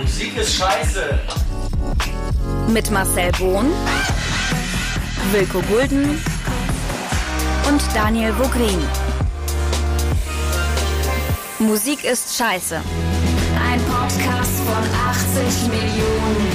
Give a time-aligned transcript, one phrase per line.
[0.00, 1.18] Musik ist scheiße.
[2.68, 3.66] Mit Marcel Bohn,
[5.30, 6.18] Wilko Gulden
[7.68, 8.78] und Daniel Vogrin.
[11.58, 12.76] Musik ist scheiße.
[12.76, 14.84] Ein Podcast von
[15.44, 16.46] 80 Millionen.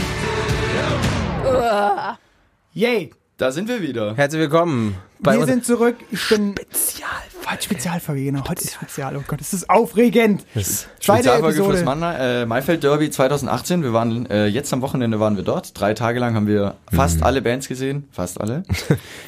[2.74, 3.14] Yay!
[3.38, 4.16] Da sind wir wieder.
[4.16, 5.50] Herzlich willkommen bei Wir uns.
[5.50, 5.98] sind zurück.
[6.10, 7.10] Ich bin Spezial.
[7.50, 8.48] Heute Spezialfolge, genau.
[8.48, 9.16] Heute ist Spezial.
[9.18, 10.46] Oh Gott, es ist aufregend.
[10.54, 11.74] Das- Zweite Spezialfolge Episode.
[11.78, 13.84] fürs Mann, äh, Maifeld Derby 2018.
[13.84, 15.80] Wir waren äh, jetzt am Wochenende waren wir dort.
[15.80, 18.08] Drei Tage lang haben wir fast alle Bands gesehen.
[18.12, 18.64] Fast alle.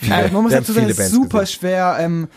[0.09, 1.59] Äh, man muss dazu sagen, es ist super gesehen.
[1.59, 1.97] schwer.
[1.99, 2.27] Ähm,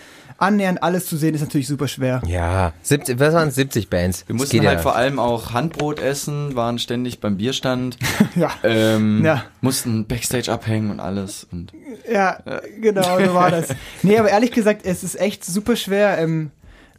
[0.41, 2.23] annähernd alles zu sehen ist natürlich super schwer.
[2.27, 4.25] Ja, 70, was waren 70 Bands?
[4.27, 4.83] Wir mussten halt ja.
[4.83, 7.97] vor allem auch Handbrot essen, waren ständig beim Bierstand,
[8.35, 8.51] Ja.
[8.65, 9.45] ähm, Ja.
[9.61, 11.47] mussten Backstage abhängen und alles.
[11.53, 11.73] Und
[12.11, 12.39] Ja,
[12.81, 13.69] genau, so war das.
[14.03, 16.51] Nee, aber ehrlich gesagt, es ist echt super schwer, ähm,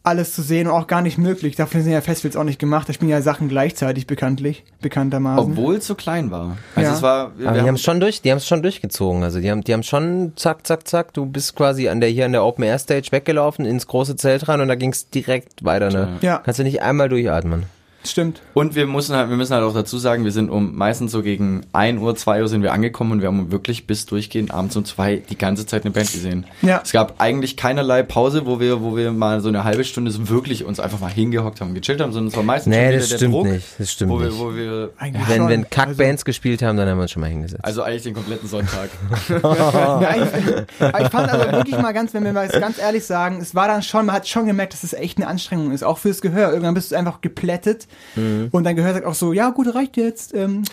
[0.04, 1.56] alles zu sehen und auch gar nicht möglich.
[1.56, 2.90] Dafür sind ja Festivals auch nicht gemacht.
[2.90, 5.52] Da spielen ja Sachen gleichzeitig bekanntlich, bekanntermaßen.
[5.52, 6.58] obwohl es so klein war.
[6.76, 6.96] Also Ja.
[6.96, 7.26] es war.
[7.26, 9.24] Aber wir die haben- haben es schon durch, die haben es schon durchgezogen.
[9.24, 11.14] Also die haben, die haben schon zack, zack, zack.
[11.14, 14.48] Du bist quasi an der hier an der Open Air Stage weggelaufen ins große Zelt
[14.48, 15.90] rein und da ging es direkt weiter.
[15.92, 16.18] Ne?
[16.22, 16.40] Ja.
[16.40, 17.64] Kannst du nicht einmal durchatmen.
[18.04, 18.42] Stimmt.
[18.54, 21.22] Und wir müssen halt, wir müssen halt auch dazu sagen, wir sind um meistens so
[21.22, 24.76] gegen 1 Uhr, 2 Uhr sind wir angekommen und wir haben wirklich bis durchgehend abends
[24.76, 26.46] um zwei die ganze Zeit eine Band gesehen.
[26.62, 26.82] Ja.
[26.84, 30.30] Es gab eigentlich keinerlei Pause, wo wir, wo wir mal so eine halbe Stunde so
[30.30, 33.18] wirklich uns einfach mal hingehockt haben gechillt haben, sondern es war meistens Nee, das der
[33.18, 33.68] stimmt Druck, nicht.
[33.78, 34.40] Das stimmt wo wir, nicht.
[34.40, 35.50] wo wir, Eigentlich Wenn, schon.
[35.50, 37.64] wenn Kackbands gespielt haben, dann haben wir uns schon mal hingesetzt.
[37.64, 38.90] also eigentlich den kompletten Sonntag.
[39.32, 43.56] Ich, aber ich fand also wirklich mal ganz, wenn wir mal ganz ehrlich sagen, es
[43.56, 46.22] war dann schon, man hat schon gemerkt, dass es echt eine Anstrengung ist, auch fürs
[46.22, 46.50] Gehör.
[46.52, 48.50] Irgendwann bist du einfach geplättet Mhm.
[48.52, 50.64] und dein Gehör sagt auch so, ja gut, reicht jetzt, ähm,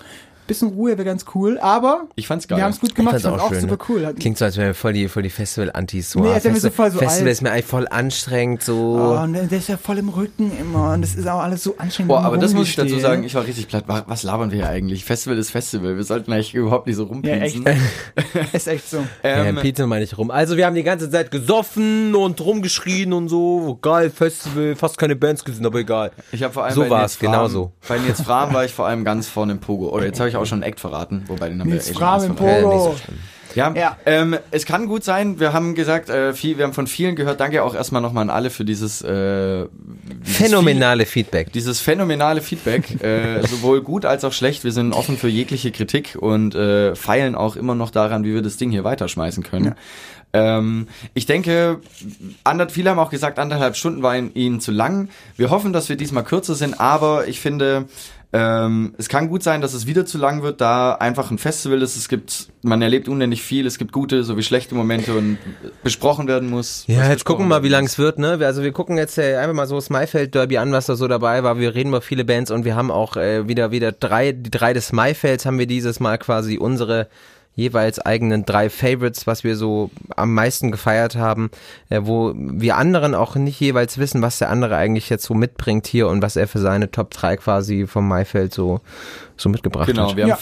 [0.48, 2.58] bisschen Ruhe wäre ganz cool, aber Ich fand's geil.
[2.58, 3.78] wir haben es gut gemacht, Ich ich fand's auch schön, super ne?
[3.88, 4.14] cool.
[4.18, 6.10] Klingt so, als wären wir voll die, voll die Festival-Antis.
[6.10, 7.32] So, Nee, ah, als wären wir so voll so Festival alt.
[7.32, 8.76] ist mir eigentlich voll anstrengend, so.
[8.98, 11.76] oh, und der ist ja voll im Rücken immer und das ist auch alles so
[11.78, 12.08] anstrengend.
[12.08, 13.84] Boah, aber das muss ich dazu sagen, ich war richtig platt.
[13.86, 15.04] Wa- Was labern wir hier eigentlich?
[15.04, 15.96] Festival ist Festival.
[15.96, 17.66] Wir sollten eigentlich überhaupt nicht so Ja, rumpinsen.
[17.66, 17.82] echt.
[18.54, 18.98] ist echt so.
[19.22, 20.30] Ja, ähm, Pete meine ich rum.
[20.30, 23.78] Also wir haben die ganze Zeit gesoffen und rumgeschrien und so.
[23.82, 26.10] Geil, Festival, fast keine Bands gesehen, aber egal.
[26.32, 27.72] Ich habe vor allem So Nils Fram- genau so.
[27.86, 29.88] Bei Nils Fram war ich vor allem ganz vorne im Pogo.
[29.90, 32.02] Oder jetzt habe ich auch schon einen Act verraten, wobei den haben Nils wir schon
[32.02, 33.18] Fram so schlimm.
[33.54, 33.96] Ja, Ja.
[34.06, 35.40] Ähm, es kann gut sein.
[35.40, 37.40] Wir haben gesagt, äh, viel, wir haben von vielen gehört.
[37.40, 39.66] Danke auch erstmal nochmal an alle für dieses, äh,
[40.22, 41.46] dieses Phänomenale Feedback.
[41.46, 44.64] Viel, dieses phänomenale Feedback, äh, sowohl gut als auch schlecht.
[44.64, 48.42] Wir sind offen für jegliche Kritik und äh, feilen auch immer noch daran, wie wir
[48.42, 49.74] das Ding hier weiterschmeißen können.
[50.34, 51.80] Ähm, ich denke,
[52.44, 55.08] ander, viele haben auch gesagt, anderthalb Stunden war ihnen zu lang.
[55.36, 57.86] Wir hoffen, dass wir diesmal kürzer sind, aber ich finde,
[58.30, 61.80] ähm, es kann gut sein, dass es wieder zu lang wird, da einfach ein Festival
[61.80, 61.96] ist.
[61.96, 63.66] Es gibt, man erlebt unendlich viel.
[63.66, 65.38] Es gibt gute sowie schlechte Momente und
[65.82, 66.84] besprochen werden muss.
[66.88, 68.38] Ja, jetzt gucken wir mal, wie lang es wird, ne?
[68.42, 71.08] Also wir gucken jetzt äh, einfach mal so das Maifeld Derby an, was da so
[71.08, 71.58] dabei war.
[71.58, 74.74] Wir reden über viele Bands und wir haben auch äh, wieder wieder drei, die drei
[74.74, 77.08] des Maifelds haben wir dieses Mal quasi unsere
[77.58, 81.50] jeweils eigenen drei Favorites, was wir so am meisten gefeiert haben,
[81.90, 85.86] äh, wo wir anderen auch nicht jeweils wissen, was der andere eigentlich jetzt so mitbringt
[85.88, 88.80] hier und was er für seine Top 3 quasi vom Maifeld so,
[89.36, 90.16] so mitgebracht Genau, hat.
[90.16, 90.38] wir haben, Ja.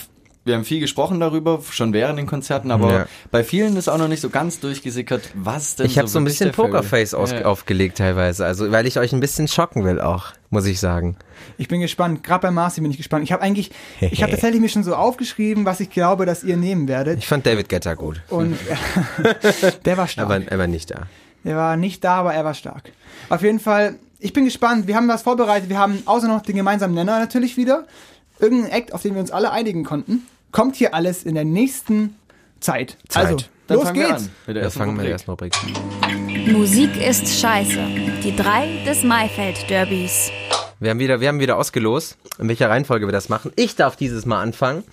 [0.46, 3.06] Wir haben viel gesprochen darüber, schon während den Konzerten, aber Ja.
[3.30, 6.24] bei vielen ist auch noch nicht so ganz durchgesickert, was denn Ich habe so ein
[6.24, 7.44] wirklich bisschen Pokerface Ja.
[7.44, 11.16] aufgelegt teilweise, also weil ich euch ein bisschen schocken will auch, muss ich sagen.
[11.58, 12.22] Ich bin gespannt.
[12.24, 13.24] Gerade bei Marcy bin ich gespannt.
[13.24, 13.70] Ich habe eigentlich,
[14.00, 17.18] ich habe tatsächlich mir schon so aufgeschrieben, was ich glaube, dass ihr nehmen werdet.
[17.18, 18.20] Ich fand David Guetta gut.
[18.28, 18.56] Und
[19.84, 20.26] der war stark.
[20.30, 21.02] Aber, aber nicht da.
[21.44, 22.90] Der war nicht da, aber er war stark.
[23.28, 24.86] Auf jeden Fall, ich bin gespannt.
[24.86, 25.68] Wir haben was vorbereitet.
[25.68, 27.86] Wir haben außer noch den gemeinsamen Nenner natürlich wieder.
[28.38, 30.26] Irgendein Act, auf den wir uns alle einigen konnten.
[30.52, 32.16] Kommt hier alles in der nächsten
[32.60, 32.96] Zeit.
[33.08, 33.24] Zeit.
[33.26, 33.36] Also,
[33.66, 34.22] Dann los fangen wir geht's.
[34.22, 35.52] an mit der Wir ersten fangen mit der Rubrik.
[35.54, 36.52] ersten Rubrik.
[36.52, 37.78] Musik ist scheiße.
[38.22, 40.30] Die drei des Maifeld-Derbys.
[40.78, 43.50] Wir haben wieder, wir haben wieder ausgelost, in welcher Reihenfolge wir das machen.
[43.56, 44.84] Ich darf dieses Mal anfangen.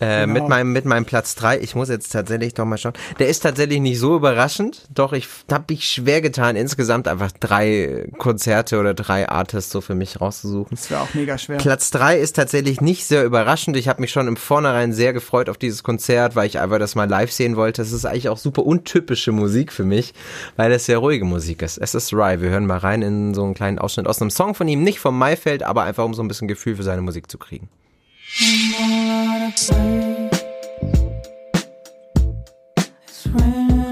[0.00, 0.32] Äh, Genau.
[0.32, 1.60] mit, meinem, mit meinem Platz 3.
[1.60, 2.94] Ich muss jetzt tatsächlich doch mal schauen.
[3.18, 4.86] Der ist tatsächlich nicht so überraschend.
[4.92, 9.94] Doch, ich habe mich schwer getan, insgesamt einfach drei Konzerte oder drei Artists so für
[9.94, 10.76] mich rauszusuchen.
[10.76, 11.58] Das wäre auch mega schwer.
[11.58, 13.76] Platz 3 ist tatsächlich nicht sehr überraschend.
[13.76, 16.94] Ich habe mich schon im Vornherein sehr gefreut auf dieses Konzert, weil ich einfach das
[16.94, 17.82] mal live sehen wollte.
[17.82, 20.12] Es ist eigentlich auch super untypische Musik für mich,
[20.56, 21.78] weil es sehr ruhige Musik ist.
[21.78, 22.40] Es ist Rye.
[22.40, 24.98] Wir hören mal rein in so einen kleinen Ausschnitt aus einem Song von ihm, nicht
[24.98, 27.68] vom Maifeld, aber einfach um so ein bisschen Gefühl für seine Musik zu kriegen.
[28.40, 30.30] I'm all out of time.
[33.06, 33.83] It's raining.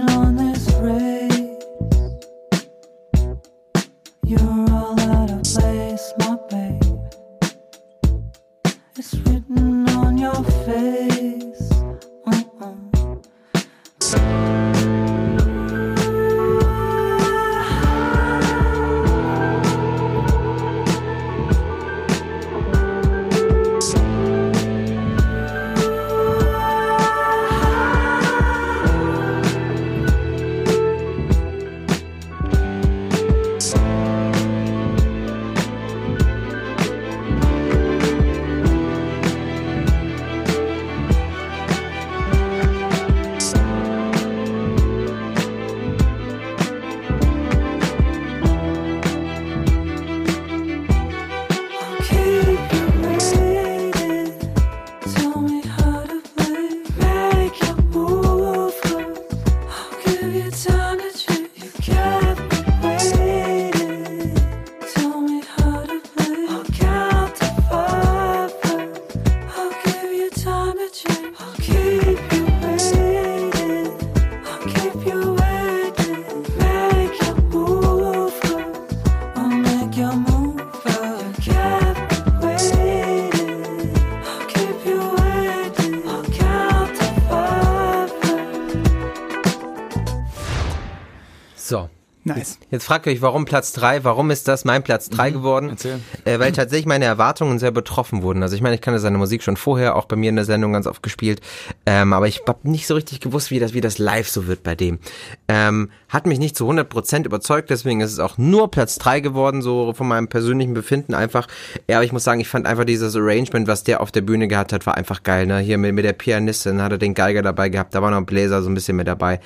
[92.72, 94.02] Jetzt fragt ihr euch, warum Platz drei?
[94.02, 95.68] Warum ist das mein Platz drei geworden?
[95.68, 96.00] Erzähl.
[96.24, 98.42] Äh, weil tatsächlich meine Erwartungen sehr betroffen wurden.
[98.42, 100.72] Also ich meine, ich kannte seine Musik schon vorher, auch bei mir in der Sendung
[100.72, 101.42] ganz oft gespielt.
[101.84, 104.62] Ähm, aber ich habe nicht so richtig gewusst, wie das, wie das live so wird
[104.62, 105.00] bei dem.
[105.48, 109.60] Ähm, hat mich nicht zu 100% überzeugt, deswegen ist es auch nur Platz drei geworden,
[109.60, 111.48] so von meinem persönlichen Befinden einfach.
[111.90, 114.48] Ja, aber ich muss sagen, ich fand einfach dieses Arrangement, was der auf der Bühne
[114.48, 115.44] gehabt hat, war einfach geil.
[115.44, 115.58] Ne?
[115.58, 118.24] Hier mit, mit der Pianistin hat er den Geiger dabei gehabt, da war noch ein
[118.24, 119.40] Bläser so ein bisschen mit dabei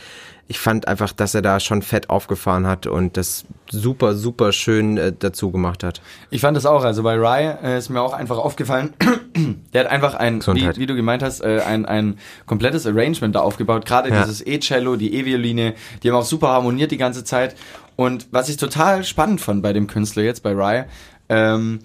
[0.48, 4.96] ich fand einfach, dass er da schon fett aufgefahren hat und das super, super schön
[4.96, 6.00] äh, dazu gemacht hat.
[6.30, 8.92] Ich fand das auch, also bei Rye äh, ist mir auch einfach aufgefallen,
[9.72, 13.40] der hat einfach ein, wie, wie du gemeint hast, äh, ein, ein komplettes Arrangement da
[13.40, 14.22] aufgebaut, gerade Ja.
[14.22, 17.56] dieses E-Cello, die E-Violine, die haben auch super harmoniert die ganze Zeit
[17.96, 20.84] und was ich total spannend fand bei dem Künstler jetzt, bei Rye,
[21.28, 21.80] ähm,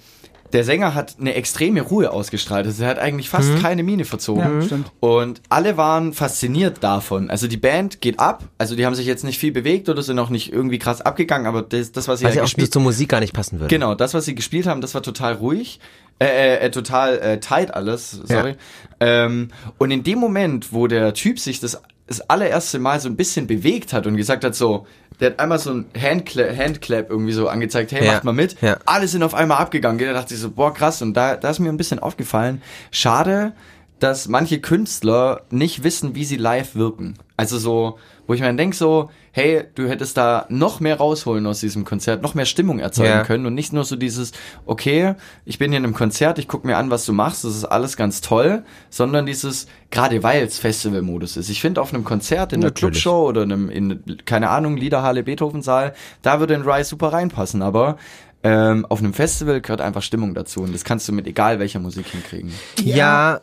[0.54, 2.66] der Sänger hat eine extreme Ruhe ausgestrahlt.
[2.66, 4.60] Also er hat eigentlich fast keine Miene verzogen.
[4.60, 4.92] Ja, stimmt.
[5.00, 7.30] Und alle waren fasziniert davon.
[7.30, 8.44] Also die Band geht ab.
[8.58, 11.48] Also die haben sich jetzt nicht viel bewegt oder sind auch nicht irgendwie krass abgegangen,
[11.48, 13.60] aber das, das was sie Weil ja ja auch gespielt zur Musik gar nicht passen
[13.60, 13.74] würde.
[13.74, 15.80] Genau, das, was sie gespielt haben, das war total ruhig.
[16.20, 18.56] Äh, äh, äh, total äh, tight alles, sorry.
[19.00, 19.48] Ähm,
[19.80, 23.48] und in dem Moment, wo der Typ sich das, das allererste Mal so ein bisschen
[23.48, 24.86] bewegt hat und gesagt hat, so,
[25.22, 28.60] der hat einmal so ein Handclap, Handclap irgendwie so angezeigt, hey, Ja, macht mal mit.
[28.62, 28.78] ja.
[28.86, 30.00] Alle sind auf einmal abgegangen.
[30.00, 31.02] Da dachte ich so, boah, krass.
[31.02, 33.54] Und da, da ist mir ein bisschen aufgefallen, schade,
[34.00, 37.18] dass manche Künstler nicht wissen, wie sie live wirken.
[37.38, 38.00] Also so,
[38.32, 41.84] wo ich mir dann denke so, hey, du hättest da noch mehr rausholen aus diesem
[41.84, 43.24] Konzert, noch mehr Stimmung erzeugen Ja.
[43.26, 44.32] können und nicht nur so dieses,
[44.66, 47.58] okay, ich bin hier in einem Konzert, ich gucke mir an, was du machst, das
[47.58, 51.50] ist alles ganz toll, sondern dieses, gerade weil es Festivalmodus ist.
[51.50, 53.02] Ich finde auf einem Konzert, in einer Natürlich.
[53.04, 57.98] Clubshow oder einem, in, keine Ahnung, Liederhalle, Beethovensaal, da würde ein Rise super reinpassen, aber
[58.44, 61.80] ähm, auf einem Festival gehört einfach Stimmung dazu und das kannst du mit egal welcher
[61.80, 62.52] Musik hinkriegen.
[62.82, 63.42] Ja,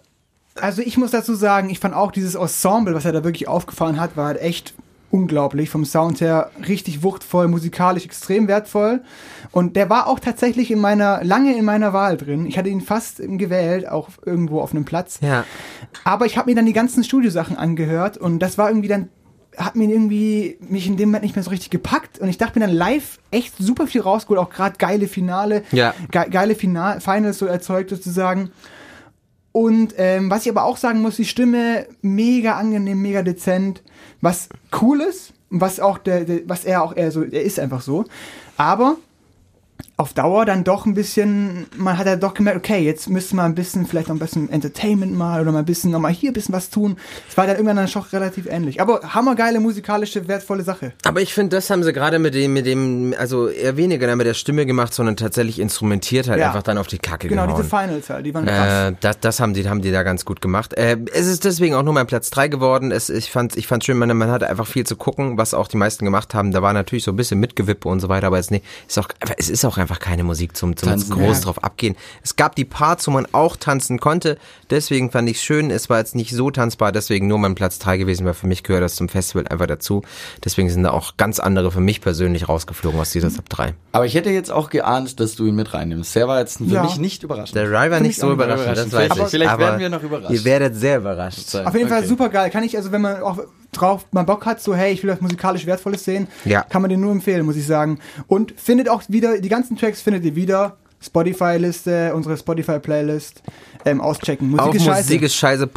[0.60, 4.00] Also ich muss dazu sagen, ich fand auch dieses Ensemble, was er da wirklich aufgefahren
[4.00, 4.74] hat, war halt echt
[5.10, 5.70] unglaublich.
[5.70, 9.00] Vom Sound her richtig wuchtvoll, musikalisch extrem wertvoll.
[9.52, 12.44] Und der war auch tatsächlich in meiner, lange in meiner Wahl drin.
[12.46, 15.18] Ich hatte ihn fast gewählt, auch irgendwo auf einem Platz.
[15.22, 15.44] ja.
[16.04, 19.08] Aber ich habe mir dann die ganzen Studiosachen angehört und das war irgendwie dann
[19.56, 22.58] hat mir irgendwie mich in dem Moment nicht mehr so richtig gepackt und ich dachte
[22.60, 25.94] mir dann live echt super viel rausgeholt, auch gerade geile Finale, Ja.
[26.12, 28.50] ge geile Final Finals so erzeugt sozusagen.
[29.52, 33.82] Und ähm, was ich aber auch sagen muss, die Stimme mega angenehm, mega dezent,
[34.20, 34.48] was
[34.80, 38.04] cool ist, was auch der, der was er auch eher so, er ist einfach so.
[38.56, 38.96] Aber
[40.00, 43.42] auf Dauer dann doch ein bisschen, man hat ja doch gemerkt, okay, jetzt müssen wir
[43.42, 46.30] ein bisschen, vielleicht noch ein bisschen Entertainment mal oder mal ein bisschen, noch mal hier
[46.30, 46.96] ein bisschen was tun.
[47.28, 48.80] Es war dann irgendwann dann schon relativ ähnlich.
[48.80, 50.92] Aber hammergeile musikalische, wertvolle Sache.
[51.04, 54.18] Aber ich finde, das haben sie gerade mit dem, mit dem, also eher weniger dann
[54.18, 56.46] mit der Stimme gemacht, sondern tatsächlich instrumentiert halt Ja.
[56.46, 57.56] einfach dann auf die Kacke Genau, gehauen.
[57.60, 58.90] diese Finals halt, die waren krass.
[58.92, 60.74] Äh, das, das haben die, haben die da ganz gut gemacht.
[60.74, 62.92] Äh, es ist deswegen auch nur mein Platz drei geworden.
[62.92, 65.66] Es, ich fand, ich fand schön, man, man hatte einfach viel zu gucken, was auch
[65.66, 66.52] die meisten gemacht haben.
[66.52, 69.08] Da war natürlich so ein bisschen Mitgewippe und so weiter, aber jetzt nee, ist auch,
[69.20, 71.44] aber es ist auch einfach keine Musik zum, zum Tanzen, groß ja.
[71.44, 71.96] drauf abgehen.
[72.22, 74.36] Es gab die Parts, wo man auch tanzen konnte.
[74.68, 75.70] Deswegen fand ich schön.
[75.70, 78.62] Es war jetzt nicht so tanzbar, deswegen nur mein Platz drei gewesen, weil für mich
[78.62, 80.02] gehört das zum Festival einfach dazu.
[80.44, 83.74] Deswegen sind da auch ganz andere für mich persönlich rausgeflogen aus dieser Top 3.
[83.92, 86.14] Aber ich hätte jetzt auch geahnt, dass du ihn mit reinnimmst.
[86.14, 86.82] Der war jetzt für Ja.
[86.82, 87.56] mich nicht überraschend.
[87.56, 89.28] Der Rye war nicht so überraschend, das weiß Vielleicht- ich.
[89.30, 90.30] vielleicht aber werden wir noch überrascht.
[90.30, 91.54] Ihr werdet sehr überrascht.
[91.54, 92.08] Auf jeden Fall Okay.
[92.08, 92.50] super geil.
[92.50, 93.38] Kann ich, also wenn man auch
[93.72, 96.62] drauf mal Bock hat, so hey, ich will was musikalisch Wertvolles sehen, Ja.
[96.62, 97.98] kann man den nur empfehlen, muss ich sagen.
[98.26, 100.76] Und findet auch wieder, die ganzen Tracks findet ihr wieder.
[101.00, 103.42] Spotify-Liste, unsere Spotify-Playlist.
[103.84, 104.50] Ähm, auschecken.
[104.50, 104.84] Musik Auf ist
[105.36, 105.68] scheiße.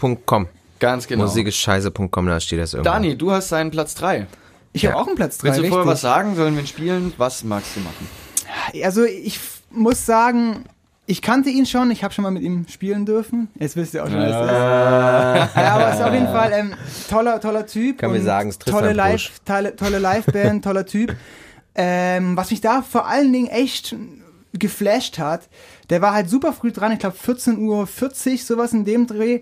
[0.80, 1.26] Ganz genau.
[1.26, 2.92] Musigescheiße.com, da steht das irgendwo.
[2.92, 4.26] Dani, du hast seinen Platz 3.
[4.74, 5.02] Ich habe Ja.
[5.02, 5.50] auch einen Platz 3.
[5.50, 6.36] Willst du vorher was sagen?
[6.36, 7.14] Sollen wir ihn spielen?
[7.18, 8.08] Was magst du machen?
[8.84, 10.64] Also ich muss sagen,
[11.12, 13.50] ich kannte ihn schon, ich habe schon mal mit ihm spielen dürfen.
[13.60, 15.56] Jetzt wisst ihr auch schon, wer es ist.
[15.58, 16.74] Ja, aber es ist auf jeden Fall ähm,
[17.10, 17.98] toller, toller Typ.
[17.98, 21.14] Kann man und sagen, es tolle Live, tolle, tolle Liveband, toller Typ.
[21.76, 23.94] Ähm, was mich da vor allen Dingen echt
[24.54, 25.50] geflasht hat,
[25.90, 29.42] der war halt super früh dran, ich glaube 14.40 Uhr, sowas in dem Dreh.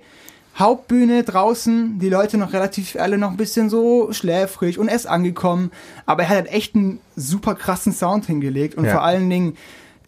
[0.57, 5.05] Hauptbühne draußen, die Leute noch relativ alle noch ein bisschen so schläfrig und er ist
[5.05, 5.71] angekommen,
[6.07, 8.91] aber er hat halt echt einen super krassen Sound hingelegt und Ja.
[8.93, 9.55] vor allen Dingen,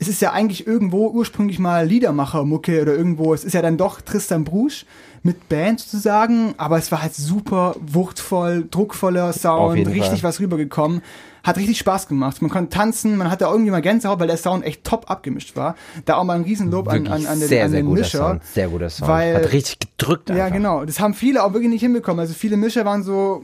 [0.02, 4.02] es ist ja eigentlich irgendwo ursprünglich mal Liedermacher-Mucke oder irgendwo, es ist ja dann doch
[4.02, 4.86] Tristan Brusch
[5.22, 10.24] mit Band sozusagen, aber es war halt super wuchtvoll, druckvoller Sound, richtig Fall.
[10.24, 11.04] was rübergekommen.
[11.44, 12.42] Hat richtig Spaß gemacht.
[12.42, 15.76] Man konnte tanzen, man hatte irgendwie mal Gänsehaut, weil der Sound echt top abgemischt war.
[16.06, 18.18] Da auch mal ein Riesenlob an, an, an den, sehr, an sehr den guter Mischer.
[18.18, 18.44] Sound.
[18.46, 19.10] Sehr guter Sound.
[19.12, 20.44] Weil- Hat richtig gedrückt einfach.
[20.44, 20.86] Ja, genau.
[20.86, 22.20] Das haben viele auch wirklich nicht hinbekommen.
[22.20, 23.44] Also viele Mischer waren so,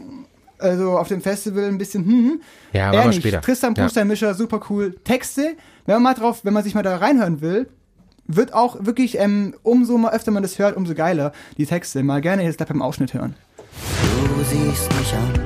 [0.59, 2.41] also auf dem Festival ein bisschen, hm, hm.
[2.73, 3.19] Ja, Er nicht.
[3.19, 3.41] später.
[3.41, 3.83] Tristan Ja.
[3.85, 4.95] Bruch, sein Mischer, super cool.
[5.03, 7.67] Texte, wenn man mal drauf, wenn man sich mal da reinhören will,
[8.27, 12.03] wird auch wirklich, ähm, umso mal öfter man das hört, umso geiler die Texte.
[12.03, 13.35] Mal gerne jetzt gleich beim Ausschnitt hören.
[14.35, 15.41] Du siehst mich an,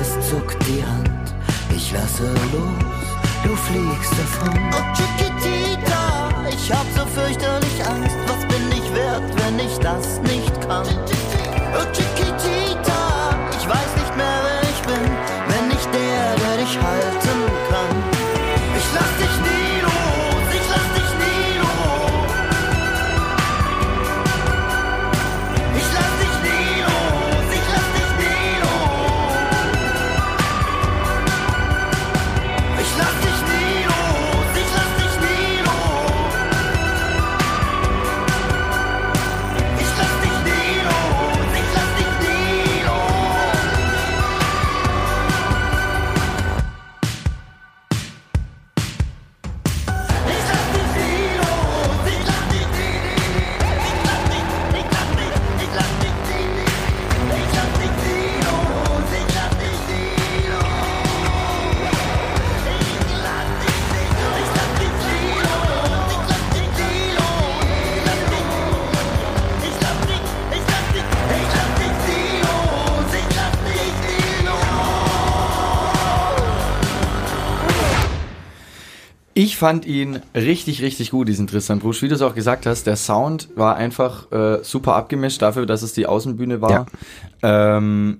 [0.00, 1.34] es zuckt die Hand.
[1.74, 3.02] Ich Ich lasse los,
[3.42, 4.58] du fliegst davon.
[4.72, 8.16] Oh Chiquitita, ich hab so fürchterlich Angst.
[8.26, 10.86] Was bin ich wert, wenn ich das nicht kann?
[11.74, 12.21] Oh Chiquitita,
[79.34, 82.02] Ich fand ihn richtig, richtig gut, diesen Tristan Brusch.
[82.02, 85.80] Wie du es auch gesagt hast, der Sound war einfach äh, super abgemischt dafür, dass
[85.82, 86.86] es die Außenbühne war.
[87.42, 88.18] Ähm,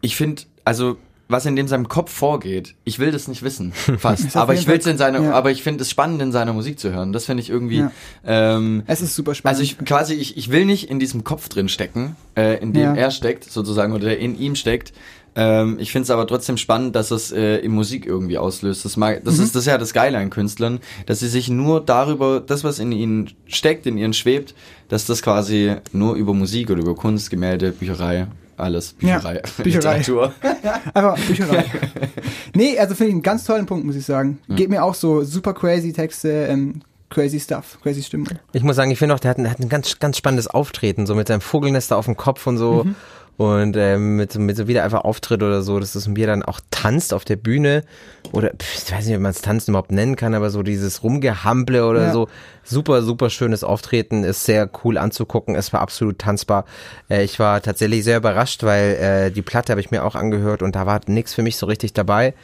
[0.00, 0.96] ich finde, also
[1.28, 4.36] was in dem seinem Kopf vorgeht, ich will das nicht wissen, fast.
[4.36, 5.32] Aber ich will es Fall- in seiner, ja.
[5.32, 7.12] aber ich finde es spannend in seiner Musik zu hören.
[7.12, 7.78] Das finde ich irgendwie.
[7.78, 7.92] Ja.
[8.24, 9.58] Ähm, Es ist super spannend.
[9.58, 12.82] also ich quasi, ich, ich will nicht in diesem Kopf drin stecken, äh, in dem
[12.82, 12.94] Ja.
[12.94, 14.92] er steckt, sozusagen, oder der in ihm steckt.
[15.36, 18.84] Ähm, ich finde es aber trotzdem spannend, dass es äh, in Musik irgendwie auslöst.
[18.84, 19.42] Das, mag, das, Mhm.
[19.44, 22.78] ist, das ist ja das Geile an Künstlern, dass sie sich nur darüber, das, was
[22.78, 24.54] in ihnen steckt, in ihnen schwebt,
[24.88, 29.98] dass das quasi nur über Musik oder über Kunst, Gemälde, Bücherei, alles, Ja, Bücherei, Bücherei.
[29.98, 30.32] Literatur.
[30.94, 31.64] Einfach Bücherei.
[32.54, 34.38] nee, also finde ich einen ganz tollen Punkt, muss ich sagen.
[34.46, 34.56] Hm.
[34.56, 38.28] Geht mir auch so super crazy Texte, ähm, crazy stuff, crazy Stimmung.
[38.52, 40.46] Ich muss sagen, ich finde auch, der hat, ein- der hat ein ganz, ganz spannendes
[40.46, 42.84] Auftreten, so mit seinem Vogelnester auf dem Kopf und so.
[42.84, 42.94] Mhm.
[43.36, 46.44] Und ähm, mit, so- mit so wieder einfach Auftritt oder so, dass das mir dann
[46.44, 47.82] auch tanzt auf der Bühne.
[48.32, 51.02] Oder pff, ich weiß nicht, ob man es tanzen überhaupt nennen kann, aber so dieses
[51.02, 52.12] Rumgehamble oder Ja.
[52.12, 52.28] so.
[52.62, 56.64] Super, super schönes Auftreten, ist sehr cool anzugucken, es war absolut tanzbar.
[57.10, 60.62] Äh, ich war tatsächlich sehr überrascht, weil äh, die Platte habe ich mir auch angehört
[60.62, 62.34] und da war nichts für mich so richtig dabei,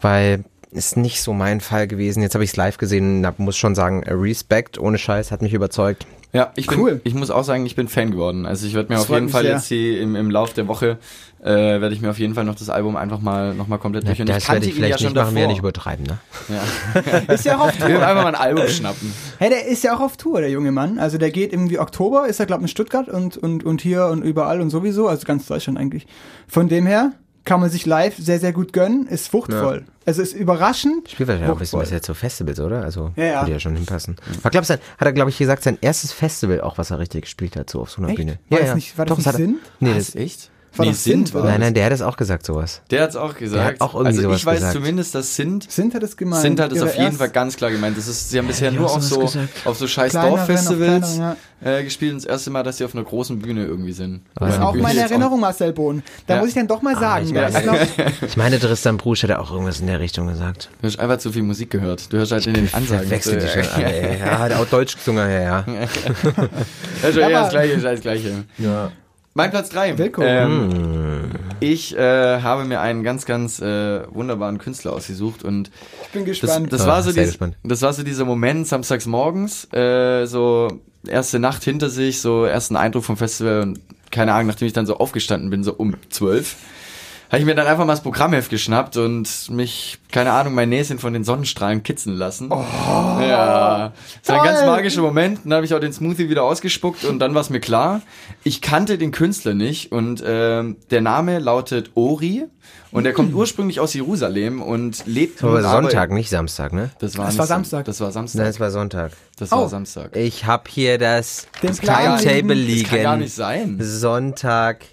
[0.00, 2.22] weil ist nicht so mein Fall gewesen.
[2.22, 5.54] Jetzt habe ich es live gesehen und muss schon sagen, Respekt, ohne Scheiß, hat mich
[5.54, 6.06] überzeugt.
[6.32, 6.96] Ja, ich Cool.
[6.96, 8.44] bin, ich muss auch sagen, ich bin Fan geworden.
[8.44, 9.52] Also ich werde mir Das auf jeden Fall sehr.
[9.54, 10.98] jetzt hier im, im Lauf der Woche
[11.42, 14.04] äh, werde ich mir auf jeden Fall noch das Album einfach mal noch mal komplett
[14.04, 14.26] Ja, durchhören.
[14.26, 16.18] das werde ich vielleicht nicht machen, wir nicht übertreiben, ne?
[16.48, 17.32] Ja.
[17.34, 18.06] Ist ja auch auf Ich will Tour.
[18.06, 19.12] einfach mal ein Album schnappen.
[19.38, 20.98] Hey, der ist ja auch auf Tour, der junge Mann.
[20.98, 24.22] Also der geht irgendwie Oktober, ist er glaube in Stuttgart und, und, und hier und
[24.22, 26.06] überall und sowieso, also ganz Deutschland eigentlich.
[26.46, 27.12] Von dem her
[27.44, 29.84] kann man sich live sehr, sehr gut gönnen, ist fruchtvoll.
[30.04, 31.10] Also ist überraschend.
[31.10, 32.82] Spielt wahrscheinlich auch ein bisschen was jetzt so Festivals, oder?
[32.82, 33.40] Also Ja, ja.
[33.42, 34.16] würde ja schon hinpassen.
[34.42, 37.22] Aber glaubst du, hat er, glaube ich, gesagt, sein erstes Festival auch, was er richtig
[37.22, 38.16] gespielt hat, so auf so einer Echt?
[38.18, 38.38] Bühne.
[38.50, 39.56] War das nicht- war das nicht hat er- Sinn?
[39.80, 40.50] Nee, Was, das, echt?
[40.78, 41.60] War nee, das Sint, war nein, das.
[41.60, 42.80] nein, der hat es auch gesagt, sowas.
[42.90, 43.56] Der hat's auch gesagt.
[43.60, 44.74] Der hat auch irgendwie also sowas ich weiß gesagt.
[44.74, 46.42] zumindest, dass Sint Sind hat es gemeint?
[46.42, 47.96] Sind hat es auf jeden Fall ganz klar gemeint.
[47.98, 49.48] Das ist, sie haben bisher nur auch auf so, gesagt.
[49.64, 52.12] auf so scheiß Dorffestivals kleineren, äh, gespielt.
[52.12, 54.20] Und das erste Mal, dass sie auf einer großen Bühne irgendwie sind.
[54.36, 56.02] Das ist auch Bühne meine Erinnerung, Marcel Bohn.
[56.26, 56.40] Da Ja.
[56.40, 57.26] muss ich dann doch mal sagen.
[57.26, 57.76] ich ist noch-
[58.28, 60.70] Ich meine, Tristan Brusch hat auch irgendwas in der Richtung gesagt.
[60.80, 62.12] Du hast einfach zu viel Musik gehört.
[62.12, 63.02] Du hörst halt in den Ansagen.
[63.08, 64.18] Verwechselt die schon alle.
[64.18, 65.64] Ja, hat auch Deutsch gesungen, ja, ja.
[67.02, 68.44] Ja, schon eher Aber- das gleiche, ist das gleiche.
[68.58, 68.90] ja.
[69.38, 69.98] Mein Platz 3.
[69.98, 70.72] Willkommen.
[70.72, 71.30] Ähm,
[71.60, 75.70] ich äh, habe mir einen ganz, ganz äh, wunderbaren Künstler ausgesucht und
[76.02, 76.72] Ich bin das, gespannt.
[76.72, 77.56] das Ah, war so sehr dies, gespannt.
[77.62, 82.74] das war so dieser Moment samstags morgens, äh, so erste Nacht hinter sich, so ersten
[82.74, 83.80] Eindruck vom Festival und
[84.10, 86.56] keine Ahnung, nachdem ich dann so aufgestanden bin, so um zwölf,
[87.30, 90.98] habe ich mir dann einfach mal das Programmheft geschnappt und mich, keine Ahnung, mein Näschen
[90.98, 92.50] von den Sonnenstrahlen kitzen lassen.
[92.50, 93.92] ja,
[94.22, 95.40] das war ein ganz magischer Moment.
[95.44, 98.02] Dann habe ich auch den Smoothie wieder ausgespuckt und dann war es mir klar,
[98.44, 102.44] ich kannte den Künstler nicht und ähm, der Name lautet Ori
[102.90, 106.90] und er kommt ursprünglich aus Jerusalem und lebt nun aber- Sonntag, nicht Samstag, ne?
[107.00, 107.84] Das war, Das war Sam- Samstag.
[107.84, 108.46] Das war Nein, Samstag.
[108.46, 109.12] es war Sonntag.
[109.38, 109.68] Das war Oh.
[109.68, 110.16] Samstag.
[110.16, 112.66] Ich habe hier das, das Timetable liegen.
[112.66, 112.80] liegen.
[112.84, 113.76] Das kann gar nicht sein.
[113.80, 114.84] Sonntag.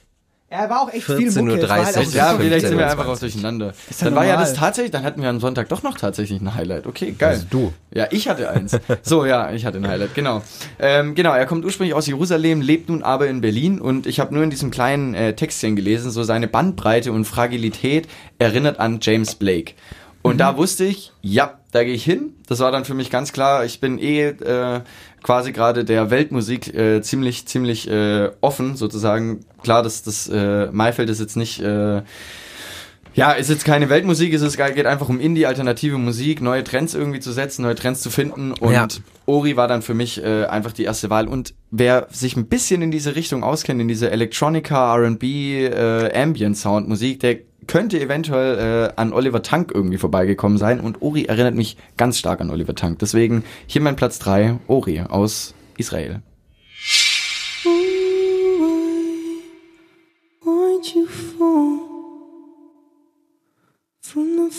[0.47, 1.61] Er war auch echt viel 14.30 Mucke.
[1.61, 3.73] es war halt Ja, vielleicht sind wir 15, einfach auch durcheinander.
[3.89, 6.39] Ist ja Dann war ja das tatsächlich, dann hatten wir am Sonntag doch noch tatsächlich
[6.39, 6.85] ein Highlight.
[6.85, 7.29] Okay, geil.
[7.31, 7.73] Also du.
[7.91, 8.77] Ja, ich hatte eins.
[9.01, 10.43] So, ja, ich hatte ein Highlight, genau.
[10.79, 14.33] Ähm, genau, er kommt ursprünglich aus Jerusalem, lebt nun aber in Berlin und ich habe
[14.33, 19.35] nur in diesem kleinen äh, Textchen gelesen, so seine Bandbreite und Fragilität erinnert an James
[19.35, 19.73] Blake.
[20.25, 22.33] Und da wusste ich, ja, da gehe ich hin.
[22.47, 23.63] Das war dann für mich ganz klar.
[23.63, 24.81] Ich bin eh äh,
[25.21, 29.45] quasi gerade der Weltmusik äh, ziemlich, ziemlich äh, offen sozusagen.
[29.61, 32.01] Klar, dass das äh, Maifeld ist jetzt nicht äh,
[33.15, 36.93] Ja, ist jetzt keine Weltmusik, es ist, geht einfach um Indie, alternative Musik, neue Trends
[36.93, 38.51] irgendwie zu setzen, neue Trends zu finden.
[38.51, 38.87] Und Ja.
[39.25, 41.29] Ori war dann für mich äh, einfach die erste Wahl.
[41.29, 46.57] Und wer sich ein bisschen in diese Richtung auskennt, in diese Electronica, R&B, äh, Ambient
[46.57, 50.81] Sound Musik, der könnte eventuell äh, an Oliver Tank irgendwie vorbeigekommen sein.
[50.81, 52.99] Und Ori erinnert mich ganz stark an Oliver Tank.
[52.99, 56.21] Deswegen hier mein Platz drei Ori aus Israel.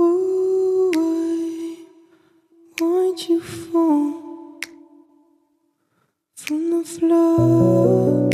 [0.00, 1.76] Ooh, why?
[2.78, 4.60] Why'd you fall
[6.36, 8.31] from the floor?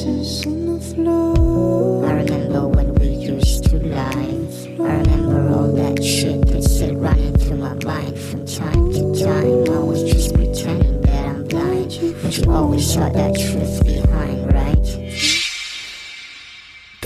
[0.00, 1.29] Pieces on the floor.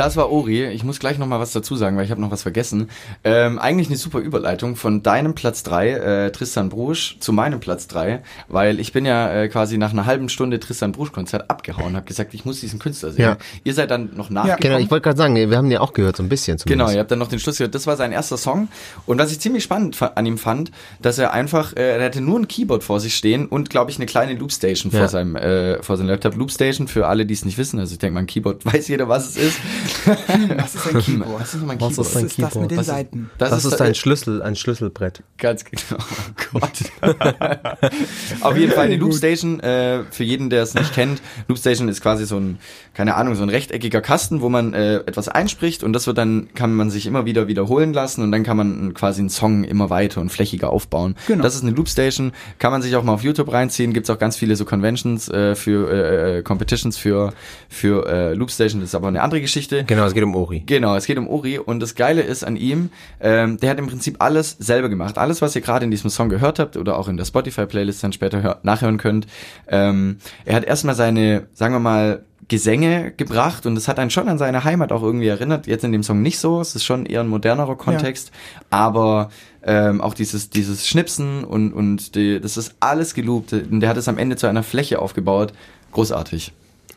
[0.04, 0.64] Das war Ori.
[0.66, 2.90] Ich muss gleich noch mal was dazu sagen, weil ich habe noch was vergessen.
[3.24, 5.90] Ähm, eigentlich eine super Überleitung von deinem Platz 3,
[6.26, 10.04] äh, Tristan Brusch, zu meinem Platz 3, weil ich bin ja äh, quasi nach einer
[10.04, 13.22] halben Stunde Tristan Brusch Konzert abgehauen, habe gesagt, ich muss diesen Künstler sehen.
[13.22, 13.36] Ja.
[13.64, 14.60] Ihr seid dann noch nachgekommen.
[14.60, 16.64] Genau, ich wollte gerade sagen, wir haben den ja auch gehört, so ein bisschen Genau,
[16.84, 16.94] zumindest.
[16.96, 17.74] ihr habt dann noch den Schluss gehört.
[17.74, 18.68] Das war sein erster Song.
[19.06, 22.38] Und was ich ziemlich spannend an ihm fand, dass er einfach, äh, er hatte nur
[22.38, 24.98] ein Keyboard vor sich stehen und, glaube ich, eine kleine Loopstation Ja.
[24.98, 26.36] vor seinem, äh, vor seinem Laptop.
[26.36, 27.78] Loopstation für alle, die es nicht wissen.
[27.78, 29.58] Also ich denke mal, ein Keyboard weiß jeder, was es ist.
[30.57, 31.40] Was ist ein Keyboard?
[31.40, 32.07] Was ist nochmal ein Was Keyboard?
[32.07, 33.30] ist Was ein ist das mit den Was ist- Seiten?
[33.38, 35.22] Das, ist äh, ein Schlüssel, ein Schlüsselbrett.
[35.38, 36.02] Ganz genau.
[36.02, 36.72] Oh Gott.
[38.40, 41.20] Auf jeden Fall eine Loopstation, äh, für jeden, der es nicht kennt.
[41.48, 42.59] Loopstation ist quasi so ein,
[42.94, 46.48] keine Ahnung, so ein rechteckiger Kasten, wo man äh, etwas einspricht und das wird dann,
[46.54, 49.90] kann man sich immer wieder wiederholen lassen und dann kann man quasi einen Song immer
[49.90, 51.16] weiter und flächiger aufbauen.
[51.26, 51.42] Genau.
[51.42, 54.37] Das ist eine Loopstation, kann man sich auch mal auf YouTube reinziehen, gibt's auch ganz
[54.37, 57.33] viele so Conventions äh, für äh, äh, Competitions für,
[57.68, 59.84] für äh, Loopstation, das ist aber eine andere Geschichte.
[59.87, 60.62] Genau, es geht um Ori.
[60.66, 63.87] Genau, es geht um Uri und das Geile ist an ihm, ähm, der hat im
[63.87, 65.18] Prinzip alles selber gemacht.
[65.18, 68.12] Alles, was ihr gerade in diesem Song gehört habt oder auch in der Spotify-Playlist dann
[68.12, 69.27] später hör nachhören könnt.
[69.68, 74.29] Ähm, er hat erstmal seine, sagen wir mal, Gesänge gebracht und es hat einen schon
[74.29, 75.66] an seine Heimat auch irgendwie erinnert.
[75.66, 78.33] Jetzt in dem Song nicht so, es ist schon eher ein modernerer Kontext,
[78.70, 79.31] aber
[79.62, 83.55] ähm, auch dieses dieses Schnipsen und und die, das ist alles geloopt.
[83.55, 85.55] Und der hat es am Ende zu einer Fläche aufgebaut,
[85.92, 86.53] großartig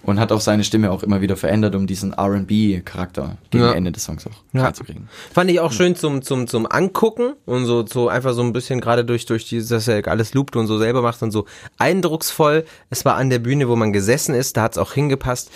[0.07, 3.73] und hat auch seine Stimme auch immer wieder verändert, um diesen R&B-Charakter gegen Ja.
[3.73, 4.63] Ende des Songs auch Ja.
[4.63, 5.07] reinzukriegen.
[5.33, 8.81] Fand ich auch schön zum, zum, zum Angucken und so, so einfach so ein bisschen
[8.81, 11.45] gerade durch, durch dieses, dass er alles loopt und so selber macht und so
[11.77, 12.65] eindrucksvoll.
[12.89, 15.51] Es war an der Bühne, wo man gesessen ist, da hat's auch hingepasst.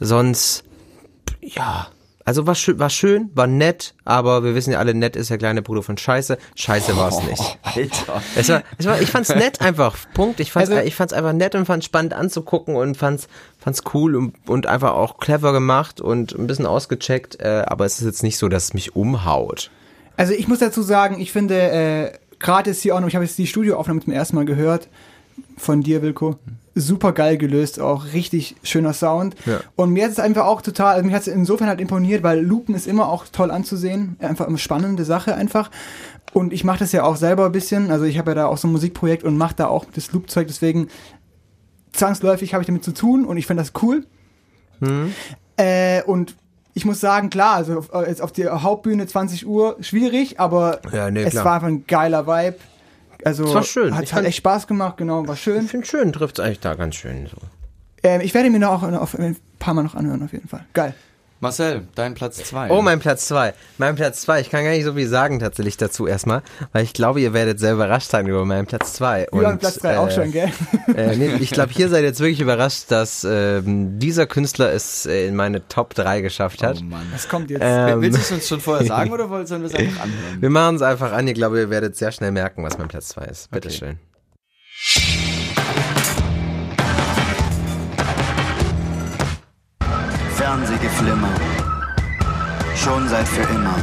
[0.00, 0.64] Sonst,
[1.40, 1.88] ja,
[2.24, 5.38] also war schön, war schön, war nett, aber wir wissen ja alle, nett ist der
[5.38, 6.38] kleine Bruder von Scheiße.
[6.56, 7.58] Scheiße war's nicht.
[7.62, 8.20] Alter.
[8.34, 9.96] Es war, es war, ich fand's nett einfach.
[10.12, 10.40] Punkt.
[10.40, 13.28] Ich fand's, Also- ich fand's einfach nett und fand's spannend anzugucken und fand's,
[13.66, 17.40] fand's cool und, und einfach auch clever gemacht und ein bisschen ausgecheckt.
[17.40, 19.72] Äh, aber es ist jetzt nicht so, dass es mich umhaut.
[20.16, 23.24] Also ich muss dazu sagen, ich finde, äh, gerade ist hier auch noch, ich habe
[23.24, 24.88] jetzt die Studioaufnahme zum ersten Mal gehört
[25.56, 26.36] von dir, Wilko.
[26.76, 29.34] Super geil gelöst, auch richtig schöner Sound.
[29.46, 29.58] Ja.
[29.74, 32.40] Und mir hat es einfach auch total, also mich hat es insofern halt imponiert, weil
[32.40, 34.14] Loopen ist immer auch toll anzusehen.
[34.20, 35.72] Einfach eine spannende Sache einfach.
[36.32, 37.90] Und ich mache das ja auch selber ein bisschen.
[37.90, 40.46] Also ich habe ja da auch so ein Musikprojekt und mache da auch das Loopzeug.
[40.46, 40.88] Deswegen
[41.96, 44.04] zwangsläufig habe ich damit zu tun und ich finde das cool.
[45.56, 46.36] Äh, und
[46.74, 51.10] ich muss sagen, klar, also auf, jetzt auf der Hauptbühne 20 Uhr schwierig, aber Ja,
[51.10, 51.44] nee, es klar.
[51.46, 52.56] war einfach ein geiler Vibe.
[53.24, 53.96] Also Es war schön.
[53.96, 55.66] hat, Ich hat fand- echt Spaß gemacht, genau, war Ich schön.
[55.66, 57.38] finde schön, trifft's eigentlich da ganz schön so.
[58.02, 60.66] Ähm, ich werde mir noch auf, auf ein paar Mal noch anhören, auf jeden Fall.
[60.74, 60.94] Geil.
[61.40, 62.70] Marcel, dein Platz 2.
[62.70, 63.52] Oh, mein Platz zwei.
[63.76, 64.40] Mein Platz zwei.
[64.40, 67.60] Ich kann gar nicht so viel sagen tatsächlich dazu erstmal, weil ich glaube, ihr werdet
[67.60, 69.26] sehr überrascht sein über meinen Platz zwei.
[69.30, 70.50] Wir haben Und, Platz 3 auch äh, schon, gell?
[70.96, 75.04] Äh, nee, ich glaube, hier seid ihr jetzt wirklich überrascht, dass ähm, dieser Künstler es
[75.04, 76.78] äh, in meine Top 3 geschafft hat.
[76.80, 77.06] Oh Mann.
[77.12, 77.60] Was kommt jetzt?
[77.62, 80.40] Ähm, Willst du es uns schon vorher sagen oder wollen- sollen wir es einfach anhören?
[80.40, 81.28] wir machen es einfach an.
[81.28, 83.50] Ich glaube, ihr werdet sehr schnell merken, was mein Platz zwei ist.
[83.50, 83.98] Bitteschön.
[90.56, 91.28] Fernsehgeflimmer.
[92.76, 93.74] Schon seit für immer.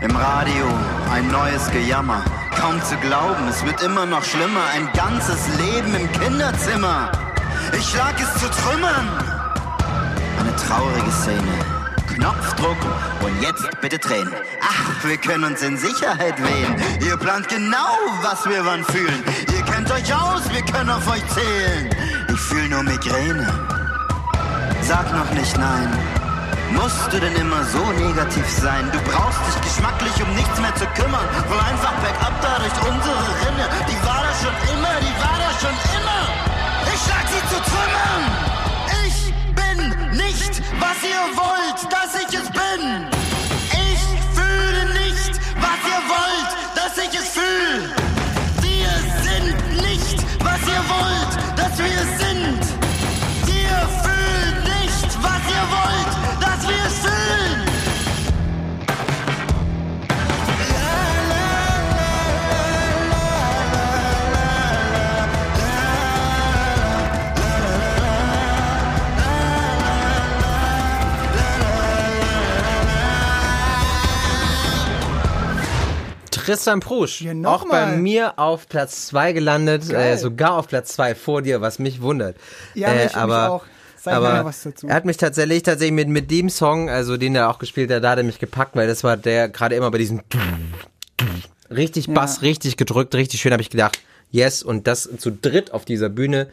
[0.00, 0.66] Im Radio
[1.12, 2.24] ein neues Gejammer.
[2.58, 4.64] Kaum zu glauben, es wird immer noch schlimmer.
[4.74, 7.12] Ein ganzes Leben im Kinderzimmer.
[7.78, 9.08] Ich schlag es zu Trümmern.
[10.40, 11.54] Eine traurige Szene.
[12.12, 12.78] Knopfdruck
[13.20, 14.30] und jetzt bitte drehen.
[14.60, 16.82] Ach, wir können uns in Sicherheit wählen.
[17.00, 19.22] Ihr plant genau, was wir wann fühlen.
[19.54, 21.90] Ihr kennt euch aus, wir können auf euch zählen.
[22.28, 23.46] Ich fühl nur Migräne.
[24.92, 25.88] Sag noch nicht nein.
[26.72, 28.84] Musst du denn immer so negativ sein?
[28.92, 31.26] Du brauchst dich geschmacklich um nichts mehr zu kümmern.
[31.48, 33.66] Roll einfach bergab da durch unsere Rinne.
[33.88, 36.22] Die war da schon immer, die war da schon immer.
[36.92, 38.22] Ich schlag sie zu Trümmern.
[39.06, 39.78] Ich bin
[40.18, 43.11] nicht, was ihr wollt, dass ich es bin.
[76.42, 77.96] Tristan Prusch, Ja, noch auch bei mal.
[77.98, 82.36] mir auf Platz zwei gelandet, äh, sogar auf Platz zwei vor dir, was mich wundert.
[82.74, 83.64] Ja, äh, mich- mich aber, auch.
[84.00, 84.88] Sag aber was dazu.
[84.88, 88.02] er hat mich tatsächlich, tatsächlich mit, mit dem Song, also den er auch gespielt hat,
[88.02, 90.22] da hat er mich gepackt, weil das war der gerade immer bei diesem
[91.70, 94.00] richtig Bass, richtig gedrückt, richtig schön, habe ich gedacht,
[94.32, 96.48] yes, und das zu dritt auf dieser Bühne,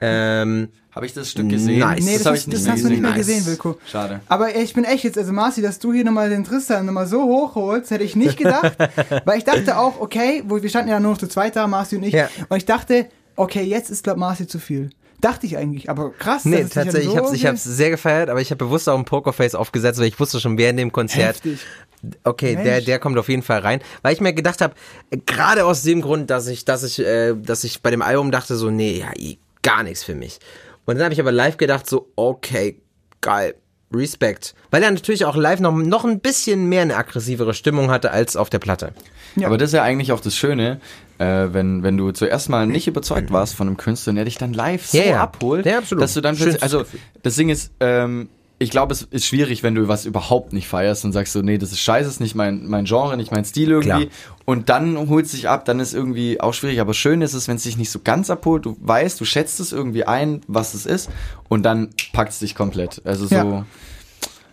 [0.00, 1.78] ähm, Habe ich das Stück gesehen?
[1.78, 2.04] Nice.
[2.04, 3.78] Nee, das, hab hast, das hast du nicht mehr gesehen, Wilko.
[3.86, 4.20] Schade.
[4.28, 7.22] Aber ich bin echt jetzt, also Marci, dass du hier nochmal den Tristan nochmal so
[7.22, 8.76] hochholst, hätte ich nicht gedacht.
[9.24, 11.96] weil ich dachte auch, okay, wo, wir standen ja nur noch zu zweit da, Marci
[11.96, 12.14] und ich.
[12.14, 12.28] Ja.
[12.48, 14.90] Und ich dachte, okay, jetzt ist, glaub Marci zu viel.
[15.20, 16.44] Dachte ich eigentlich, aber krass.
[16.44, 19.04] Nee, tatsächlich, so ich hab's, ich hab's sehr gefeiert, aber ich habe bewusst auch ein
[19.04, 21.60] Pokerface aufgesetzt, weil ich wusste schon während dem Konzert, Heftig.
[22.24, 22.84] okay, der, Mensch.
[22.86, 24.74] der kommt auf jeden Fall rein, weil ich mir gedacht habe,
[25.26, 28.56] gerade aus dem Grund, dass ich, dass ich, äh, dass ich bei dem Album dachte
[28.56, 29.10] so, nee, ja,
[29.62, 30.38] gar nichts für mich.
[30.86, 32.80] Und dann habe ich aber live gedacht so, okay,
[33.20, 33.54] geil.
[33.92, 34.54] Respekt.
[34.70, 38.36] Weil er natürlich auch live noch, noch ein bisschen mehr eine aggressivere Stimmung hatte als
[38.36, 38.92] auf der Platte.
[39.36, 39.46] Ja.
[39.48, 40.80] Aber das ist ja eigentlich auch das Schöne,
[41.18, 44.38] äh, wenn, wenn du zuerst mal nicht überzeugt warst von einem Künstler und der dich
[44.38, 45.22] dann live so Ja, ja.
[45.22, 46.02] abholt, Ja, absolut.
[46.02, 46.84] dass du dann plötzlich, also
[47.22, 48.28] das Ding ist, ähm,
[48.62, 51.56] ich glaube, es ist schwierig, wenn du was überhaupt nicht feierst und sagst so, nee,
[51.56, 53.88] das ist scheiße, ist nicht mein, mein Genre, nicht mein Stil irgendwie.
[53.88, 54.02] Klar.
[54.44, 56.78] Und dann holt es sich ab, dann ist irgendwie auch schwierig.
[56.78, 59.60] Aber schön ist es, wenn es dich nicht so ganz abholt, du weißt, du schätzt
[59.60, 61.08] es irgendwie ein, was es ist,
[61.48, 63.00] und dann packt es dich komplett.
[63.06, 63.44] Also so, Ja.
[63.44, 63.64] freut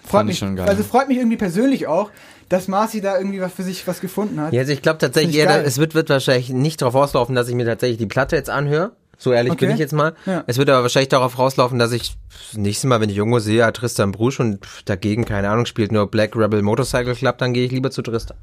[0.04, 0.70] fand mich, ich schon geil.
[0.70, 2.10] Also freut mich irgendwie persönlich auch,
[2.48, 4.54] dass Marci da irgendwie was für sich was gefunden hat.
[4.54, 7.50] Ja, also ich glaube tatsächlich, ich eher, es wird, wird wahrscheinlich nicht darauf rauslaufen, dass
[7.50, 8.94] ich mir tatsächlich die Platte jetzt anhöre.
[9.18, 9.66] So ehrlich Okay.
[9.66, 10.14] bin ich jetzt mal.
[10.26, 10.44] Ja.
[10.48, 12.16] Es wird aber wahrscheinlich darauf rauslaufen, dass ich
[12.52, 15.92] das nächste Mal, wenn ich irgendwo sehe, ja, Tristan Brusch und dagegen, keine Ahnung, spielt
[15.92, 18.38] nur Black Rebel Motorcycle Club, dann gehe ich lieber zu Tristan.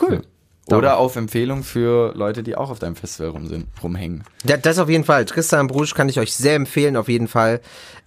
[0.00, 0.22] Cool.
[0.70, 4.22] Oder auf Empfehlung für Leute, die auch auf deinem Festival rum sind, rumhängen.
[4.44, 5.24] Ja, das auf jeden Fall.
[5.24, 7.60] Tristan Brusch kann ich euch sehr empfehlen, auf jeden Fall.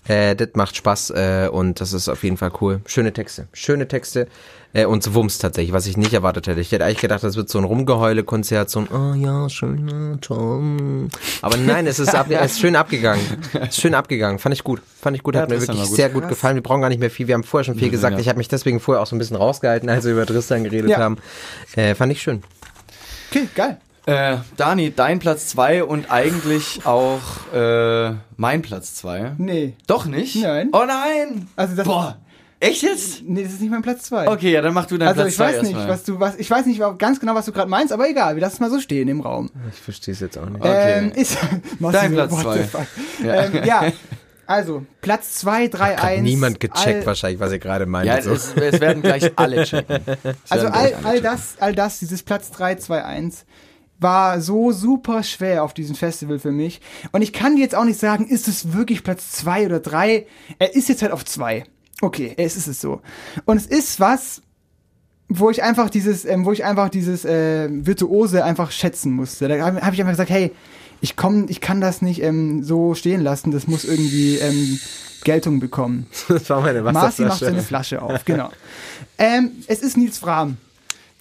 [0.07, 2.81] Äh, das macht Spaß äh, und das ist auf jeden Fall cool.
[2.87, 3.47] Schöne Texte.
[3.53, 4.27] Schöne Texte.
[4.73, 6.59] Äh, und Wumms tatsächlich, was ich nicht erwartet hätte.
[6.61, 10.17] Ich hätte eigentlich gedacht, das wird so ein Rumgeheule-Konzert, so ein, oh ja, schön, ja,
[10.21, 11.07] toll.
[11.41, 13.21] Aber nein, es ist, ab, es ist schön abgegangen.
[13.53, 14.39] Es ist schön abgegangen.
[14.39, 14.81] Fand ich gut.
[15.01, 15.95] Fand ich gut, Ja, hat mir Tristan wirklich gut.
[15.97, 16.55] sehr gut gefallen.
[16.55, 17.27] Wir brauchen gar nicht mehr viel.
[17.27, 18.13] Wir haben vorher schon viel gesagt.
[18.13, 18.19] ja.
[18.19, 20.89] Ich habe mich deswegen vorher auch so ein bisschen rausgehalten, als wir über Tristan geredet
[20.91, 20.97] Ja.
[20.99, 21.17] haben.
[21.75, 22.41] Äh, fand ich schön.
[23.29, 23.77] Okay, geil.
[24.05, 27.21] Äh, Dani, dein Platz zwei und eigentlich auch
[27.53, 29.33] äh, mein Platz zwei.
[29.37, 29.75] Nee.
[29.85, 30.35] Doch nicht?
[30.37, 30.69] Nein.
[30.73, 31.47] Oh nein!
[31.55, 32.17] Also das Boah,
[32.59, 33.21] echt jetzt?
[33.23, 34.27] Nee, das ist nicht mein Platz 2.
[34.27, 36.35] Okay, ja, dann mach du deinen Also Platz ich zwei weiß nicht, was du was
[36.37, 38.69] ich weiß nicht ganz genau, was du gerade meinst, aber egal, wir lassen es mal
[38.69, 39.49] so stehen im Raum.
[39.71, 40.61] Ich verstehe es jetzt auch nicht.
[40.61, 40.97] Okay.
[40.99, 41.37] Ähm, ist
[41.79, 42.63] machst Dein Platz what the zwei.
[42.63, 42.87] fuck?
[43.23, 43.43] Ja.
[43.43, 43.83] Ähm, ja.
[44.47, 46.23] Also, Platz 2, 3, Hat 1.
[46.23, 48.07] niemand gecheckt all, wahrscheinlich, was ihr gerade meint.
[48.07, 48.33] Ja, so.
[48.33, 50.01] es, es werden gleich alle checken.
[50.23, 51.23] Es Also all, all checken.
[51.23, 53.45] das, all das, dieses Platz 3, 2, 1
[54.01, 56.81] war so super schwer auf diesem Festival für mich.
[57.11, 60.25] Und ich kann jetzt auch nicht sagen, ist es wirklich Platz 2 oder 3?
[60.59, 61.63] Er ist jetzt halt auf 2.
[62.01, 63.01] Okay, es ist es so.
[63.45, 64.41] Und es ist was,
[65.29, 69.47] wo ich einfach dieses, ähm, wo ich einfach dieses äh, Virtuose einfach schätzen musste.
[69.47, 70.51] Da habe hab ich einfach gesagt, hey,
[70.99, 74.79] ich komm, ich kann das nicht ähm, so stehen lassen, das muss irgendwie ähm,
[75.23, 76.07] Geltung bekommen.
[76.27, 77.45] Das war meine Marci macht Wasserflasche.
[77.45, 78.49] seine Flasche auf, genau.
[79.17, 80.57] ähm, es ist Nils Fram.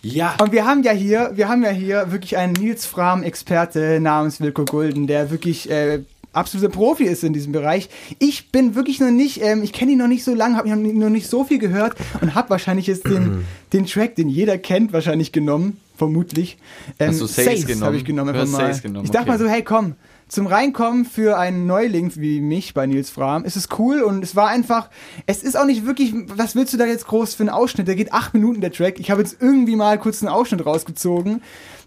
[0.03, 0.35] Ja.
[0.41, 4.65] Und wir haben ja hier, wir haben ja hier wirklich einen Nils Fram-Experte namens Wilko
[4.65, 6.01] Gulden, der wirklich äh,
[6.33, 7.89] absoluter Profi ist in diesem Bereich.
[8.19, 10.77] Ich bin wirklich noch nicht, ähm, ich kenne ihn noch nicht so lange, habe noch,
[10.77, 14.57] nie- noch nicht so viel gehört und habe wahrscheinlich jetzt den, den Track, den jeder
[14.57, 16.57] kennt, wahrscheinlich genommen, vermutlich.
[16.99, 17.85] Ähm, Hast du Says genommen?
[17.85, 18.35] habe ich genommen.
[18.35, 18.79] Einfach mal.
[18.81, 19.39] Genommen, ich dachte okay.
[19.39, 19.97] mal so, hey komm,
[20.31, 24.37] zum Reinkommen für einen Neuling wie mich bei Nils Fram ist es cool und es
[24.37, 24.89] war einfach,
[25.27, 27.89] es ist auch nicht wirklich, was willst du da jetzt groß für einen Ausschnitt?
[27.89, 29.01] Der geht acht Minuten, der Track.
[29.01, 31.43] Ich habe jetzt irgendwie mal kurz einen Ausschnitt rausgezogen.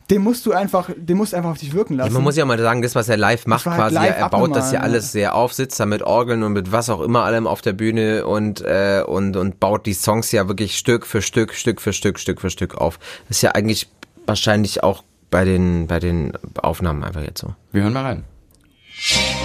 [0.10, 2.12] Den musst du einfach, den musst du einfach auf dich wirken lassen.
[2.12, 4.54] Man muss ja mal sagen, das, was er live macht, halt quasi, live er baut
[4.54, 4.80] das abnormal, ja ja.
[4.82, 7.72] alles sehr auf, sitzt da mit Orgeln und mit was auch immer allem auf der
[7.72, 11.94] Bühne und, äh, und, und baut die Songs ja wirklich Stück für Stück, Stück für
[11.94, 13.00] Stück, Stück für Stück auf.
[13.30, 13.90] Das ist ja eigentlich
[14.26, 17.56] wahrscheinlich auch bei den, bei den Aufnahmen einfach jetzt so.
[17.72, 18.24] Wir hören mal rein.
[19.06, 19.43] Yeah.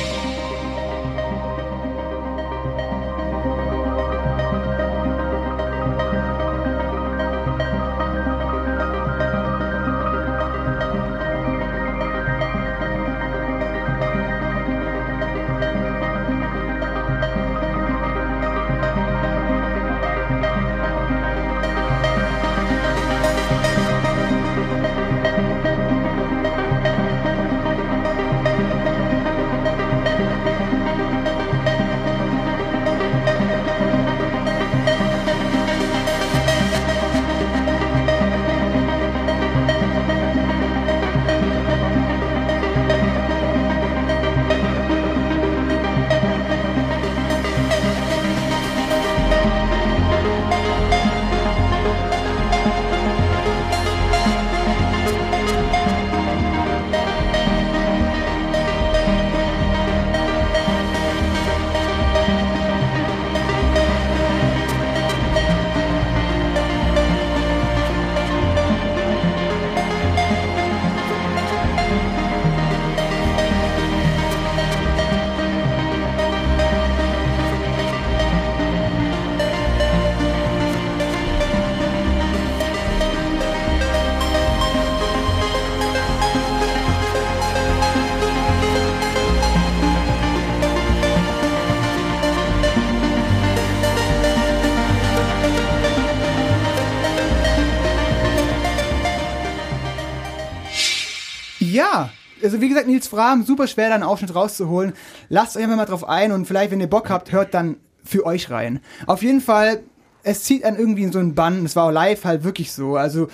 [102.58, 104.92] Also wie gesagt, Nils Fram, super schwer, da einen Ausschnitt rauszuholen.
[105.28, 108.24] Lasst euch einfach mal drauf ein und vielleicht, wenn ihr Bock habt, hört dann für
[108.26, 108.80] euch rein.
[109.06, 109.80] Auf jeden Fall,
[110.22, 111.62] es zieht einen irgendwie in so einen Bann.
[111.62, 112.96] Das war auch live halt wirklich so.
[112.96, 113.28] Also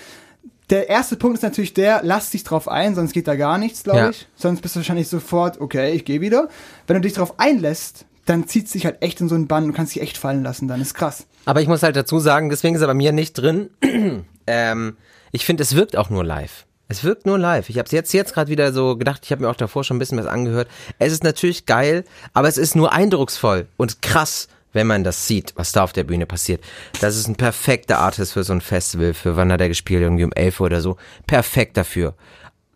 [0.70, 3.82] der erste Punkt ist natürlich der, lasst dich drauf ein, sonst geht da gar nichts,
[3.84, 4.10] glaube Ja.
[4.10, 4.26] ich.
[4.34, 6.48] Sonst bist du wahrscheinlich sofort, okay, ich gehe wieder.
[6.86, 9.64] Wenn du dich drauf einlässt, dann zieht es dich halt echt in so einen Bann
[9.64, 11.26] und kannst dich echt fallen lassen, dann ist krass.
[11.44, 13.68] Aber ich muss halt dazu sagen, deswegen ist er bei mir nicht drin.
[14.46, 14.96] ähm,
[15.32, 16.64] ich finde, es wirkt auch nur live.
[16.88, 17.70] Es wirkt nur live.
[17.70, 19.22] Ich habe es jetzt jetzt gerade wieder so gedacht.
[19.24, 20.68] Ich habe mir auch davor schon ein bisschen was angehört.
[20.98, 25.54] Es ist natürlich geil, aber es ist nur eindrucksvoll und krass, wenn man das sieht,
[25.56, 26.62] was da auf der Bühne passiert.
[27.00, 29.14] Das ist ein perfekter Artist für so ein Festival.
[29.14, 30.02] Für wann hat er gespielt?
[30.02, 30.96] Irgendwie um 11 Uhr oder so.
[31.26, 32.14] Perfekt dafür.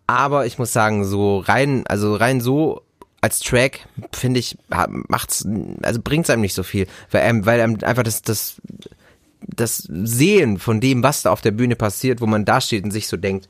[0.07, 2.83] Aber ich muss sagen, so rein, also rein so
[3.21, 3.81] als Track,
[4.13, 4.57] finde ich,
[5.09, 5.47] macht's,
[5.83, 8.57] also bringt's einem nicht so viel, weil einem, weil einem einfach das, das,
[9.41, 12.93] das Sehen von dem, was da auf der Bühne passiert, wo man da steht und
[12.93, 13.49] sich so denkt,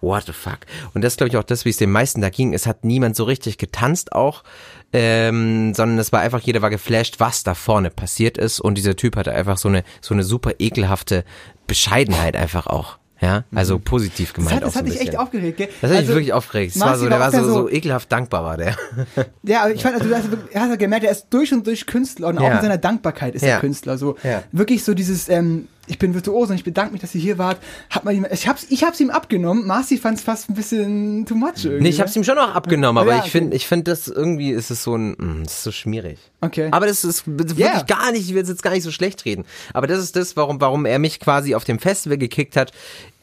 [0.00, 0.58] what the fuck.
[0.94, 2.54] Und das ist, glaube ich, auch das, wie es den meisten da ging.
[2.54, 4.44] Es hat niemand so richtig getanzt auch,
[4.92, 8.60] ähm, sondern es war einfach, jeder war geflasht, was da vorne passiert ist.
[8.60, 11.24] Und dieser Typ hatte einfach so eine, so eine super ekelhafte
[11.66, 12.98] Bescheidenheit einfach auch.
[13.20, 15.66] Ja, also positiv Das gemeint hat, auch das so hat dich echt aufgeregt, gell?
[15.80, 16.76] Das hat mich Also, wirklich aufgeregt.
[16.76, 18.76] Es war so, der war auch so, so ekelhaft dankbar war der.
[19.42, 21.84] Ja, aber ich fand, also du hast, hast ja gemerkt, er ist durch und durch
[21.86, 22.56] Künstler und auch Ja.
[22.58, 23.54] in seiner Dankbarkeit ist Ja.
[23.54, 23.98] er Künstler.
[23.98, 24.44] So Ja.
[24.52, 27.58] wirklich so dieses, ähm, ich bin virtuos und ich bedanke mich, dass ihr hier wart.
[27.90, 29.66] Hat man ihm, ich hab's, ich hab's ihm abgenommen.
[29.66, 31.82] Marci fand es fast ein bisschen too much irgendwie.
[31.82, 33.30] Nee, ich hab's ihm schon noch abgenommen, aber Ja, ich okay.
[33.30, 36.18] finde, ich finde das irgendwie ist es so ein, mh, das ist so schmierig.
[36.40, 36.68] Okay.
[36.70, 37.82] Aber das ist wirklich Ja.
[37.82, 39.44] gar nicht, ich will es jetzt gar nicht so schlecht reden.
[39.74, 42.72] Aber das ist das, warum, warum er mich quasi auf dem Festival gekickt hat.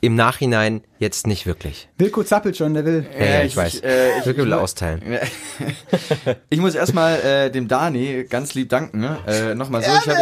[0.02, 1.88] Im Nachhinein jetzt nicht wirklich.
[1.98, 3.06] Wilko zappelt schon, der will.
[3.18, 3.80] Ja, ja, ich- ich weiß.
[3.80, 5.02] äh, ich- Wirklich will ich- austeilen.
[6.50, 9.00] Ich muss erstmal äh, dem Dani ganz lieb danken.
[9.00, 9.18] Ne?
[9.28, 10.20] Äh, Nochmal so, ich habe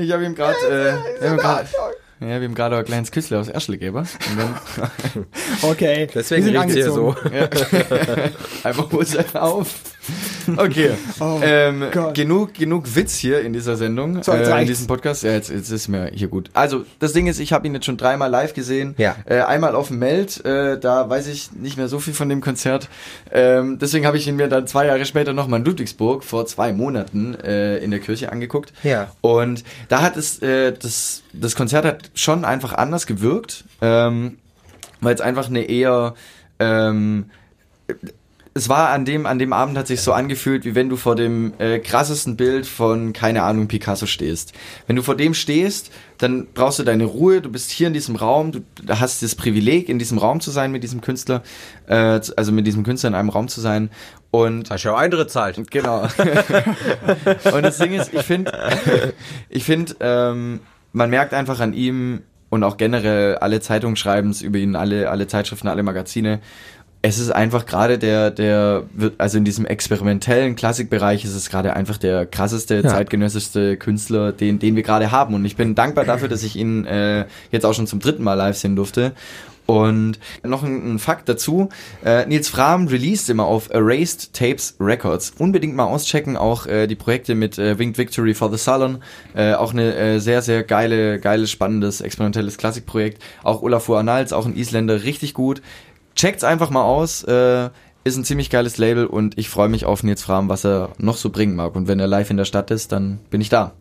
[0.00, 1.66] ich hab ihm gerade äh, wir haben grad-
[2.20, 3.96] ja, wir haben gerade ein kleines Küssle aus Erschle gegeben.
[3.96, 5.26] Und dann
[5.62, 6.06] Okay.
[6.14, 7.10] Deswegen wir sind riecht's hier so.
[7.10, 8.30] angezogen.
[8.62, 9.74] einfach holt einfach auf.
[10.56, 10.90] Okay,
[11.42, 12.14] ähm, Oh Gott.
[12.14, 15.22] genug, genug Witz hier in dieser Sendung, So, jetzt äh, in diesem Podcast.
[15.22, 16.50] Ja, jetzt, jetzt ist mir hier gut.
[16.54, 18.94] Also, das Ding ist, ich habe ihn jetzt schon dreimal live gesehen.
[18.98, 19.16] Ja.
[19.26, 22.40] Äh, einmal auf dem Meld, äh, da weiß ich nicht mehr so viel von dem
[22.40, 22.88] Konzert.
[23.30, 26.72] Ähm, deswegen habe ich ihn mir dann zwei Jahre später nochmal in Ludwigsburg vor zwei
[26.72, 28.72] Monaten äh, in der Kirche angeguckt.
[28.82, 29.12] Ja.
[29.20, 34.38] Und da hat es, äh, das, das Konzert hat schon einfach anders gewirkt, ähm,
[35.00, 36.14] weil es einfach eine eher,
[36.58, 37.26] ähm,
[38.52, 41.14] es war an dem, an dem Abend hat sich so angefühlt, wie wenn du vor
[41.14, 44.52] dem äh, krassesten Bild von, keine Ahnung, Picasso stehst.
[44.86, 48.16] Wenn du vor dem stehst, dann brauchst du deine Ruhe, du bist hier in diesem
[48.16, 51.42] Raum, du hast das Privileg, in diesem Raum zu sein mit diesem Künstler,
[51.86, 53.88] äh, also mit diesem Künstler in einem Raum zu sein.
[54.32, 55.60] Und Hast du auch Eintritt zahlt.
[55.70, 56.02] Genau.
[57.52, 58.52] und das Ding ist, ich finde,
[59.48, 60.60] ich finde, ähm,
[60.92, 65.08] man merkt einfach an ihm und auch generell alle Zeitungen schreiben es über ihn, alle,
[65.08, 66.40] alle Zeitschriften, alle Magazine.
[67.02, 71.74] Es ist einfach gerade der, der, wird- also in diesem experimentellen Klassikbereich ist es gerade
[71.74, 75.34] einfach der krasseste, zeitgenössischste Künstler, den, den wir gerade haben.
[75.34, 78.34] Und ich bin dankbar dafür, dass ich ihn äh, jetzt auch schon zum dritten Mal
[78.34, 79.12] live sehen durfte.
[79.64, 81.68] Und noch ein, ein Fakt dazu,
[82.04, 85.32] äh, Nils Fram released immer auf Erased Tapes Records.
[85.38, 88.98] Unbedingt mal auschecken, auch äh, die Projekte mit äh, Winged Victory for the Salon,
[89.34, 93.22] äh, auch eine äh, sehr, sehr geile, geiles, spannendes, experimentelles Klassikprojekt.
[93.44, 95.62] Auch Olafur Arnalds, auch ein Isländer, richtig gut.
[96.14, 97.70] Checkt's einfach mal aus, äh,
[98.04, 101.16] ist ein ziemlich geiles Label und ich freue mich auf Nils Fram, was er noch
[101.16, 101.74] so bringen mag.
[101.76, 103.72] Und wenn er live in der Stadt ist, dann bin ich da.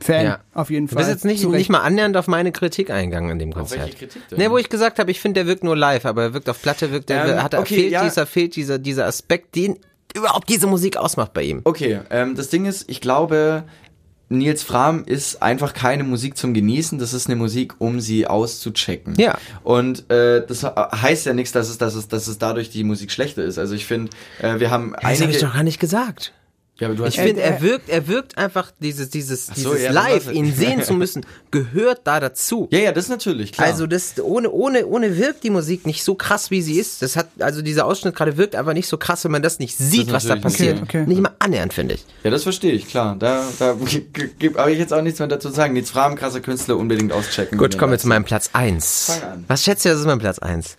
[0.00, 0.38] Fan, Ja.
[0.54, 1.00] auf jeden Du Fall.
[1.04, 3.80] bist jetzt nicht, nicht mal annähernd auf meine Kritik eingegangen in dem Konzert.
[3.82, 4.38] welche Kritik denn?
[4.38, 6.62] Nee, wo ich gesagt habe, ich finde, der wirkt nur live, aber er wirkt auf
[6.62, 8.04] Platte, wirkt, der Ähm, hat, er okay, fehlt ja.
[8.04, 9.78] dieser, fehlt dieser, dieser Aspekt, den
[10.14, 11.62] überhaupt diese Musik ausmacht bei ihm.
[11.64, 13.64] Okay, ähm, das Ding ist, ich glaube,
[14.30, 19.14] Nils Fram ist einfach keine Musik zum Genießen, das ist eine Musik, um sie auszuchecken.
[19.16, 19.38] Ja.
[19.64, 23.10] Und äh, das heißt ja nichts, dass es, dass es, dass es dadurch die Musik
[23.10, 23.58] schlechter ist.
[23.58, 24.10] Also ich finde,
[24.40, 25.22] äh, wir haben Das einige.
[25.24, 26.32] habe ich doch gar nicht gesagt.
[26.80, 29.82] Ja, aber du hast Ich finde, er wirkt, er wirkt einfach dieses, dieses, so, dieses
[29.82, 32.68] ja, Live, ihn sehen zu müssen, gehört da dazu.
[32.70, 33.66] ja, ja, das ist natürlich klar.
[33.66, 37.02] Also das ohne ohne ohne wirkt die Musik nicht so krass wie sie ist.
[37.02, 39.76] Das hat also dieser Ausschnitt gerade wirkt einfach nicht so krass, wenn man das nicht
[39.76, 40.82] sieht, ist was da passiert.
[40.82, 41.06] okay, okay.
[41.08, 42.04] Nicht mal annähernd finde ich.
[42.22, 43.16] ja, das verstehe ich, klar.
[43.18, 43.66] Da, da
[44.56, 45.74] habe ich jetzt auch nichts mehr dazu zu sagen.
[45.74, 47.58] Nils Fram, krasser Künstler, unbedingt auschecken.
[47.58, 49.04] Gut, kommen wir zu meinem Platz 1.
[49.04, 49.44] Fang an.
[49.48, 50.76] Was schätzt du, das ist mein Platz 1?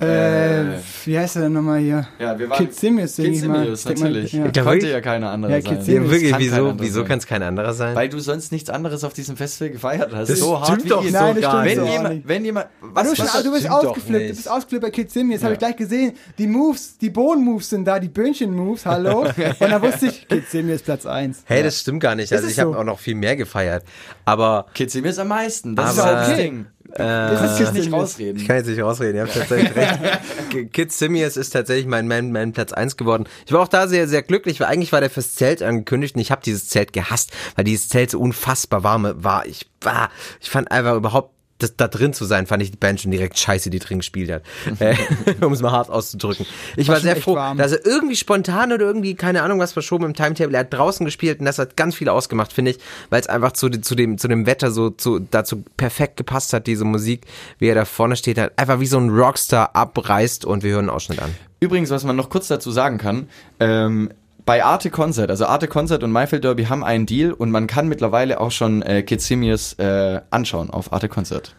[0.00, 2.06] Äh, wie heißt er denn nochmal hier?
[2.20, 3.58] Ja, wir waren Kid Simius, denke Kid ich mal.
[3.60, 4.32] Simius, Denk mal, natürlich.
[4.32, 4.46] ja.
[4.46, 5.82] Ja, Konnte ja keine andere Ja, Kid sein.
[5.84, 6.10] Simius.
[6.12, 7.96] wirklich, Kann wieso, anderer wieso kann es kein anderer sein?
[7.96, 10.28] Weil du sonst nichts anderes auf diesem Festival gefeiert hast.
[10.30, 11.10] Das so hart stimmt wie doch.
[11.10, 11.64] Nein, das gar.
[11.64, 14.50] Wenn so jemand, wenn jemand, was, du, bist, was, ah, du bist ausgeflippt, du bist
[14.50, 16.12] ausgeflippt bei Kid Simius, habe ich gleich gesehen.
[16.38, 19.22] Die Moves, die Bohnen-Moves sind da, die Böhnchen-Moves, hallo.
[19.58, 21.42] Und dann wusste ich, Kid Simius Platz 1.
[21.44, 22.32] Hey, das stimmt gar nicht.
[22.32, 22.78] Also ich habe so?
[22.78, 23.82] auch noch viel mehr gefeiert.
[24.24, 25.74] Aber es am meisten.
[25.74, 26.36] Das ist auch.
[26.36, 26.66] Ding.
[26.90, 28.40] Das Du ist kannst es nicht rausreden.
[28.40, 30.72] Ich kann jetzt nicht rausreden, ihr habt tatsächlich recht.
[30.72, 33.24] Kid Simius ist tatsächlich mein, mein, mein Platz 1 geworden.
[33.46, 36.22] Ich war auch da sehr, sehr glücklich, weil eigentlich war der fürs Zelt angekündigt und
[36.22, 39.46] ich habe dieses Zelt gehasst, weil dieses Zelt so unfassbar warm war.
[39.46, 43.00] Ich war, ich fand einfach überhaupt das, da drin zu sein, fand ich die Band
[43.00, 44.42] schon direkt scheiße, die drin gespielt hat.
[44.80, 44.94] äh,
[45.44, 46.46] um es mal hart auszudrücken.
[46.76, 47.58] Ich war, schon sehr froh, warm.
[47.58, 50.56] dass er irgendwie spontan oder irgendwie, keine Ahnung, was verschoben im Timetable.
[50.56, 52.78] Er hat draußen gespielt und das hat ganz viel ausgemacht, finde ich,
[53.10, 56.66] weil es einfach zu, zu, dem, zu dem Wetter so zu, dazu perfekt gepasst hat,
[56.66, 57.26] diese Musik,
[57.58, 60.88] wie er da vorne steht, hat einfach wie so ein Rockstar abreißt und wir hören
[60.88, 61.34] einen Ausschnitt an.
[61.60, 64.10] Übrigens, was man noch kurz dazu sagen kann, ähm,
[64.48, 67.86] bei Arte Concert, also Arte Concert und Maifeld Derby haben einen Deal und man kann
[67.86, 71.54] mittlerweile auch schon äh, Kid Simius äh, anschauen auf Arte Concert.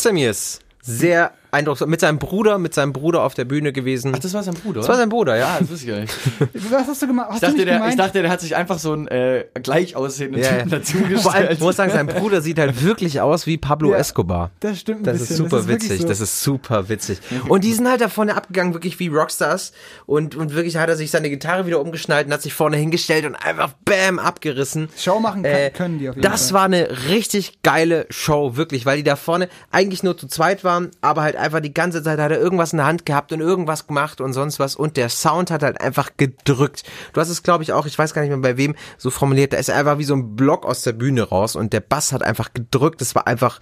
[0.00, 1.88] Kid Samirs, sehr eindrucksvoll.
[1.88, 4.12] Mit seinem Bruder, mit seinem Bruder auf der Bühne gewesen.
[4.14, 4.80] Ach, das war sein Bruder?
[4.80, 5.46] das war sein Bruder, ja.
[5.48, 6.14] Ah, das wusste ich gar nicht.
[6.72, 7.28] Was hast du gemacht?
[7.30, 7.90] Hast Ich dachte, der, gemeint?
[7.92, 10.78] ich dachte, der hat sich einfach so einen äh, gleich aussehenden Ja, ja.
[10.80, 13.98] Typen Vor allem, ich muss sagen, sein Bruder sieht halt wirklich aus wie Pablo Ja.
[13.98, 14.50] Escobar.
[14.60, 15.32] das stimmt ein Das bisschen.
[15.34, 16.08] ist super wirklich witzig, so.
[16.08, 17.18] das ist super witzig.
[17.48, 19.72] Und die sind halt da vorne abgegangen, wirklich wie Rockstars.
[20.06, 23.24] Und, und wirklich hat er sich seine Gitarre wieder umgeschnallt und hat sich vorne hingestellt
[23.26, 24.88] und einfach bam, abgerissen.
[24.96, 26.54] Show machen kann, Äh, können die auf jeden das Fall.
[26.60, 30.90] war eine richtig geile Show, wirklich, weil die da vorne eigentlich nur zu zweit waren,
[31.00, 33.86] aber halt einfach die ganze Zeit hat er irgendwas in der Hand gehabt und irgendwas
[33.86, 36.84] gemacht und sonst was und der Sound hat halt einfach gedrückt.
[37.12, 39.52] Du hast es, glaube ich, auch, ich weiß gar nicht mehr bei wem, so formuliert,
[39.52, 42.22] da ist einfach wie so ein Block aus der Bühne raus und der Bass hat
[42.22, 43.00] einfach gedrückt.
[43.00, 43.60] Das war einfach,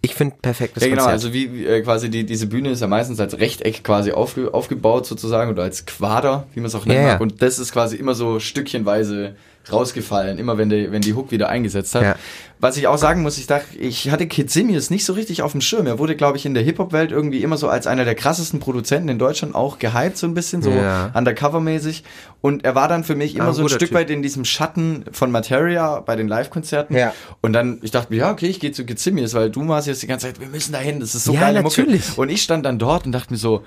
[0.00, 1.14] ich finde, perfektes Ja, genau, Konzert.
[1.14, 4.52] also wie, wie äh, quasi die, diese Bühne ist ja meistens als Rechteck quasi aufge,
[4.54, 7.04] aufgebaut sozusagen oder als Quader, wie man es auch nennt.
[7.04, 7.20] Mag.
[7.20, 9.34] Und das ist quasi immer so stückchenweise
[9.72, 12.02] rausgefallen, immer wenn die, wenn die Hook wieder eingesetzt hat.
[12.02, 12.16] Ja.
[12.60, 15.52] Was ich auch sagen muss, ich dachte, ich hatte Kid Simius nicht so richtig auf
[15.52, 15.86] dem Schirm.
[15.86, 19.08] Er wurde, glaube ich, in der Hip-Hop-Welt irgendwie immer so als einer der krassesten Produzenten
[19.08, 21.12] in Deutschland auch gehypt, so ein bisschen, so Ja.
[21.14, 22.02] undercover-mäßig.
[22.40, 23.92] Und er war dann für mich immer Ah, so ein Stück Typ.
[23.94, 26.96] weit in diesem Schatten von Materia bei den Live-Konzerten.
[26.96, 27.12] Ja.
[27.42, 29.86] Und dann, ich dachte mir, ja, okay, ich gehe zu Kid Simius, weil du warst
[29.86, 32.08] jetzt die ganze Zeit, wir müssen da hin, das ist so Ja, geile natürlich.
[32.08, 32.20] Mucke.
[32.22, 33.62] Und ich stand dann dort und dachte mir so,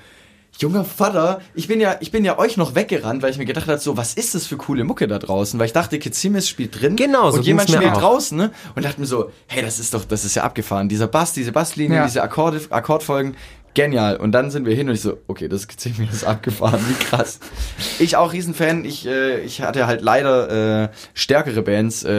[0.59, 3.67] junger Vater, ich bin ja, ich bin ja euch noch weggerannt, weil ich mir gedacht
[3.67, 5.59] habe, so, was ist das für coole Mucke da draußen?
[5.59, 6.95] Weil ich dachte, Kid Simius spielt drin.
[6.95, 7.99] Genau, so Und jemand spielt auch.
[7.99, 8.51] draußen, ne?
[8.75, 10.87] Und dachte mir so, hey, das ist doch, das ist ja abgefahren.
[10.89, 12.05] Dieser Bass, diese Basslinien, Ja.
[12.05, 13.35] diese Akkorde, Akkordfolgen,
[13.73, 14.17] genial.
[14.17, 17.03] Und dann sind wir hin und ich so, okay, das ist Kid Simius abgefahren, wie
[17.05, 17.39] krass.
[17.99, 18.85] Ich auch Riesenfan.
[18.85, 22.11] Ich, äh, ich hatte halt leider äh, stärkere Bands äh,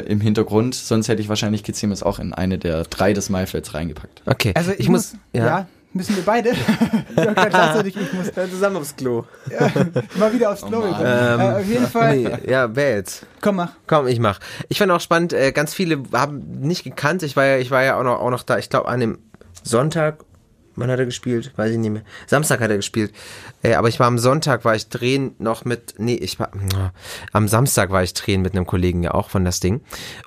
[0.00, 3.30] äh, im Hintergrund, sonst hätte ich wahrscheinlich Kid Simius auch in eine der drei des
[3.30, 4.22] Maifelds reingepackt.
[4.26, 5.66] Okay, Also ich, muss, ja.
[5.92, 6.50] Müssen wir beide.
[7.16, 9.24] ich gleichzeitig, muss zusammen aufs Klo.
[10.16, 10.80] mal wieder aufs Klo.
[10.80, 10.90] Mann.
[10.90, 11.40] gekommen.
[11.40, 12.16] äh, auf jeden Fall.
[12.16, 13.26] Nee, ja, wer jetzt?
[13.40, 13.72] Komm, mach.
[13.86, 14.38] Komm, ich mach.
[14.68, 17.22] Ich fand auch spannend, äh, ganz viele haben nicht gekannt.
[17.22, 18.58] Ich war ja, ich war ja auch noch, auch noch da.
[18.58, 19.18] Ich glaube, an dem
[19.62, 20.24] Sonntag,
[20.80, 21.52] wann hat er gespielt?
[21.56, 22.02] Weiß ich nicht mehr.
[22.26, 23.12] Samstag hat er gespielt.
[23.62, 26.50] Äh, aber ich war am Sonntag, war ich drehen noch mit, nee, ich war,
[27.32, 29.80] am Samstag war ich drehen mit einem Kollegen ja auch von das Ding.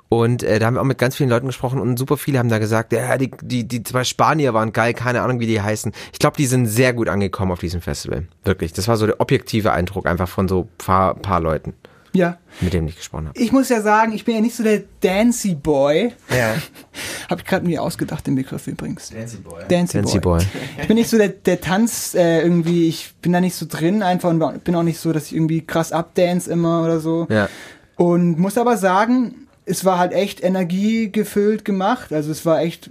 [0.08, 2.48] Und äh, da haben wir auch mit ganz vielen Leuten gesprochen und super viele haben
[2.48, 5.92] da gesagt, ja, die, die, die zwei Spanier waren geil, keine Ahnung, wie die heißen.
[6.12, 8.28] Ich glaube, die sind sehr gut angekommen auf diesem Festival.
[8.44, 8.72] Wirklich.
[8.72, 11.74] Das war so der objektive Eindruck einfach von so paar, paar Leuten,
[12.14, 12.38] Ja.
[12.60, 13.38] mit denen ich gesprochen habe.
[13.38, 16.12] Ich muss ja sagen, ich bin ja nicht so der Dancy Boy.
[16.30, 16.54] Ja.
[17.28, 19.10] Hab ich gerade mir ausgedacht, den Begriff übrigens.
[19.10, 19.64] Dancy Boy.
[19.68, 20.38] Dancy, Fancy Boy.
[20.38, 20.46] Boy.
[20.80, 24.02] Ich bin nicht so der, der Tanz äh, irgendwie, ich bin da nicht so drin
[24.02, 27.26] einfach und bin auch nicht so, dass ich irgendwie krass abdance immer oder so.
[27.28, 27.48] Ja.
[27.96, 32.12] Und muss aber sagen, es war halt echt energiegefüllt gemacht.
[32.12, 32.90] Also es war echt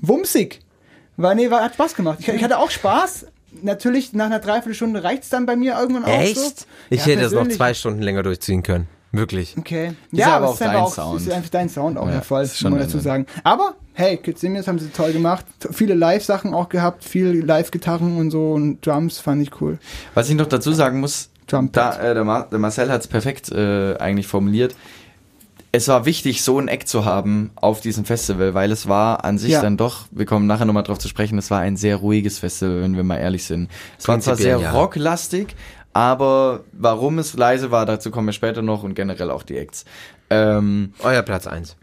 [0.00, 0.60] wumsig.
[1.16, 2.18] War, nee, war, hat Spaß gemacht.
[2.20, 3.26] Ich, ich hatte auch Spaß.
[3.62, 6.14] Natürlich, nach einer Dreiviertelstunde reicht's dann bei mir irgendwann auch so.
[6.42, 6.66] Echt?
[6.90, 8.88] Ich Ja, hätte das noch zwei Stunden länger durchziehen können.
[9.12, 9.54] Wirklich.
[9.56, 9.92] Okay.
[10.10, 11.20] Ist ja, aber aber auch es ist einfach dein auch Sound.
[11.20, 13.26] ist einfach dein Sound auch Ja, der Fall, muss man dazu sagen.
[13.44, 15.44] Aber hey, Kid Simius haben sie toll gemacht.
[15.70, 19.78] Viele Live-Sachen auch gehabt, viel Live-Gitarren und so und Drums fand ich cool.
[20.14, 23.52] Was ich noch dazu sagen muss, da, äh, der, Mar der Marcel hat es perfekt
[23.52, 24.74] äh, eigentlich formuliert.
[25.76, 29.38] Es war wichtig, so ein Eck zu haben auf diesem Festival, weil es war an
[29.38, 29.60] sich Ja.
[29.60, 32.80] dann doch, wir kommen nachher nochmal drauf zu sprechen, es war ein sehr ruhiges Festival,
[32.82, 33.68] wenn wir mal ehrlich sind.
[33.98, 34.70] Es war zwar sehr ja.
[34.70, 35.56] rocklastig,
[35.92, 39.84] aber warum es leise war, dazu kommen wir später noch und generell auch die Acts.
[40.30, 41.74] Ähm, Euer Platz eins.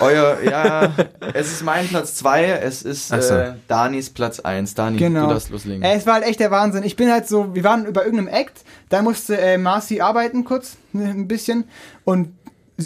[0.00, 0.92] euer, ja,
[1.32, 3.14] es ist mein Platz zwei, es ist so.
[3.34, 4.74] äh, Danis Platz eins.
[4.74, 5.28] Dani, Genau.
[5.28, 5.82] du darfst loslegen.
[5.84, 6.82] Äh, es war halt echt der Wahnsinn.
[6.82, 10.76] Ich bin halt so, wir waren über irgendeinem Act, da musste äh, Marcy arbeiten kurz,
[10.94, 11.64] ein bisschen
[12.04, 12.34] und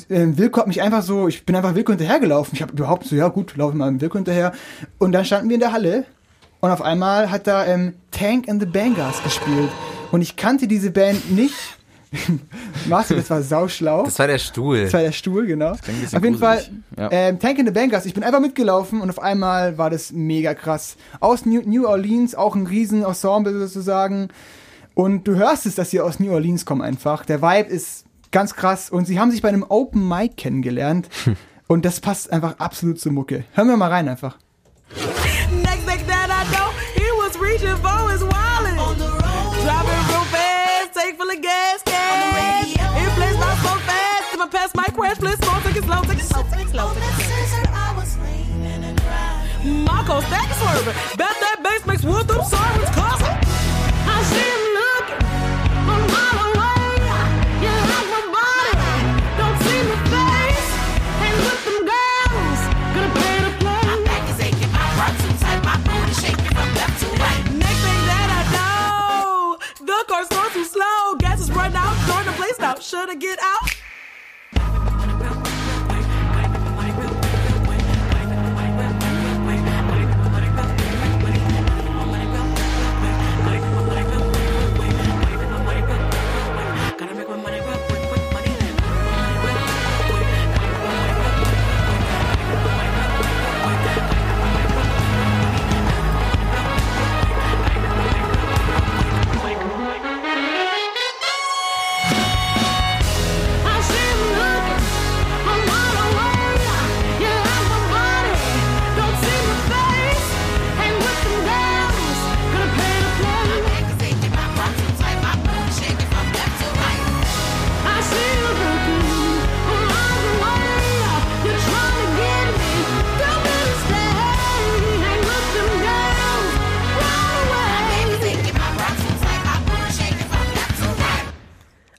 [0.09, 2.55] äh, Wilko hat mich einfach so, ich bin einfach Wilko hinterhergelaufen.
[2.55, 4.53] Ich habe überhaupt so, ja gut, laufe mal Wilko hinterher.
[4.99, 6.05] Und dann standen wir in der Halle
[6.61, 9.71] und auf einmal hat da ähm, Tank and the Bangers gespielt.
[10.13, 11.55] Und ich kannte diese Band nicht.
[12.89, 14.03] Marcy, das war sauschlau.
[14.05, 14.83] Das war der Stuhl.
[14.83, 15.75] Das war der Stuhl, genau.
[15.81, 16.83] klingt ein bisschen Auf jeden Fall, gruselig.
[16.99, 17.09] Ja.
[17.13, 18.05] ähm, Tank in the Bangers.
[18.05, 20.97] Ich bin einfach mitgelaufen und auf einmal war das mega krass.
[21.21, 24.29] Aus New, New Orleans, auch ein riesen Ensemble sozusagen.
[24.95, 27.25] Und du hörst es, dass sie aus New Orleans kommen einfach.
[27.25, 28.91] Der Vibe ist ganz krass.
[28.91, 31.09] Und sie haben sich bei einem Open Mic kennengelernt.
[31.67, 33.45] und das passt einfach absolut zur Mucke.
[33.53, 34.39] Hören wir mal rein einfach.
[35.53, 38.79] Next thing that I know, he was reaching for his wallet.
[38.79, 39.55] On the road.
[39.63, 42.67] Driving real fast, tank full of gas, gas.
[42.73, 44.01] It plays not so fast.
[44.41, 46.91] I pass my crash, please slow, take it slow, take it slow, take it slow.
[49.85, 50.95] Marco stack swerving.
[51.19, 53.37] Bet that bass makes wood them sirens cussing.
[54.07, 54.60] I see
[72.81, 73.70] Should I get out?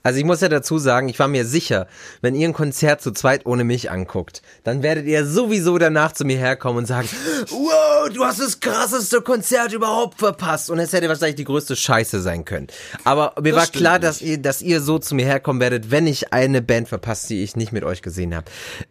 [0.04, 1.88] Also ich muss ja dazu sagen, ich war mir sicher,
[2.22, 6.26] wenn ihr ein Konzert zu zweit ohne mich anguckt, dann werdet ihr sowieso danach zu
[6.26, 7.08] mir herkommen und sagen,
[7.49, 10.70] wow, du hast das krasseste Konzert überhaupt verpasst.
[10.70, 12.68] Und es hätte wahrscheinlich die größte Scheiße sein können.
[13.04, 14.04] Aber mir war stimmt klar, nicht.
[14.04, 17.43] dass ihr, dass ihr so zu mir herkommen werdet, wenn ich eine Band verpasst, die
[17.43, 18.45] ich nicht mit euch gesehen habe.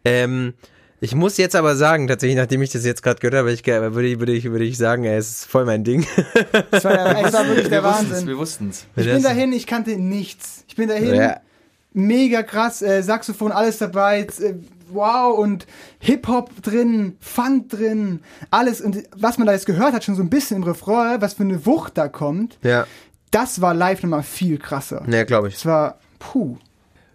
[0.05, 0.55] Ähm,
[1.01, 4.07] ich muss jetzt aber sagen, tatsächlich, nachdem ich das jetzt gerade gehört habe, ich, würde,
[4.07, 6.07] ich, würde, ich, würde ich sagen, ey, es ist voll mein Ding.
[6.71, 8.29] Das war, der, das war wirklich der wir wussten's, Wahnsinn.
[8.29, 8.87] wir wussten's.
[8.97, 10.65] Ich bin dahin, ich kannte nichts.
[10.69, 11.41] Ich bin dahin, Ja.
[11.93, 14.55] mega krass, äh, Saxophon, alles dabei, äh,
[14.93, 15.67] wow, und
[16.01, 18.21] Hip-Hop drin, Funk drin,
[18.51, 18.81] alles.
[18.81, 21.43] Und was man da jetzt gehört hat, schon so ein bisschen im Refrain, was für
[21.45, 22.87] eine Wucht da kommt, Ja,
[23.31, 25.03] das war live nochmal viel krasser.
[25.07, 25.55] ne, glaube ich.
[25.55, 26.57] Es war, puh.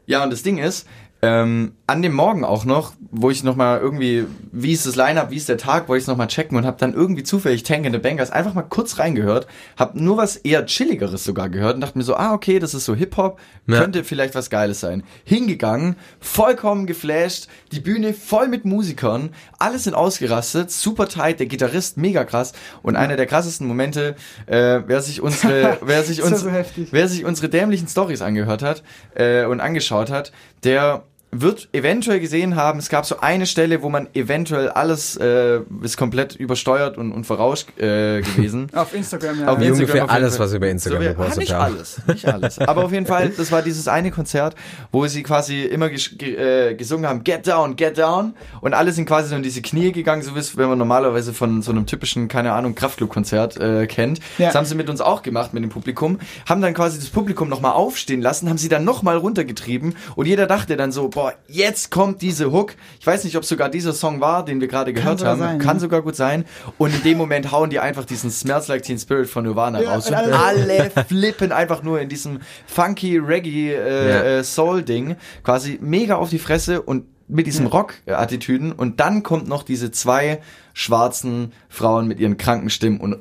[0.08, 0.88] Ja, und das Ding ist,
[1.26, 5.38] ähm, an dem Morgen auch noch, wo ich nochmal irgendwie, wie ist das Line-Up, wie
[5.38, 7.94] ist der Tag, wollte ich es nochmal checken und habe dann irgendwie zufällig Tank in
[7.94, 9.48] the Bangers einfach mal kurz reingehört,
[9.78, 12.86] habe nur was eher chilligeres sogar gehört und dachte mir so, ah, okay, das ist
[12.86, 13.80] so Hip-Hop, Ja.
[13.80, 15.04] könnte vielleicht was Geiles sein.
[15.24, 21.98] Hingegangen, vollkommen geflasht, die Bühne voll mit Musikern, alles sind ausgerastet, super tight, der Gitarrist
[21.98, 22.54] mega krass
[22.84, 24.16] und einer der krassesten Momente,
[24.46, 26.50] äh, wer sich unsere, wer sich uns, so
[26.92, 28.84] wer sich unsere dämlichen Stories angehört hat
[29.16, 30.32] äh, und angeschaut hat,
[30.64, 35.60] der wird eventuell gesehen haben, es gab so eine Stelle, wo man eventuell alles äh,
[35.82, 38.68] ist komplett übersteuert und, und vorauscht äh, gewesen.
[38.74, 39.48] Auf Instagram, ja.
[39.48, 41.74] Auf Instagram ungefähr alles, was bei Instagram wir- gepostet ah, nicht haben.
[41.76, 42.60] alles, nicht alles.
[42.60, 44.56] Aber auf jeden Fall, das war dieses eine Konzert,
[44.92, 48.34] wo sie quasi immer ges ge äh, gesungen haben, Get Down, Get Down.
[48.62, 51.34] Und alle sind quasi so in diese Knie gegangen, so wie es, wenn man normalerweise
[51.34, 54.20] von so einem typischen, keine Ahnung, Kraftclub-Konzert äh, kennt.
[54.38, 54.48] Ja.
[54.48, 56.20] Das haben sie mit uns auch gemacht, mit dem Publikum.
[56.48, 59.96] Haben dann quasi das Publikum nochmal aufstehen lassen, haben sie dann nochmal runtergetrieben.
[60.16, 62.76] Und jeder dachte dann so, boah, jetzt kommt diese Hook.
[63.00, 65.40] Ich weiß nicht, ob sogar dieser Song war, den wir gerade gehört haben.
[65.40, 65.80] sein, Kann ja.
[65.82, 66.46] sogar gut sein.
[66.78, 69.96] Und in dem Moment hauen die einfach diesen Smells Like Teen Spirit von Nirvana Ja,
[69.96, 70.08] raus.
[70.08, 74.22] und alle- alle flippen einfach nur in diesem funky Reggae äh, Ja.
[74.40, 79.48] äh, Soul Ding quasi mega auf die Fresse und mit diesem Rock-Attitüden und dann kommt
[79.48, 80.42] noch diese zwei
[80.76, 83.18] schwarzen Frauen mit ihren kranken Stimmen und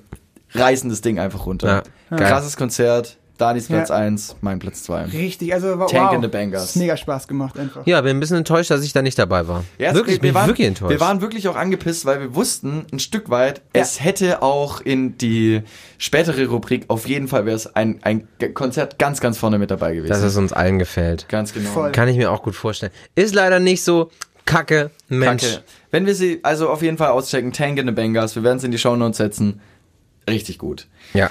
[0.53, 1.85] reißen das Ding einfach runter.
[2.11, 2.17] Ja.
[2.19, 3.97] Krasses Konzert, Danis Platz Ja.
[3.97, 5.07] 1, mein Platz 2.
[5.07, 5.91] Richtig, also wow.
[5.91, 6.71] Tank in the Bangers.
[6.71, 7.85] Ist Mega Spaß gemacht einfach.
[7.85, 9.65] Ja, bin ein bisschen enttäuscht, dass ich da nicht dabei war.
[9.79, 10.91] Ja, wirklich, ich waren, wirklich enttäuscht.
[10.91, 15.19] Wir waren wirklich auch angepisst, weil wir wussten ein Stück weit, es hätte auch in
[15.19, 15.63] die
[15.99, 19.95] spätere Rubrik auf jeden Fall wäre es ein, ein Konzert ganz, ganz vorne mit dabei
[19.95, 20.11] gewesen.
[20.11, 21.29] dass es uns allen gefällt.
[21.29, 21.71] ganz genau.
[21.71, 21.93] Voll.
[21.93, 22.93] Kann ich mir auch gut vorstellen.
[23.15, 24.11] Ist leider nicht so.
[24.47, 25.43] Kacke, Mensch.
[25.43, 25.65] Danke.
[25.91, 28.65] Wenn wir sie also auf jeden Fall auschecken, Tank in the Bangers, wir werden es
[28.65, 29.61] in die Shownotes setzen.
[30.29, 30.87] Richtig gut.
[31.15, 31.31] Ja.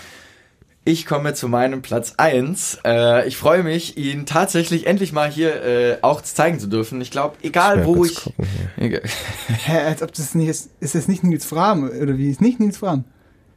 [0.85, 2.79] Ich komme zu meinem Platz 1.
[2.85, 6.99] Äh, ich freue mich, ihn tatsächlich endlich mal hier äh, auch zeigen zu dürfen.
[6.99, 8.15] Ich glaube, egal Ich wo ich.
[8.15, 9.01] gucken Egal.
[9.47, 10.71] Hä, als ob das nicht ist.
[10.81, 11.85] Ist das nicht Nils Fram?
[11.89, 12.29] Oder wie?
[12.29, 13.05] Ist nicht Nils Fram?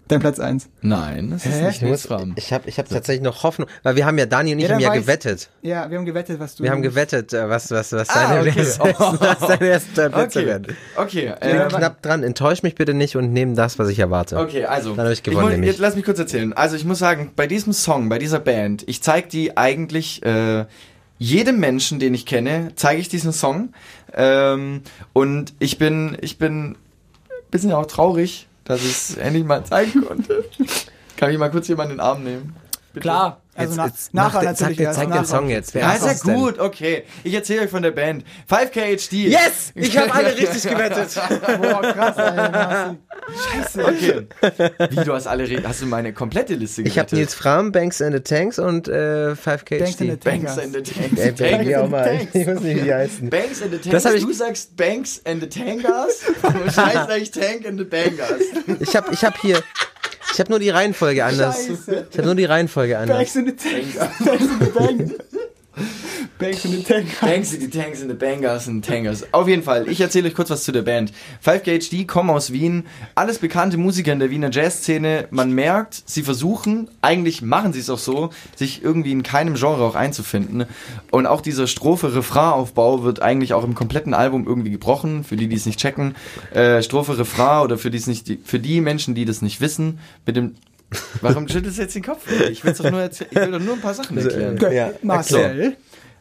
[0.08, 0.68] Dein Platz 1.
[0.82, 1.66] Nein, das ist Hä?
[1.66, 2.32] nicht Ich, muss, Nils Fram.
[2.36, 4.74] ich habe ich hab tatsächlich noch Hoffnung, weil wir haben ja, Dani und ich Ja,
[4.74, 5.50] haben ja weiß- gewettet.
[5.62, 6.62] Ja, wir haben gewettet, was du.
[6.62, 8.64] Wir haben gewettet, äh, was, was, was Ah, deine, okay.
[8.78, 10.76] was deine ersten drei Plätze Okay, werden.
[10.96, 11.32] okay.
[11.34, 12.22] Ich bin Äh, knapp dran.
[12.22, 14.36] Enttäusch mich bitte nicht und nehm das, was ich erwarte.
[14.38, 14.94] Okay, also.
[14.94, 15.70] Dann hab ich gewonnen, muss- nämlich.
[15.72, 16.52] jetzt lass mich kurz erzählen.
[16.52, 20.66] Also ich muss sagen, bei diesem Song, bei dieser Band, ich zeige die eigentlich äh,
[21.18, 23.70] jedem Menschen, den ich kenne, zeige ich diesen Song.
[24.14, 24.82] Ähm,
[25.12, 26.76] und ich bin, ich bin ein
[27.50, 30.44] bisschen auch traurig, dass ich es endlich mal zeigen konnte.
[31.16, 32.54] Kann ich mal kurz jemanden in den Arm nehmen?
[32.92, 33.02] Bitte?
[33.02, 33.40] Klar.
[33.56, 35.24] Also Jetzt- na, jetzt nachher mach den- natürlich Zeig, zeig den.
[35.24, 35.74] Song jetzt.
[35.74, 36.34] Wer Ja, ist ja denn?
[36.34, 37.04] gut, okay.
[37.24, 38.24] Ich erzähle euch von der Band.
[38.50, 39.12] 5KHD.
[39.28, 39.72] Yes!
[39.74, 41.08] Ich habe alle richtig gewettet.
[41.14, 42.98] Boah, krass, Marci.
[43.52, 43.84] Scheiße.
[43.84, 44.26] Okay.
[44.90, 47.14] Wie, du hast alle, hast du meine komplette Liste Ich habe?
[47.16, 50.82] Nils Fram, Banks and the Tanks und äh, 5K Banks and the Banks and the
[50.82, 51.20] Tanks.
[51.20, 52.04] Ey, Banks and auch the.
[52.18, 52.34] Tanks.
[52.34, 53.30] Ich weiß nicht, wie die heißen.
[53.30, 53.90] Banks and the Tanks.
[53.90, 57.84] Das hab ich- du sagst Banks and the Tankers und scheiß eigentlich Tank and the
[57.84, 58.40] Bangers.
[58.80, 59.60] Ich habe ich hab hier,
[60.32, 61.66] ich habe nur die Reihenfolge anders.
[61.66, 62.06] Scheiße.
[62.10, 63.16] Ich habe nur die Reihenfolge anders.
[63.16, 63.98] Banks in the Tank.
[64.24, 65.14] Banks in the Tank.
[66.38, 67.20] Banks in the Tank.
[67.20, 69.32] Banks and the Tanks and the Bangers and Tankers.
[69.32, 71.12] Auf jeden Fall, ich erzähle euch kurz was zu der Band.
[71.44, 75.28] 5KHD kommen aus Wien, alles bekannte Musiker in der Wiener Jazzszene.
[75.30, 79.84] Man merkt, sie versuchen, eigentlich machen sie es auch so, sich irgendwie in keinem Genre
[79.84, 80.64] auch einzufinden.
[81.10, 85.56] Und auch dieser Strophe-Refrain-Aufbau wird eigentlich auch im kompletten Album irgendwie gebrochen, für die, die
[85.56, 86.14] es nicht checken.
[86.52, 90.54] Äh, Strophe-Refrain oder für nicht, für die Menschen, die das nicht wissen, mit dem
[91.20, 92.30] Warum schüttelst du jetzt den Kopf?
[92.50, 94.54] Ich, will's doch nur erzäh- ich will doch nur ein paar Sachen erklären.
[94.56, 95.76] Okay, Ja, Marcel.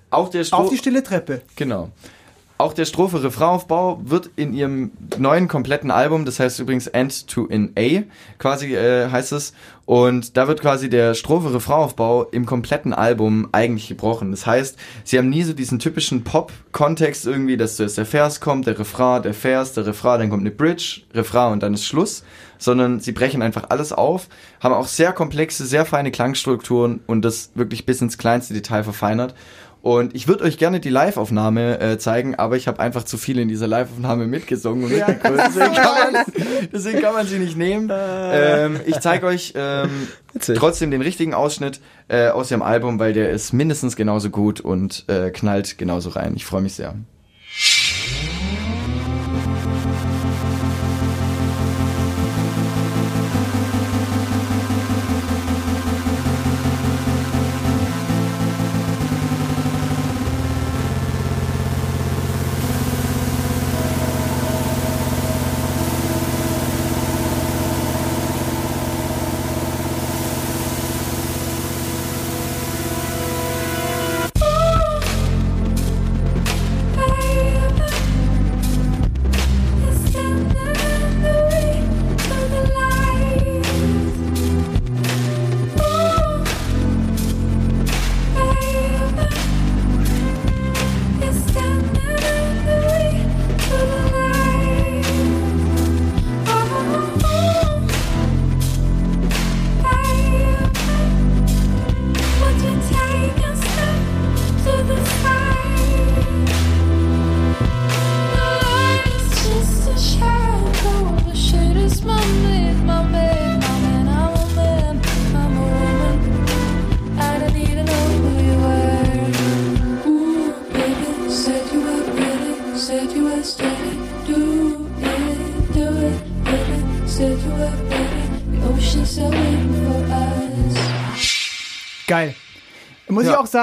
[0.09, 1.41] Auch der Auf die stille Treppe.
[1.55, 1.91] Genau.
[2.57, 7.73] Auch der Strophe-Refrainaufbau wird in ihrem neuen kompletten Album, das heißt übrigens End to in
[7.77, 8.03] A,
[8.39, 9.53] quasi äh, heißt es,
[9.85, 14.31] und da wird quasi der Strophe-Refrainaufbau im kompletten Album eigentlich gebrochen.
[14.31, 18.67] Das heißt, sie haben nie so diesen typischen Pop-Kontext irgendwie, dass zuerst der Vers kommt,
[18.67, 22.23] der Refrain, der Vers, der Refrain, dann kommt eine Bridge, Refrain und dann ist Schluss,
[22.57, 24.27] sondern sie brechen einfach alles auf,
[24.61, 29.35] haben auch sehr komplexe, sehr feine Klangstrukturen und das wirklich bis ins kleinste Detail verfeinert.
[29.85, 33.37] Und ich würde euch gerne die Live-Aufnahme äh, zeigen, aber ich habe einfach zu viel
[33.37, 35.37] in dieser Live-Aufnahme mitgesungen und Ja, mitgegrölt.
[35.39, 36.25] das ist Deswegen, so kann man,
[36.73, 37.91] deswegen kann man sie nicht nehmen.
[37.93, 40.07] Ähm, ich zeige euch ähm,
[40.55, 45.05] trotzdem den richtigen Ausschnitt äh, aus dem Album, weil der ist mindestens genauso gut und
[45.07, 46.33] äh, knallt genauso rein.
[46.35, 46.95] Ich freue mich sehr.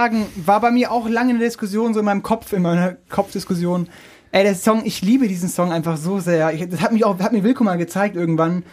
[0.02, 3.88] Sagen, war bei mir auch lange eine Diskussion, so in meinem Kopf, in meiner Kopfdiskussion.
[4.32, 6.52] Ey, der Song, ich liebe diesen Song einfach so sehr.
[6.52, 8.64] Ich, das hat mich auch, hat mir Wilko mal gezeigt irgendwann.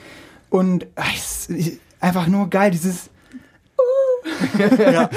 [0.50, 3.10] Und ah, es ist einfach nur geil, dieses.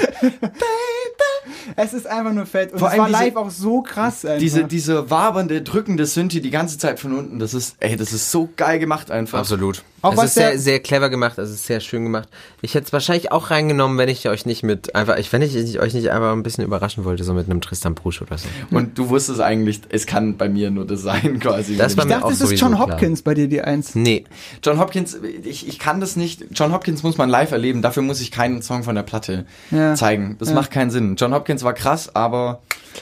[1.75, 2.73] Es ist einfach nur fett.
[2.73, 4.25] Und Vor es allem war diese- live auch so krass.
[4.25, 4.39] Einfach.
[4.39, 8.31] Diese, diese wabernde, drückende Synthi die ganze Zeit von unten, das ist, ey, das ist
[8.31, 9.39] so geil gemacht einfach.
[9.39, 9.83] Absolut.
[10.03, 12.27] Auch es was ist sehr, sehr clever gemacht, es ist sehr schön gemacht.
[12.61, 15.79] Ich hätte es wahrscheinlich auch reingenommen, wenn ich euch nicht mit einfach, ich, wenn ich
[15.79, 18.47] euch nicht einfach ein bisschen überraschen wollte, so mit einem Tristan Prusch oder so.
[18.69, 21.77] Und du wusstest eigentlich, es kann bei mir nur das sein, quasi.
[21.77, 22.89] Das war ich dachte, es ist John klar.
[22.91, 23.95] Hopkins bei dir die Eins.
[23.95, 24.25] Nee,
[24.61, 26.45] John Hopkins, ich, ich kann das nicht.
[26.51, 27.81] John Hopkins muss man live erleben.
[27.81, 29.95] Dafür muss ich keinen Song von der Platte Ja.
[29.95, 30.35] zeigen.
[30.37, 30.55] Das Ja.
[30.55, 31.15] macht keinen Sinn.
[31.17, 32.61] John Hopkins war krass, aber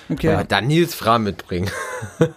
[0.09, 0.27] Okay.
[0.27, 1.69] ja, dann Nils Fra mitbringen.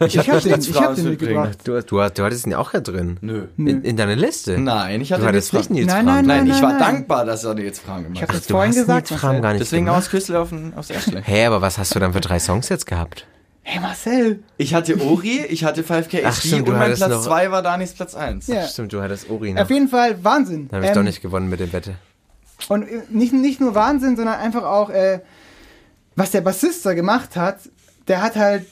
[0.00, 1.10] ich hab den, ich hab den mitbringen.
[1.10, 1.58] mitgebracht.
[1.64, 3.18] Du, du, du hattest ihn ja auch ja drin.
[3.20, 3.42] nö.
[3.56, 4.53] In, in deiner Liste.
[4.58, 6.14] Nein, ich hatte Du hattest nicht Nils Nein, Fra.
[6.22, 6.78] nein, Nein, ich war nein.
[6.78, 8.36] dankbar, dass er jetzt Fragen Ich gemacht hab hat.
[8.36, 9.10] das Du vorhin hast gesagt.
[9.10, 9.42] Nils Fra Marcel.
[9.42, 9.98] gar nicht Deswegen gemacht.
[10.02, 11.22] aus Küssel auf den, aufs Erstle.
[11.24, 13.26] Hä, aber was hast du dann für drei Songs jetzt gehabt?
[13.66, 14.42] Hey Marcel.
[14.58, 17.94] Ich hatte Ori, ich hatte 5K Ach, stimmt, und mein Platz noch- 2 war Danis
[17.94, 18.46] Platz 1.
[18.48, 18.66] Ja.
[18.66, 19.54] Stimmt, du hattest Uri.
[19.54, 19.62] Ne?
[19.62, 20.68] Auf jeden Fall Wahnsinn.
[20.68, 21.94] Da habe ich Ähm, doch nicht gewonnen mit der Wette.
[22.68, 25.20] Und äh, nicht, nicht nur Wahnsinn, sondern einfach auch, äh,
[26.14, 27.58] was der Bassist da gemacht hat,
[28.06, 28.66] der hat halt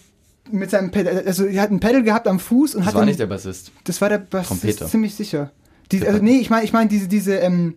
[0.50, 3.02] mit seinem Pedal, also er hat ein Pedal gehabt am Fuß und Das hat war
[3.02, 3.72] den- nicht der Bassist.
[3.84, 4.86] das war der Bassist, Trompeter.
[4.88, 5.50] ziemlich sicher.
[5.90, 7.74] Die, also nee, ich meine, ich meine diese, diese, ähm,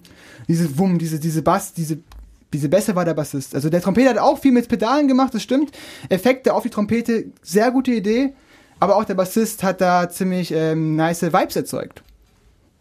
[0.47, 1.99] diese Wumm, diese, diese Bass, diese,
[2.53, 3.55] diese Bässe war der Bassist.
[3.55, 5.71] Also der Trompeter hat auch viel mit Pedalen gemacht, das stimmt.
[6.09, 8.33] Effekte auf die Trompete, sehr gute Idee.
[8.79, 12.03] Aber auch der Bassist hat da ziemlich ähm, nice Vibes erzeugt.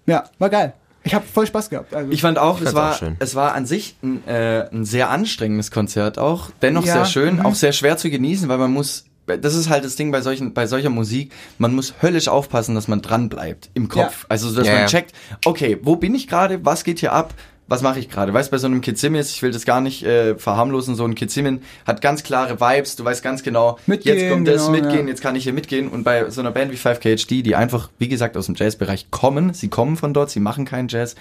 [0.07, 0.75] Ja, war geil.
[1.05, 1.95] Ich habe voll Spaß gehabt.
[1.95, 2.11] Also.
[2.11, 3.17] Ich fand auch, es fand's war, auch schön.
[3.19, 6.51] es war an sich ein, äh, ein sehr anstrengendes Konzert auch.
[6.63, 7.47] Dennoch Ja, sehr schön, mhm.
[7.47, 10.53] auch sehr schwer zu genießen, weil man muss, das ist halt das Ding bei solchen,
[10.55, 14.23] bei solcher Musik, man muss höllisch aufpassen, dass man dran bleibt im Kopf.
[14.23, 14.27] Ja.
[14.29, 14.87] Also, dass Ja, man ja.
[14.87, 15.13] checkt,
[15.45, 17.35] okay, wo bin ich gerade, was geht hier ab?
[17.67, 18.35] Was mache ich gerade?
[18.35, 21.63] Weißt bei so einem Kizimis, ich will das gar nicht äh, verharmlosen, so ein Kizimin
[21.87, 25.09] hat ganz klare Vibes, du weißt ganz genau, Mitgehen, jetzt kommt das, genau, mitgehen, ja.
[25.09, 25.89] jetzt kann ich hier mitgehen.
[25.89, 29.55] Und bei so einer Band wie 5KHD, die einfach, wie gesagt, aus dem Jazzbereich kommen,
[29.55, 31.15] sie kommen von dort, sie machen keinen Jazz,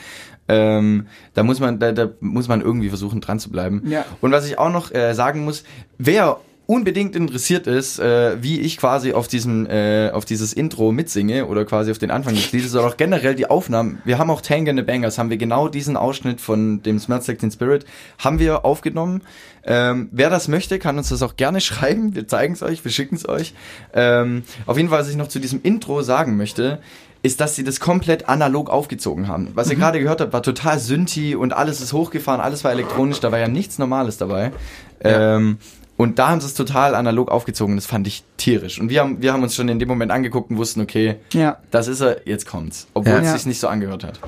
[0.49, 3.81] ähm, da muss man, da, da muss man irgendwie versuchen, dran zu bleiben.
[3.85, 4.03] Ja.
[4.19, 5.63] Und was ich auch noch äh, sagen muss,
[5.97, 11.45] wer unbedingt interessiert ist, äh, wie ich quasi auf diesem, äh, auf dieses Intro mitsinge
[11.47, 14.01] oder quasi auf den Anfang des Liedes oder auch generell die Aufnahmen.
[14.05, 17.27] Wir haben auch Tank and the Bangers, haben wir genau diesen Ausschnitt von dem Smells
[17.27, 17.85] Like Teen Spirit,
[18.17, 19.21] haben wir aufgenommen.
[19.65, 22.15] Ähm, wer das möchte, kann uns das auch gerne schreiben.
[22.15, 23.53] Wir zeigen es euch, wir schicken es euch.
[23.93, 26.79] Ähm, auf jeden Fall, was ich noch zu diesem Intro sagen möchte,
[27.23, 29.49] ist, dass sie das komplett analog aufgezogen haben.
[29.53, 33.21] Was ihr gerade gehört habt, war total Synthi und alles ist hochgefahren, alles war elektronisch,
[33.21, 34.51] da war ja nichts Normales dabei.
[35.01, 35.57] Ähm,
[35.95, 37.75] Und da haben sie es total analog aufgezogen.
[37.75, 38.79] Das fand ich tierisch.
[38.79, 41.57] Und wir haben, wir haben uns schon in dem Moment angeguckt und wussten, okay, Ja.
[41.71, 42.87] das ist er, jetzt kommt's.
[42.93, 43.19] Obwohl Ja.
[43.21, 44.19] es sich nicht so angehört hat.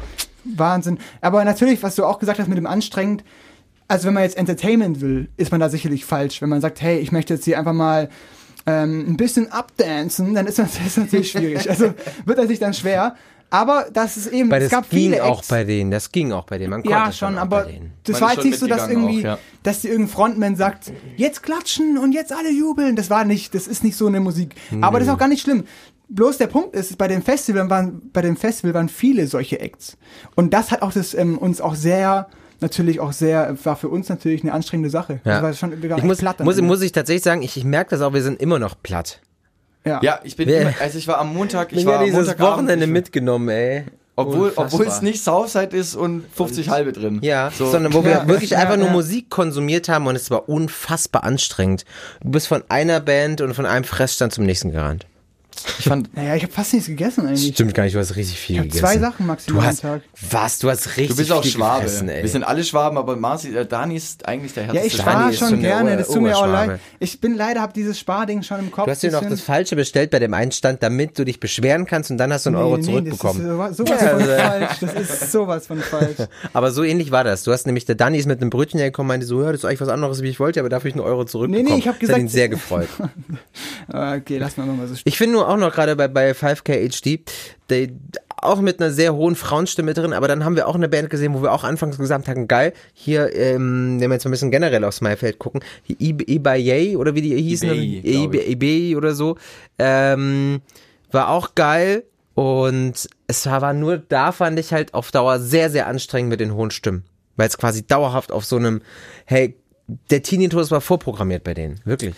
[0.43, 0.99] Wahnsinn.
[1.21, 3.23] Aber natürlich, was du auch gesagt hast mit dem anstrengend,
[3.87, 6.41] also wenn man jetzt Entertainment will, ist man da sicherlich falsch.
[6.41, 8.09] Wenn man sagt, hey, ich möchte jetzt hier einfach mal
[8.67, 11.69] ähm, ein bisschen updancen, dann ist das, das ist natürlich schwierig.
[11.69, 11.93] Also
[12.25, 13.15] wird natürlich dann schwer.
[13.55, 15.47] Aber das ist eben, Weil es das gab ging viele auch Acts.
[15.47, 16.71] bei denen, das ging auch bei denen.
[16.71, 17.93] Man Ja, schon, auch aber bei denen.
[18.03, 19.37] das war jetzt schon nicht so, dass irgendwie, auch, ja.
[19.63, 22.95] dass die irgendein Frontman sagt, jetzt klatschen und jetzt alle jubeln.
[22.95, 24.55] Das war nicht, das ist nicht so eine Musik.
[24.81, 25.63] Aber das ist auch gar nicht schlimm.
[26.07, 29.97] Bloß der Punkt ist, bei dem Festival waren, bei dem Festival waren viele solche Acts.
[30.35, 32.27] Und das hat auch das, ähm, uns auch sehr,
[32.61, 35.21] natürlich auch sehr, war für uns natürlich eine anstrengende Sache.
[35.23, 35.33] Ja.
[35.33, 37.63] Das war schon, wir waren Ich muss, platt muss, muss ich tatsächlich sagen, ich, ich
[37.63, 39.21] merke das auch, wir sind immer noch platt.
[39.85, 39.99] Ja.
[40.01, 42.17] Ja, ich bin immer, also ich war am Montag, ich Ich war ja am dieses
[42.19, 43.83] Montagabend, Wochenende ich- mitgenommen, ey.
[44.17, 47.19] Obwohl, obwohl es nicht Southside ist und 50 halbe drin.
[47.21, 47.69] Ja, so.
[47.69, 48.89] sondern wo wir Ja, wirklich ja, einfach nur.
[48.89, 51.83] Musik konsumiert haben und es war unfassbar anstrengend.
[52.23, 55.05] Du bist von einer Band und von einem Fressstand zum nächsten gerannt.
[55.79, 57.53] Ich fand, Naja, ich habe fast nichts gegessen eigentlich.
[57.53, 58.85] Stimmt gar nicht, du hast richtig viel Ich hab gegessen.
[58.85, 60.01] zwei Sachen maximal du hast, am Tag.
[60.31, 60.59] Was?
[60.59, 61.83] Du hast richtig du bist auch viel Schwabe.
[61.83, 62.07] gefressen.
[62.07, 64.97] Wir sind alle Schwaben, aber Marci, äh, Dani ist eigentlich der Ja, härteste.
[64.99, 66.79] ich Dani spare schon gerne, das tut mir auch leid.
[66.99, 68.85] Ich bin leider, habe dieses Sparding schon im Kopf.
[68.85, 71.85] Du hast dir noch das Falsche bestellt bei dem einen Stand, damit du dich beschweren
[71.85, 73.47] kannst und dann hast du einen Euro Nee, nee, zurückbekommen.
[73.57, 74.71] Das ist sowas, Ja, von also- falsch.
[74.81, 76.17] Das ist sowas von falsch.
[76.53, 77.43] Aber so ähnlich war das.
[77.43, 79.65] Du hast nämlich, der Danny ist mit einem Brötchen hergekommen, meinte so, ja, das ist
[79.65, 81.65] eigentlich was anderes, wie ich wollte, aber dafür ich einen Euro zurückbekommen.
[81.67, 82.87] Nee, nee, ich hab Das hat gesagt- ihn sehr gefreut.
[83.87, 85.03] Okay, lass mal mal so stehen.
[85.05, 87.19] Ich finde nur auch noch gerade bei, bei 5K HD,
[87.69, 87.93] die,
[88.37, 91.33] auch mit einer sehr hohen Frauenstimme drin, aber dann haben wir auch eine Band gesehen,
[91.33, 94.51] wo wir auch anfangs gesagt haben, geil, hier, ähm, wenn wir jetzt mal ein bisschen
[94.51, 97.69] generell aufs Maifeld gucken, Ibaye oder wie die hießen.
[97.69, 99.37] Ebay oder so,
[99.79, 100.61] ähm,
[101.11, 102.03] war auch geil
[102.33, 106.39] und es war, war nur da fand ich halt auf Dauer sehr, sehr anstrengend mit
[106.39, 107.03] den hohen Stimmen,
[107.35, 108.81] weil es quasi dauerhaft auf so einem,
[109.25, 109.55] hey,
[110.09, 112.15] der Tinnitus war vorprogrammiert bei denen, wirklich.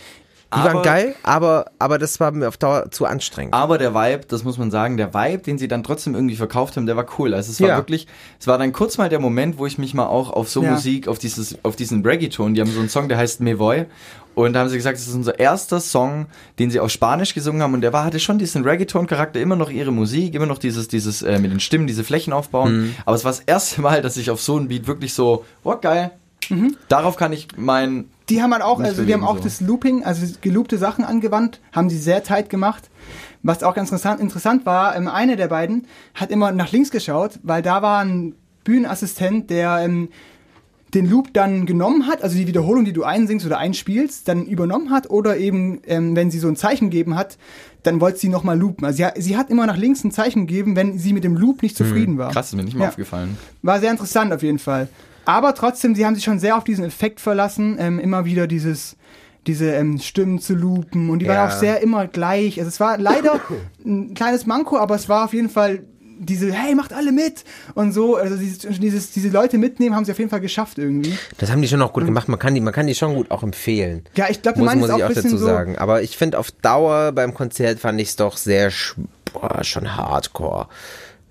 [0.53, 3.53] Die waren Aber- geil, aber, aber das war mir auf Dauer zu anstrengend.
[3.53, 6.77] Aber der Vibe, das muss man sagen, der Vibe, den sie dann trotzdem irgendwie verkauft
[6.77, 7.33] haben, der war cool.
[7.33, 7.75] Also es war Ja.
[7.77, 8.07] wirklich,
[8.39, 10.71] es war dann kurz mal der Moment, wo ich mich mal auch auf so Ja.
[10.71, 13.85] Musik, auf dieses, auf diesen Reggaeton, die haben so einen Song, der heißt Me Voy.
[14.35, 16.27] Und da haben sie gesagt, das ist unser erster Song,
[16.59, 17.73] den sie auf Spanisch gesungen haben.
[17.73, 21.23] Und der war, hatte schon diesen Reggaeton-Charakter, immer noch ihre Musik, immer noch dieses, dieses,
[21.23, 22.81] äh, mit den Stimmen, diese Flächen aufbauen.
[22.81, 22.95] Mhm.
[23.05, 25.75] Aber es war das erste Mal, dass ich auf so einen Beat wirklich so, oh
[25.81, 26.11] geil.
[26.87, 29.43] Darauf kann ich mein, Die haben halt auch, also die haben auch so.
[29.43, 32.89] das Looping, also geloopte Sachen angewandt, haben sie sehr tight gemacht.
[33.43, 37.39] Was auch ganz interessant, interessant war, ähm, eine der beiden hat immer nach links geschaut,
[37.43, 40.09] weil da war ein Bühnenassistent, der ähm,
[40.93, 44.89] den Loop dann genommen hat, also die Wiederholung, die du einsingst oder einspielst, dann übernommen
[44.89, 47.37] hat oder eben, ähm, wenn sie so ein Zeichen gegeben hat,
[47.83, 48.85] dann wollte sie nochmal loopen.
[48.85, 51.35] Also sie, hat- sie hat immer nach links ein Zeichen gegeben, wenn sie mit dem
[51.35, 52.31] Loop nicht zufrieden war.
[52.31, 52.89] krass, ist mir nicht mal Ja.
[52.89, 53.37] aufgefallen.
[53.61, 54.87] War sehr interessant auf jeden Fall.
[55.27, 58.95] Aber trotzdem, sie haben sich schon sehr auf diesen Effekt verlassen, ähm, immer wieder dieses,
[59.45, 61.33] diese ähm, Stimmen zu loopen und die Ja.
[61.35, 62.57] waren auch sehr immer gleich.
[62.59, 63.39] Also es war leider
[63.85, 65.83] ein kleines Manko, aber es war auf jeden Fall
[66.19, 67.43] diese, hey, macht alle mit
[67.75, 71.15] und so, also dieses, dieses, diese Leute mitnehmen, haben sie auf jeden Fall geschafft irgendwie.
[71.37, 72.27] Das haben die schon auch gut gemacht.
[72.27, 74.03] Man kann die, man kann die schon gut auch empfehlen.
[74.15, 75.77] Ja, ich glaube, Muss, muss auch ich auch dazu so, sagen.
[75.77, 78.71] Aber ich finde auf Dauer beim Konzert fand ich es doch sehr,
[79.33, 80.67] boah, schon hardcore.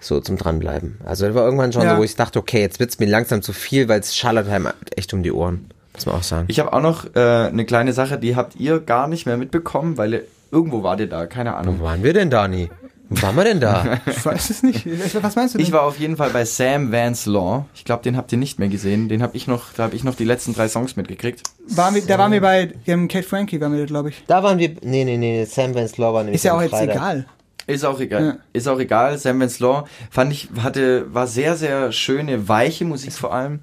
[0.06, 0.98] So zum dranbleiben.
[1.04, 1.94] Also das war irgendwann schon Ja.
[1.94, 4.68] so, wo ich dachte, okay, jetzt wird's mir langsam zu viel, weil es schallert einem
[4.94, 5.68] echt um die Ohren.
[5.94, 6.44] Muss man auch sagen.
[6.48, 9.96] Ich habe auch noch äh, eine kleine Sache, die habt ihr gar nicht mehr mitbekommen,
[9.96, 11.80] weil ihr, irgendwo wart ihr da, keine Ahnung.
[11.80, 12.70] Wo waren wir denn, Dani?
[13.08, 13.98] Wo waren wir denn da?
[14.06, 14.84] ich weiß es nicht.
[15.22, 15.66] Was meinst du denn?
[15.66, 17.64] Ich war auf jeden Fall bei Sam Vance Law.
[17.74, 19.08] Ich glaube, den habt ihr nicht mehr gesehen.
[19.08, 21.42] Den habe ich noch, da habe ich noch die letzten drei Songs mitgekriegt.
[21.68, 24.22] waren wir, da waren wir bei ähm, Kate Frankie, waren wir, glaube ich.
[24.26, 26.70] da waren wir, nee, nee, nee, Sam Vance Law war nämlich Ist ja auch jetzt
[26.70, 26.96] Freitag.
[26.96, 27.26] egal.
[27.66, 28.24] Ist auch egal.
[28.24, 28.36] Ja.
[28.52, 29.18] Ist auch egal.
[29.18, 33.60] Sam Vance Law fand ich, hatte, war sehr, sehr schöne, weiche Musik vor allem.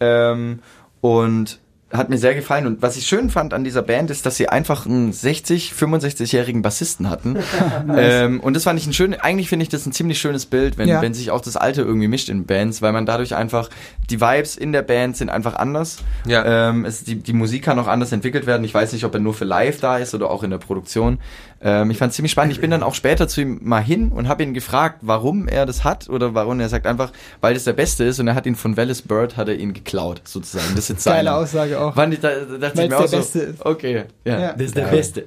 [0.00, 0.60] Ähm,
[1.00, 1.58] und
[1.92, 2.66] hat mir sehr gefallen.
[2.66, 6.62] Und was ich schön fand an dieser Band ist, dass sie einfach einen 60, 65-jährigen
[6.62, 7.36] Bassisten hatten.
[7.94, 10.78] ähm, und das fand ich ein schön, eigentlich finde ich das ein ziemlich schönes Bild,
[10.78, 11.02] wenn, Ja.
[11.02, 13.68] wenn sich auch das Alter irgendwie mischt in Bands, weil man dadurch einfach,
[14.08, 15.98] die Vibes in der Band sind einfach anders.
[16.26, 16.70] Ja.
[16.70, 18.64] Ähm, es, die, die Musik kann auch anders entwickelt werden.
[18.64, 21.18] Ich weiß nicht, ob er nur für live da ist oder auch in der Produktion.
[21.64, 22.52] Ähm, ich fand es ziemlich spannend.
[22.52, 25.64] Ich bin dann auch später zu ihm mal hin und habe ihn gefragt, warum er
[25.64, 28.46] das hat oder warum er sagt einfach, weil das der Beste ist und er hat
[28.46, 30.66] ihn von Wallace Bird hat er ihn geklaut sozusagen.
[30.74, 31.34] Das ist jetzt Geile.
[31.34, 31.94] Aussage auch.
[31.94, 33.64] Fand ich, da, da dachte Weil's ich mir der auch so, Beste ist.
[33.64, 34.52] okay, ja, Ja.
[34.54, 35.24] das ist der Beste.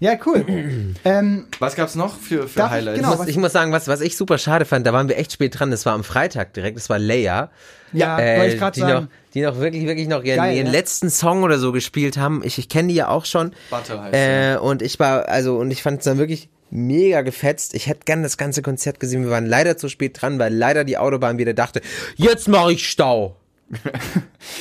[0.00, 0.44] Ja, cool.
[1.04, 2.98] ähm, Was gab's noch für, für ich- Highlights?
[3.00, 5.16] genau, Ich muss, ich muss sagen, was, was ich super schade fand, da waren wir
[5.18, 7.50] echt spät dran, das war am Freitag direkt, das war Leia.
[7.92, 9.04] Ja, äh, wollte ich gerade die sagen.
[9.04, 10.72] noch, die noch wirklich, wirklich noch ihren, Geil, ihren ja.
[10.72, 12.42] letzten Song oder so gespielt haben.
[12.44, 13.52] Ich, ich kenne die ja auch schon.
[13.70, 17.74] Butter heißt äh, Und ich war, also, und ich fand es dann wirklich mega gefetzt.
[17.74, 19.24] Ich hätte gern das ganze Konzert gesehen.
[19.24, 21.80] Wir waren leider zu spät dran, weil leider die Autobahn wieder dachte,
[22.16, 23.36] jetzt mache ich Stau.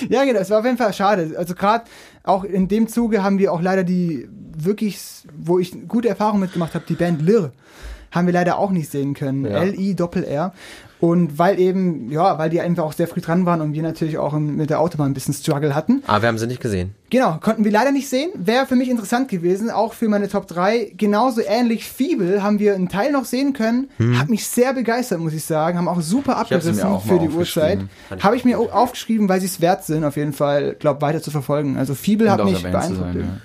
[0.10, 1.36] Ja, genau, es war auf jeden Fall schade.
[1.38, 1.86] Also gerade
[2.24, 5.00] auch in dem Zuge haben wir auch leider die wirklich,
[5.38, 7.52] wo ich gute Erfahrungen mitgemacht habe, die Band Lirr,
[8.12, 9.46] haben wir leider auch nicht sehen können.
[9.46, 9.64] Ja.
[9.64, 10.54] L-I-Doppel-R.
[11.00, 14.18] Und weil eben, ja, weil die einfach auch sehr früh dran waren und wir natürlich
[14.18, 16.02] auch mit der Autobahn ein bisschen Struggle hatten.
[16.08, 16.96] Aber wir haben sie nicht gesehen.
[17.12, 18.30] Genau, konnten wir leider nicht sehen.
[18.34, 20.94] Wäre für mich interessant gewesen, auch für meine Top 3.
[20.98, 23.90] Genauso ähnlich Feeble haben wir einen Teil noch sehen können.
[24.18, 25.78] Hat mich sehr begeistert, muss ich sagen.
[25.78, 26.42] Haben auch super Hm.
[26.42, 27.80] Abgerissen auch für die Uhrzeit.
[28.20, 31.22] Habe ich mir au- aufgeschrieben, weil sie es wert sind, auf jeden Fall, glaube weiter
[31.22, 31.78] zu verfolgen.
[31.78, 32.98] Also Und hat mich beeindruckt.
[33.14, 33.42] sein, ja.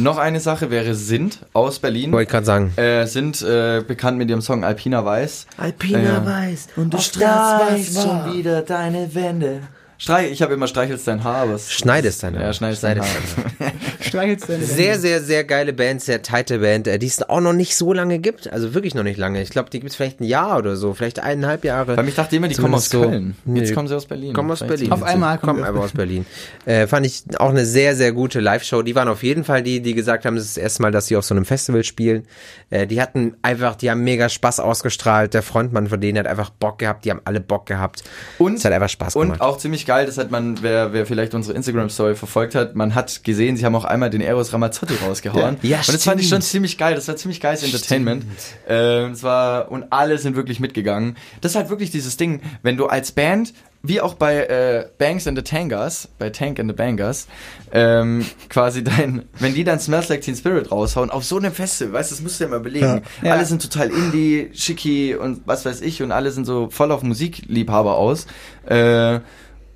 [0.00, 2.10] Noch eine Sache wäre Sind aus Berlin.
[2.12, 2.72] Wollte ich gerade sagen.
[2.76, 5.46] Äh, sind äh, bekannt mit ihrem Song Alpina Weiß.
[5.58, 9.60] Alpina Äh, weiß und du das schon wieder deine Wände.
[10.02, 12.42] Streich, ich habe immer streichelst dein Haar, aber es- Schneidest dein Haar.
[12.44, 13.06] Ja, schneidest dein Haar.
[14.00, 14.98] Streichelst deine Sehr, Hände.
[15.00, 18.18] sehr, sehr geile Band, sehr tighte Band, äh, die es auch noch nicht so lange
[18.18, 18.50] gibt.
[18.50, 19.42] Also wirklich noch nicht lange.
[19.42, 21.98] Ich glaube, die gibt es vielleicht ein Jahr oder so, vielleicht eineinhalb Jahre.
[21.98, 23.36] Weil ich dachte immer, die kommen aus Zumindest Köln.
[23.44, 24.32] Nee, Jetzt kommen sie aus Berlin.
[24.32, 24.92] Kommen aus Vielleicht Berlin.
[24.92, 26.24] Auf einmal kommen kommen wir aus aber aus Berlin.
[26.64, 28.80] Äh, fand ich auch eine sehr, sehr gute Live-Show.
[28.82, 31.08] Die waren auf jeden Fall die, die gesagt haben, das ist das erste Mal, dass
[31.08, 32.26] sie auf so einem Festival spielen.
[32.70, 35.34] Äh, die hatten einfach, die haben mega Spaß ausgestrahlt.
[35.34, 37.04] Der Frontmann von denen hat einfach Bock gehabt.
[37.04, 38.02] Die haben alle Bock gehabt.
[38.38, 39.40] Und, es hat einfach Spaß und gemacht.
[39.42, 43.24] auch ziemlich geil, das hat man, wer, wer vielleicht unsere Instagram-Story verfolgt hat, man hat
[43.24, 45.56] gesehen, sie haben auch einmal den Eros Ramazzotti rausgehauen.
[45.62, 46.44] Ja, und das fand ich schon stimmt.
[46.44, 48.24] ziemlich geil, das war ziemlich geiles Entertainment.
[48.68, 51.16] Ähm, es war, und alle sind wirklich mitgegangen.
[51.40, 55.26] Das ist halt wirklich dieses Ding, wenn du als Band, wie auch bei äh, Banks
[55.26, 57.26] and the Tangas, bei Tank and the Bangers,
[57.72, 61.94] ähm, quasi dein, wenn die dann Smells Like Teen Spirit raushauen, auf so einem Festival,
[61.94, 63.02] weißt du, das musst du dir mal belegen.
[63.24, 63.32] Ja.
[63.32, 67.02] Alle sind total Indie, schicki und was weiß ich und alle sind so voll auf
[67.02, 68.28] Musikliebhaber aus.
[68.66, 69.18] Äh,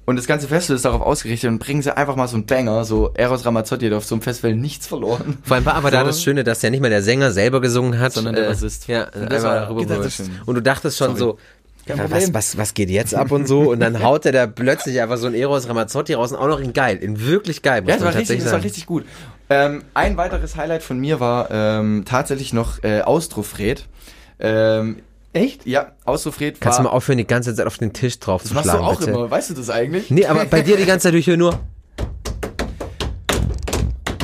[0.07, 2.85] und das ganze Festival ist darauf ausgerichtet und bringen sie einfach mal so einen Banger,
[2.85, 5.39] so Eros Ramazzotti hat auf so einem Festival nichts verloren.
[5.43, 6.07] Vor allem war aber da So.
[6.07, 8.87] das Schöne, dass ja nicht mal der Sänger selber gesungen hat, Sondern der Bassist.
[8.89, 11.19] Ja, Und das war- darüber das Und du dachtest schon Sorry.
[11.19, 11.39] so,
[11.87, 13.71] ja, was, was, was geht jetzt ab und so?
[13.71, 16.61] Und dann haut er da plötzlich einfach so ein Eros Ramazzotti raus und auch noch
[16.61, 19.05] in geil, in wirklich geil, muss Ja, das man war richtig, das war richtig gut.
[19.51, 23.87] Ähm, ein weiteres Highlight von mir war ähm, tatsächlich noch äh, Austrofred.
[24.41, 25.01] Ähm,
[25.35, 25.67] Echt?
[25.67, 26.97] ja, Austrofred Kannst du mal war...
[26.97, 29.11] aufhören, die ganze Zeit auf den Tisch drauf Das zu machst du schlagen, auch bitte?
[29.11, 30.11] immer, weißt du das eigentlich?
[30.11, 31.59] Nee, aber bei dir die ganze Zeit, ich höre nur,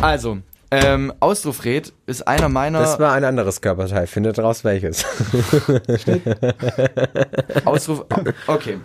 [0.01, 0.39] Also,
[0.71, 2.81] ähm, Austrofred ist einer meiner...
[2.81, 5.05] das war ein anderes Körperteil, findet raus welches.
[7.65, 8.07] Ausruf.
[8.47, 8.79] Okay.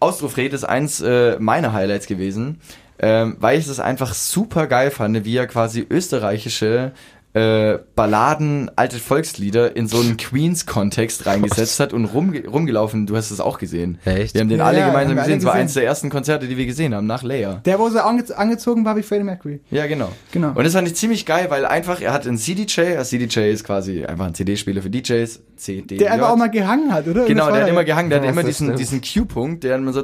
[0.00, 2.60] Austrofred ist eins äh, meiner Highlights gewesen,
[2.98, 6.92] ähm, weil ich es einfach super geil fand, wie er quasi österreichische
[7.32, 13.06] äh, Balladen, alte Volkslieder in so einen Queens-Kontext reingesetzt hat und rumge rumgelaufen.
[13.06, 13.98] Du hast es auch gesehen.
[14.04, 14.34] Echt?
[14.34, 15.38] Wir haben den Ja, alle ja, gemeinsam gesehen.
[15.38, 17.60] Es war eins der ersten Konzerte, die wir gesehen haben, nach Leia.
[17.64, 19.60] Der, wo sie ange angezogen war wie Freddie Mercury.
[19.70, 20.10] Ja, genau.
[20.32, 20.48] Genau.
[20.54, 23.62] Und das fand ich ziemlich geil, weil einfach, er hat einen CDJ, also CDJ ist
[23.62, 25.98] quasi einfach ein CD-Spieler für DJs, CD.
[25.98, 27.26] Der einfach auch mal gehangen hat, oder?
[27.26, 29.82] Genau, der hat immer gehangen, der hat Ja, immer das diesen, diesen Q-Punkt, der dann
[29.82, 30.02] immer so,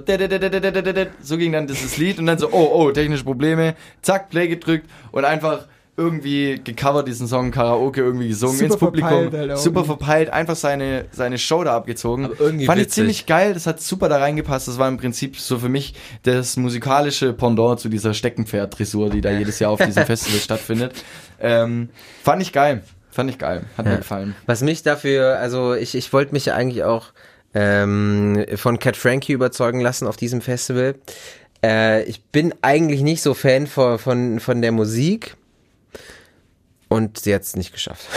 [1.23, 4.89] so ging dann dieses Lied und dann so, oh, oh, technische Probleme, zack, Play gedrückt
[5.11, 5.67] und einfach
[5.97, 11.07] irgendwie gecovert diesen Song, Karaoke irgendwie gesungen Super ins Publikum, verpeilt super verpeilt, einfach seine,
[11.11, 12.27] seine Show da abgezogen.
[12.27, 12.95] Aber irgendwie Fand ich witzig.
[12.95, 16.57] ziemlich geil, das hat super da reingepasst, das war im Prinzip so für mich das
[16.59, 20.93] musikalische Pendant zu dieser Steckenpferd-Dressur, die da jedes Jahr auf diesem Festival stattfindet.
[21.41, 21.89] Ähm,
[22.23, 24.37] fand ich geil, fand ich geil, hat mir gefallen.
[24.45, 27.07] Was mich dafür, also ich, ich wollte mich eigentlich auch
[27.55, 30.97] ähm, von Cat Frankie überzeugen lassen auf diesem Festival.
[31.65, 35.37] Äh, ich bin eigentlich nicht so Fan von, von, von der Musik
[36.97, 38.07] und sie hat es nicht geschafft.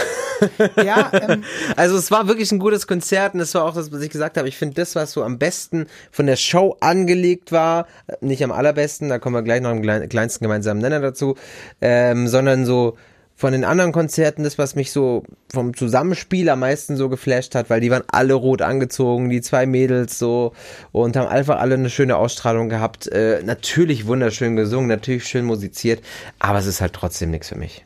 [0.82, 1.44] Ja, ähm,
[1.76, 4.38] Also es war wirklich ein gutes Konzert und es war auch das, was ich gesagt
[4.38, 4.48] habe.
[4.48, 7.86] Ich finde das, was so am besten von der Show angelegt war,
[8.22, 11.36] nicht am allerbesten, da kommen wir gleich noch im klein- kleinsten gemeinsamen Nenner dazu,
[11.82, 12.96] ähm, sondern so
[13.36, 17.68] von den anderen Konzerten, das, was mich so vom Zusammenspiel am meisten so geflasht hat,
[17.68, 20.54] weil die waren alle rot angezogen, die zwei Mädels so
[20.92, 23.08] und haben einfach alle eine schöne Ausstrahlung gehabt.
[23.08, 26.02] Äh, natürlich wunderschön gesungen, natürlich schön musiziert,
[26.38, 27.84] aber es ist halt trotzdem nichts für mich.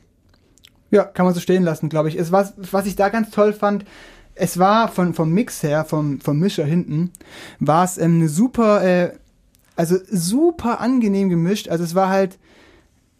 [0.95, 2.17] Ja, kann man so stehen lassen, glaube ich.
[2.17, 3.85] Es war, was ich da ganz toll fand,
[4.37, 7.11] es war von, vom Mix her, vom, vom Mischer hinten,
[7.59, 9.11] war es ähm, eine super, äh,
[9.75, 11.69] also super angenehm gemischt.
[11.69, 12.39] Also es war halt,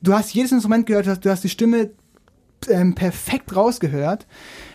[0.03, 1.91] du hast jedes Instrument gehört, du hast, du hast die Stimme
[2.69, 4.27] ähm, perfekt rausgehört.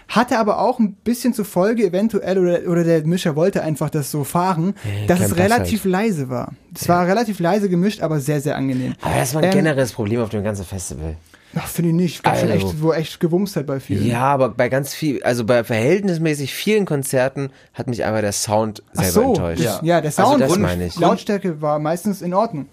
[0.10, 4.12] Hatte aber auch ein bisschen zur Folge eventuell, oder, oder der Mischer wollte einfach das
[4.12, 4.74] so fahren,
[5.08, 6.52] dass kein es relativ leise war.
[6.74, 8.96] Es war relativ leise gemischt, aber sehr, sehr angenehm.
[9.02, 11.16] Aber das war ein Ähm, generelles Problem auf dem ganzen Festival.
[11.56, 12.24] Ach, finde ich nicht.
[12.24, 12.68] Gab schon Also.
[12.68, 14.06] echt, wo echt gewumst hat bei vielen.
[14.06, 18.84] Ja, aber bei ganz viel, also bei verhältnismäßig vielen Konzerten hat mich aber der Sound
[18.96, 19.66] Ach selber so, enttäuscht.
[19.66, 21.00] das, ja, der Also Sound und meine ich.
[21.00, 22.68] Lautstärke war meistens in Ordnung.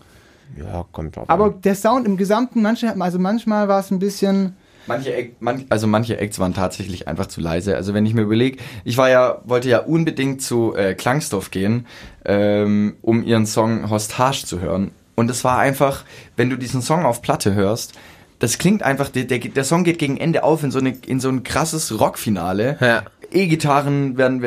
[0.59, 1.61] Ja, kommt drauf Aber an.
[1.63, 4.55] der Sound im Gesamten, manche, also manchmal war es ein bisschen.
[4.87, 7.75] Manche, man, also manche Acts waren tatsächlich einfach zu leise.
[7.75, 11.87] Also wenn ich mir überlege, ich war ja, wollte ja unbedingt zu äh, Klangstoff gehen,
[12.25, 14.93] ähm, um ihren Song Hostage zu hören.
[15.17, 16.05] Und es war einfach,
[16.37, 17.95] wenn du diesen Song auf Platte hörst,
[18.39, 21.21] das klingt einfach, der, der, der Song geht gegen Ende auf in so, eine, in
[21.21, 22.77] so ein krasses Rockfinale.
[22.81, 23.03] Ja.
[23.33, 24.43] E-Gitarren werden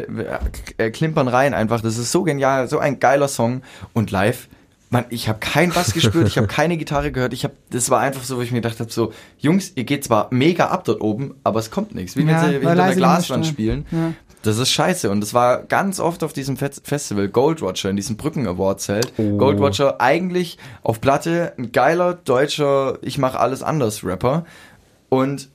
[0.78, 1.82] äh, klimpern rein einfach.
[1.82, 3.62] Das ist so genial, so ein geiler Song.
[3.94, 4.48] Und live,
[4.90, 7.34] man, ich habe keinen Bass gespürt, ich habe keine Gitarre gehört.
[7.34, 10.04] Ich habe, das war einfach so, wo ich mir gedacht habe, so Jungs, ihr geht
[10.04, 12.16] zwar mega ab dort oben, aber es kommt nichts.
[12.16, 13.86] Wie wenn Ja, sie war hinter einer Glaswand spielen.
[13.92, 14.14] ja.
[14.44, 17.98] Das ist scheiße und das war ganz oft auf diesem Fe- Festival Gold Roger in
[17.98, 19.12] diesem Brücken Award Zelt.
[19.18, 19.38] Oh.
[19.38, 24.46] Gold Roger eigentlich auf Platte ein geiler deutscher ich mach alles anders Rapper
[25.10, 25.50] und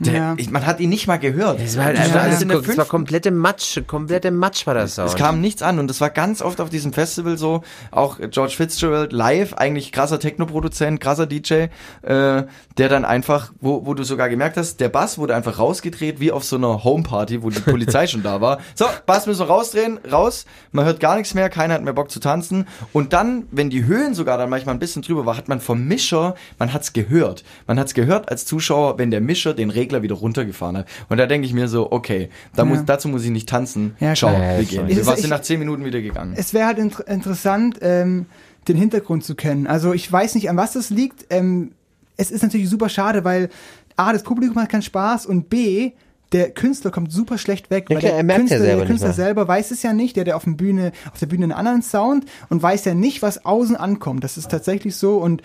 [0.00, 0.34] der, Ja.
[0.36, 1.60] ich, man hat ihn nicht mal gehört.
[1.60, 4.74] Es war halt Das einfach alles in der es war komplette Matsch, komplette Matsch war
[4.74, 5.08] das Sound.
[5.10, 8.54] es kam nichts an und es war ganz oft auf diesem Festival so, auch George
[8.56, 11.68] Fitzgerald live, eigentlich krasser Techno-Produzent, krasser DJ, äh,
[12.02, 16.30] der dann einfach, wo, wo du sogar gemerkt hast, der Bass wurde einfach rausgedreht, wie
[16.32, 18.58] auf so einer Homeparty, wo die Polizei schon da war.
[18.74, 22.10] So, Bass müssen wir rausdrehen, raus, man hört gar nichts mehr, keiner hat mehr Bock
[22.10, 22.66] zu tanzen.
[22.92, 25.84] Und dann, wenn die Höhen sogar dann manchmal ein bisschen drüber war, hat man vom
[25.86, 27.42] Mischer, man hat's gehört.
[27.66, 30.86] Man hat's gehört als Zuschauer, wenn der Mischer den Regler wieder runtergefahren hat.
[31.08, 33.96] Und da denke ich mir so, okay, da muss, dazu muss ich nicht tanzen.
[34.00, 34.42] Ja, Ciao, klar.
[34.42, 34.88] wir Ja, gehen.
[34.88, 36.34] Wir ich- sind nach zehn Minuten wieder gegangen.
[36.36, 38.26] Es wäre halt int interessant, ähm,
[38.68, 39.66] den Hintergrund zu kennen.
[39.66, 41.26] Also ich weiß nicht, an was das liegt.
[41.30, 41.72] Ähm,
[42.16, 43.48] es ist natürlich super schade, weil
[43.96, 45.92] A, das Publikum hat keinen Spaß und B,
[46.32, 48.78] der Künstler kommt super schlecht weg, Ja, weil klar, der er merkt ja Künstler, selber
[48.80, 51.26] der Künstler selber weiß es ja nicht, der hat ja auf, der Bühne, auf der
[51.26, 54.22] Bühne einen anderen Sound und weiß ja nicht, was außen ankommt.
[54.24, 55.40] Das ist tatsächlich so und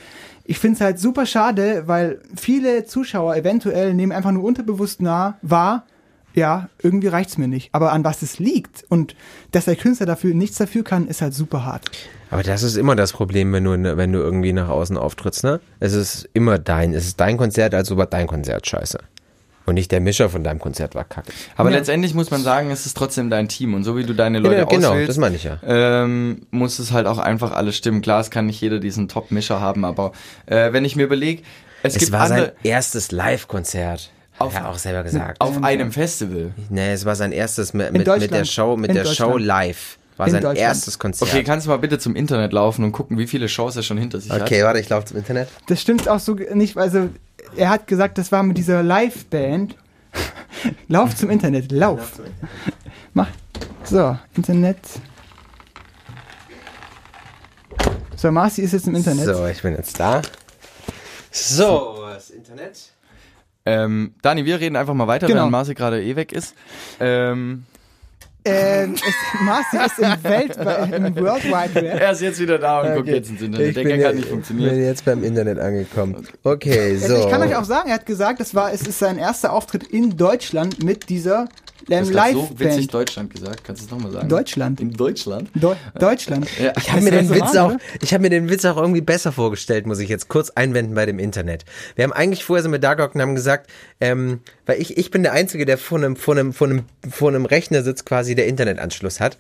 [0.46, 5.38] ich finde es halt super schade, weil viele Zuschauer eventuell nehmen einfach nur unterbewusst nah
[5.42, 5.86] wahr,
[6.34, 7.70] ja, irgendwie reicht's mir nicht.
[7.74, 9.16] Aber an was es liegt und
[9.52, 11.90] dass der Künstler dafür nichts dafür kann, ist halt super hart.
[12.32, 15.60] Aber das ist immer das Problem, wenn du, wenn du irgendwie nach außen auftrittst, ne?
[15.80, 18.98] Es ist immer dein, es ist dein Konzert, also war dein Konzert scheiße.
[19.66, 21.32] Und nicht der Mischer von deinem Konzert war kacke.
[21.56, 21.78] Aber Ja.
[21.78, 23.74] letztendlich muss man sagen, es ist trotzdem dein Team.
[23.74, 25.58] Und so wie du deine Leute Ja, genau, auswählst, das meine ich ja.
[25.66, 28.02] ähm, muss es halt auch einfach alles stimmen.
[28.02, 30.12] Klar, es kann nicht jeder diesen Top-Mischer haben, aber
[30.48, 31.44] äh, wenn ich mir überlege,
[31.82, 34.10] es, Es gibt war sein erstes Live-Konzert.
[34.40, 35.40] Auf- Hat er auch selber gesagt.
[35.42, 36.52] auf einem Festival.
[36.70, 38.46] Nee, es war sein erstes mit, mit, mit der.
[38.46, 39.98] Show, mit In der Show live.
[40.18, 41.30] War In sein erstes Konzert.
[41.32, 43.98] Okay, kannst du mal bitte zum Internet laufen und gucken, wie viele Shows er schon
[43.98, 44.66] hinter sich Okay, hat?
[44.68, 45.48] warte, ich laufe zum Internet.
[45.68, 47.10] Das stimmt auch so nicht, also
[47.56, 49.76] er hat gesagt, das war mit dieser Live-Band.
[50.88, 52.22] lauf zum Internet, lauf.
[53.14, 53.30] Mach.
[53.84, 54.78] So, Internet.
[58.16, 59.26] So, Marci ist jetzt im Internet.
[59.26, 60.22] So, ich bin jetzt da.
[61.32, 62.92] So, das Internet.
[63.66, 65.40] Ähm, Dani, wir reden einfach mal weiter, Genau.
[65.40, 66.56] während Marci gerade eh weg ist.
[67.00, 67.66] Ähm,
[68.46, 72.02] Ähm, es, Marci ist im Welt, im World Wide Web.
[72.02, 73.16] er ist jetzt wieder da und guckt Okay.
[73.16, 73.68] jetzt ins Internet.
[73.70, 74.76] Ich Der bin, hat nicht bin funktioniert.
[74.76, 76.28] jetzt beim Internet angekommen.
[76.44, 77.16] Okay, so.
[77.16, 79.84] Ich kann euch auch sagen, er hat gesagt, es war, es ist sein erster Auftritt
[79.84, 81.48] in Deutschland mit dieser
[81.88, 82.88] Du hast so witzig.
[82.88, 83.64] Deutschland gesagt.
[83.64, 84.30] Kannst du es nochmal sagen?
[84.30, 84.80] Deutschland.
[84.80, 85.50] In Deutschland?
[85.56, 86.48] Deu Deutschland.
[86.60, 86.74] Ja.
[86.78, 89.02] Ich habe mir, den ist so Witz auch, ich hab mir den Witz auch irgendwie
[89.02, 91.66] besser vorgestellt, muss ich jetzt kurz einwenden bei dem Internet.
[91.96, 93.70] Wir haben eigentlich vorher sind wir da gehockt und haben gesagt,
[94.00, 97.30] ähm, weil ich, ich bin der Einzige, der vor einem, vor einem, vor einem, vor
[97.30, 99.38] einem Rechner sitzt, quasi der Internetanschluss hat.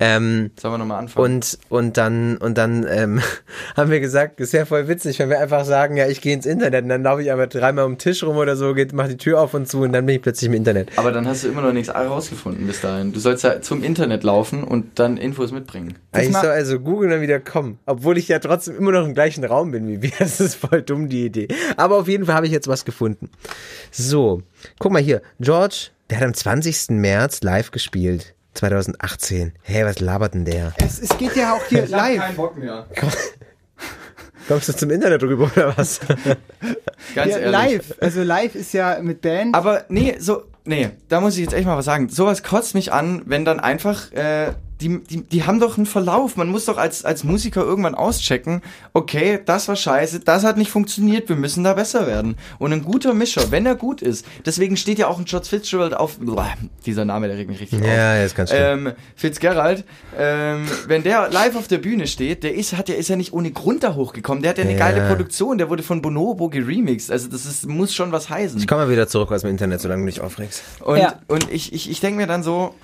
[0.00, 1.24] Ähm, Sollen wir nochmal anfangen?
[1.24, 3.20] und, und dann, und dann ähm,
[3.76, 6.46] haben wir gesagt, es wäre voll witzig, wenn wir einfach sagen, ja, ich gehe ins
[6.46, 9.08] Internet und dann laufe ich aber dreimal um den Tisch rum oder so, geht, mach
[9.08, 10.90] die Tür auf und zu und dann bin ich plötzlich im Internet.
[10.96, 13.12] Aber dann hast du immer noch nichts herausgefunden bis dahin.
[13.12, 15.94] Du sollst ja zum Internet laufen und dann Infos mitbringen.
[16.16, 17.78] Ich soll also googeln und dann wieder kommen.
[17.86, 20.10] Obwohl ich ja trotzdem immer noch im gleichen Raum bin wie wir.
[20.18, 21.48] Das ist voll dumm, die Idee.
[21.76, 23.30] Aber auf jeden Fall habe ich jetzt was gefunden.
[23.90, 24.42] So,
[24.78, 25.22] guck mal hier.
[25.40, 26.90] George, der hat am 20.
[26.90, 28.34] März live gespielt.
[28.54, 29.52] 2018.
[29.62, 30.72] Hä, was labert denn der?
[30.78, 32.22] Es, es geht ja auch hier live.
[32.36, 32.86] Bock mehr.
[34.46, 36.00] Kommst du zum Internet rüber oder was?
[37.14, 37.50] Ganz Ja, ehrlich.
[37.52, 37.94] live.
[38.00, 39.54] Also live ist ja mit Band.
[39.54, 42.08] Aber nee, so, nee, da muss ich jetzt echt mal was sagen.
[42.08, 44.52] Sowas kotzt mich an, wenn dann einfach, äh,
[44.84, 46.36] die, die, die haben doch einen Verlauf.
[46.36, 48.60] Man muss doch als, als Musiker irgendwann auschecken,
[48.92, 52.36] okay, das war scheiße, das hat nicht funktioniert, wir müssen da besser werden.
[52.58, 55.94] Und ein guter Mischer, wenn er gut ist, deswegen steht ja auch ein George Fitzgerald
[55.94, 56.46] auf, Boah,
[56.84, 57.86] dieser Name, der regt mich richtig auf.
[57.86, 58.86] Ja, ja, ist ganz schlimm.
[58.88, 59.84] Ähm, Fitzgerald,
[60.18, 63.32] ähm, wenn der live auf der Bühne steht, der ist, hat ja, ist ja nicht
[63.32, 64.42] ohne Grund da hochgekommen.
[64.42, 64.78] Der hat ja eine Ja.
[64.78, 67.10] geile Produktion, der wurde von Bonobo geremixed.
[67.10, 68.58] Also das ist, muss schon was heißen.
[68.58, 70.62] Ich komme mal wieder zurück aus dem Internet, solange du dich aufregst.
[70.80, 71.14] Und, Ja.
[71.28, 72.74] und ich, ich, ich denke mir dann so,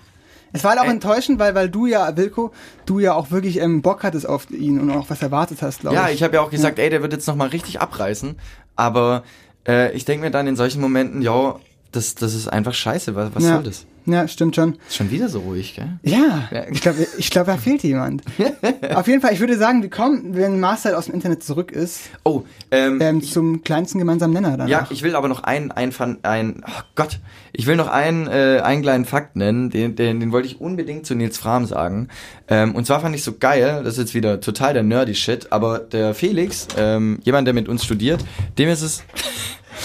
[0.52, 0.90] es war halt auch Ey.
[0.90, 2.52] enttäuschend, weil, weil du ja, Wilko,
[2.86, 5.96] du ja auch wirklich ähm, Bock hattest auf ihn und auch was erwartet hast, glaube
[5.96, 6.14] ja, ich.
[6.16, 8.36] ich habe ja auch gesagt, ey, der wird jetzt nochmal richtig abreißen.
[8.76, 9.22] Aber
[9.68, 11.56] äh, ich denke mir dann in solchen Momenten, ja,
[11.92, 13.14] das, das ist einfach scheiße.
[13.14, 13.54] Was, was Ja.
[13.54, 13.86] soll das?
[14.06, 14.76] Ja, stimmt schon.
[14.88, 15.98] Ist schon wieder so ruhig, gell?
[16.02, 18.22] Ja, ich glaube, ich glaub, da fehlt jemand.
[18.94, 22.00] Auf jeden Fall, ich würde sagen, wir kommen, wenn Marcel aus dem Internet zurück ist,
[22.24, 24.68] Oh, ähm, ähm, zum kleinsten gemeinsamen Nenner danach.
[24.68, 25.92] Ja, ich will aber noch einen, einen,
[26.22, 27.20] ein, oh Gott,
[27.52, 31.06] ich will noch einen, äh, einen kleinen Fakt nennen, den, den, den wollte ich unbedingt
[31.06, 32.08] zu Nils Fram sagen.
[32.48, 35.48] Ähm, und zwar fand ich so geil, das ist jetzt wieder total der nerdy Shit,
[35.50, 38.24] aber der Felix, ähm, jemand, der mit uns studiert,
[38.58, 39.04] dem ist es,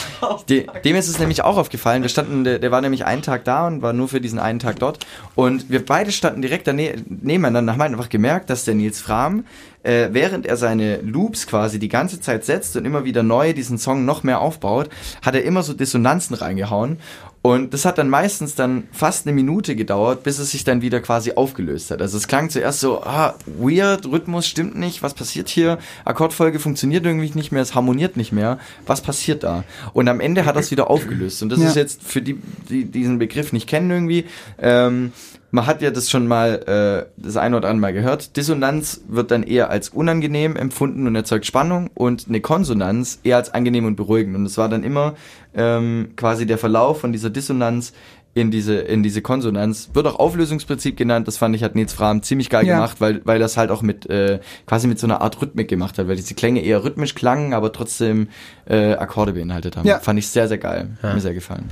[0.49, 2.01] De, dem ist es nämlich auch aufgefallen.
[2.01, 4.59] Wir standen, der, der war nämlich einen Tag da und war nur für diesen einen
[4.59, 5.05] Tag dort.
[5.35, 9.45] Und wir beide standen direkt dane nebeneinander haben einfach gemerkt, dass der Nils Fram,
[9.83, 13.77] äh, während er seine Loops quasi die ganze Zeit setzt und immer wieder neu diesen
[13.77, 14.89] Song noch mehr aufbaut,
[15.21, 16.99] hat er immer so Dissonanzen reingehauen.
[17.45, 20.99] Und das hat dann meistens dann fast eine Minute gedauert, bis es sich dann wieder
[20.99, 22.01] quasi aufgelöst hat.
[22.01, 25.77] Also es klang zuerst so, ah, weird, Rhythmus stimmt nicht, was passiert hier?
[26.05, 28.57] Akkordfolge funktioniert irgendwie nicht mehr, es harmoniert nicht mehr.
[28.87, 29.63] Was passiert da?
[29.93, 31.43] Und am Ende hat es wieder aufgelöst.
[31.43, 31.67] Und das Ja.
[31.67, 34.25] ist jetzt für die, die diesen Begriff nicht kennen irgendwie.
[34.57, 35.11] Ähm,
[35.51, 38.35] man hat ja das schon mal äh, das eine oder andere Mal gehört.
[38.35, 43.53] Dissonanz wird dann eher als unangenehm empfunden und erzeugt Spannung und eine Konsonanz eher als
[43.53, 44.35] angenehm und beruhigend.
[44.35, 45.13] Und es war dann immer
[45.56, 47.93] ähm, quasi der Verlauf von dieser Dissonanz
[48.38, 51.26] in diese in diese Konsonanz wird auch Auflösungsprinzip genannt.
[51.28, 52.76] Das fand ich hat Nils Fram ziemlich geil Ja.
[52.76, 55.97] gemacht, weil weil das halt auch mit äh, quasi mit so einer Art Rhythmik gemacht
[55.97, 58.28] hat, weil diese Klänge eher rhythmisch klangen, aber trotzdem
[58.68, 59.88] äh, Akkorde beinhaltet haben.
[59.88, 59.99] Ja.
[59.99, 61.72] Fand ich sehr sehr geil, hat mir sehr gefallen.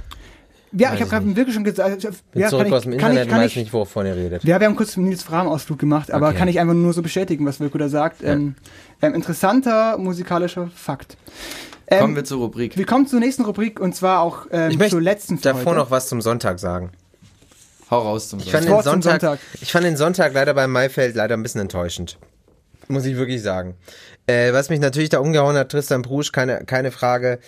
[0.75, 2.01] Ja, ich habe gerade wirklich schon gesagt.
[2.31, 4.05] Bin ja, zurück kann aus ich, dem kann Internet ich, kann weiß ich, nicht, wovon
[4.07, 4.43] ihr redet.
[4.43, 6.37] Ja, wir haben kurz einen Nils Fram-Ausflug gemacht, aber Okay.
[6.37, 8.23] kann ich einfach nur so bestätigen, was Wilko da sagt.
[8.23, 8.55] Ähm,
[9.01, 11.15] ähm, interessanter musikalischer Fakt.
[11.93, 12.77] Ähm, Kommen wir zur Rubrik.
[12.77, 15.75] wir kommen zur nächsten Rubrik und zwar auch ähm, Ich möchte zur letzten für davor
[15.75, 16.91] noch was zum Sonntag sagen.
[17.91, 19.39] Hau raus zum Ich fand, Sonntag, Sonntag.
[19.61, 22.17] ich fand den Sonntag leider beim Maifeld leider ein bisschen enttäuschend.
[22.87, 23.75] Muss ich wirklich sagen.
[24.25, 27.39] Äh, was mich natürlich da umgehauen hat, Tristan Brusch, keine, keine Frage.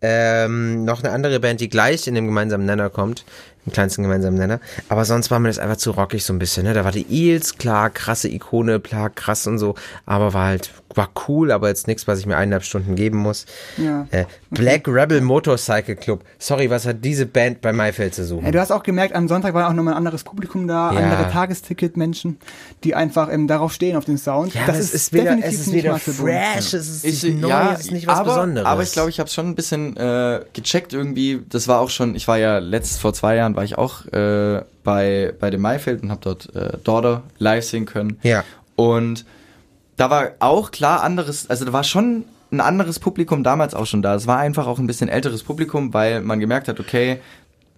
[0.00, 3.24] Ähm, noch eine andere Band, die gleich in dem gemeinsamen Nenner kommt.
[3.66, 4.60] Im kleinsten gemeinsamen Nenner.
[4.88, 6.64] Aber sonst war mir das einfach zu rockig so ein bisschen.
[6.64, 6.74] Ne?
[6.74, 9.74] Da war die Eels, klar, krasse Ikone, klar, krass und so.
[10.06, 13.46] Aber war halt, war cool, aber jetzt nichts, was ich mir eineinhalb Stunden geben muss.
[13.76, 14.06] Ja.
[14.10, 16.24] Äh, Black Rebel Motorcycle Club.
[16.38, 18.44] Sorry, was hat diese Band bei Maifeld zu suchen?
[18.46, 20.98] Ja, du hast auch gemerkt, am Sonntag war auch nochmal ein anderes Publikum da, Ja.
[21.00, 22.38] andere Tagesticket-Menschen,
[22.84, 24.54] die einfach ähm, darauf stehen, auf den Sound.
[24.54, 26.26] Ja, das ist, es ist wieder, definitiv es ist nicht wieder Marcel Bohn.
[26.26, 28.66] fresh, es ist Ich, nicht neu, ja, es ist nicht was aber, Besonderes.
[28.66, 31.42] aber ich glaube, ich habe schon ein bisschen äh, gecheckt irgendwie.
[31.48, 34.62] Das war auch schon, ich war ja letzt vor zwei Jahren war ich auch äh,
[34.84, 38.18] bei bei dem Maifeld und habe dort äh, Daughter live sehen können.
[38.22, 38.44] Ja.
[38.76, 39.24] Und
[39.96, 44.02] da war auch klar anderes, also da war schon ein anderes Publikum damals auch schon
[44.02, 44.14] da.
[44.14, 47.20] Es war einfach auch ein bisschen älteres Publikum, weil man gemerkt hat, okay,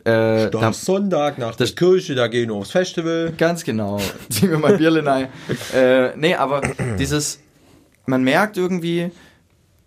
[0.05, 3.33] äh, da, Sonntag nach der Kirche, da gehen wir aufs Festival.
[3.37, 4.01] Ganz genau.
[4.29, 5.29] Ziehen wir mal Bierle rein.
[5.75, 6.61] äh, nee, aber
[6.99, 7.41] dieses,
[8.07, 9.11] man merkt irgendwie,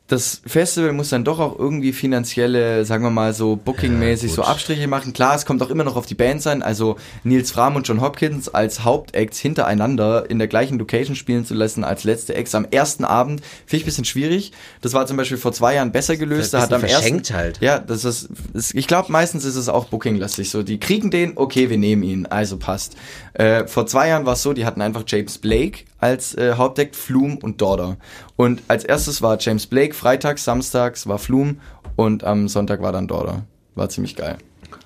[0.09, 4.87] das Festival muss dann doch auch irgendwie finanzielle, sagen wir mal so bookingmäßig so Abstriche
[4.87, 5.13] machen.
[5.13, 6.63] Klar, es kommt auch immer noch auf die Band sein.
[6.63, 11.53] Also Nils Fram und John Hopkins als Hauptacts hintereinander in der gleichen Location spielen zu
[11.53, 14.51] lassen als letzte Acts am ersten Abend, finde ich ein bisschen schwierig.
[14.81, 16.55] Das war zum Beispiel vor zwei Jahren besser gelöst.
[16.55, 17.59] Da hat am ersten, halt.
[17.61, 20.49] ja, das ist, ist ich glaube, meistens ist es auch bookinglastig.
[20.49, 22.95] So, die kriegen den, okay, wir nehmen ihn, also passt.
[23.33, 26.95] Äh, vor zwei Jahren war es so, die hatten einfach James Blake als äh, Hauptdeck,
[26.95, 27.97] Flume und Daughter.
[28.35, 31.55] Und als erstes war James Blake, freitags, samstags war Flume
[31.95, 33.43] und am Sonntag war dann Daughter.
[33.75, 34.37] War ziemlich geil.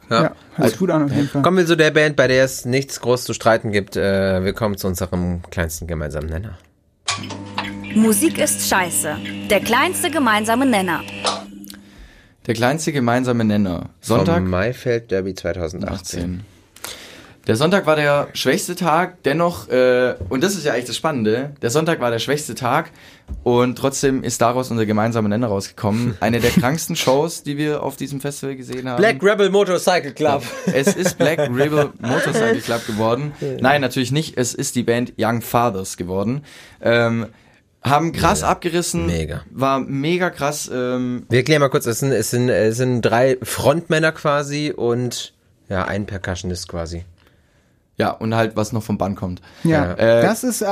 [0.09, 1.41] Ja, hört sich gut an auf jeden Fall.
[1.41, 3.95] Kommen wir zu der Band, bei der es nichts groß zu streiten gibt.
[3.95, 6.57] Äh, wir kommen zu unserem kleinsten gemeinsamen Nenner.
[7.95, 9.15] Musik ist scheiße.
[9.49, 11.01] Der kleinste gemeinsame Nenner.
[12.45, 13.89] Der kleinste gemeinsame Nenner.
[14.01, 15.93] Sonntag Vom Maifeld Derby 2018.
[16.19, 16.52] 18.
[17.45, 21.51] Der Sonntag war der schwächste Tag, dennoch, äh, und das ist ja eigentlich das Spannende,
[21.61, 22.91] der Sonntag war der schwächste Tag
[23.43, 26.15] und trotzdem ist daraus unser gemeinsamer Nenner rausgekommen.
[26.21, 28.95] Eine der kranksten Shows, die wir auf diesem Festival gesehen haben.
[28.95, 30.43] Black Rebel Motorcycle Club.
[30.67, 33.33] Es ist Black Rebel Motorcycle Club geworden.
[33.59, 34.37] Nein, natürlich nicht.
[34.37, 36.45] Es ist die Band Young Fathers geworden.
[36.81, 37.25] Ähm,
[37.83, 39.05] haben krass abgerissen.
[39.05, 39.41] Mega.
[39.51, 40.71] War mega krass.
[40.73, 45.33] Ähm, Wir erklären mal kurz, es sind, es sind, es sind drei Frontmänner quasi und
[45.67, 47.03] ja, ein Percussionist quasi.
[47.97, 49.41] Ja, und halt, was noch vom Band kommt.
[49.63, 50.67] Ja, Äh, das ist äh,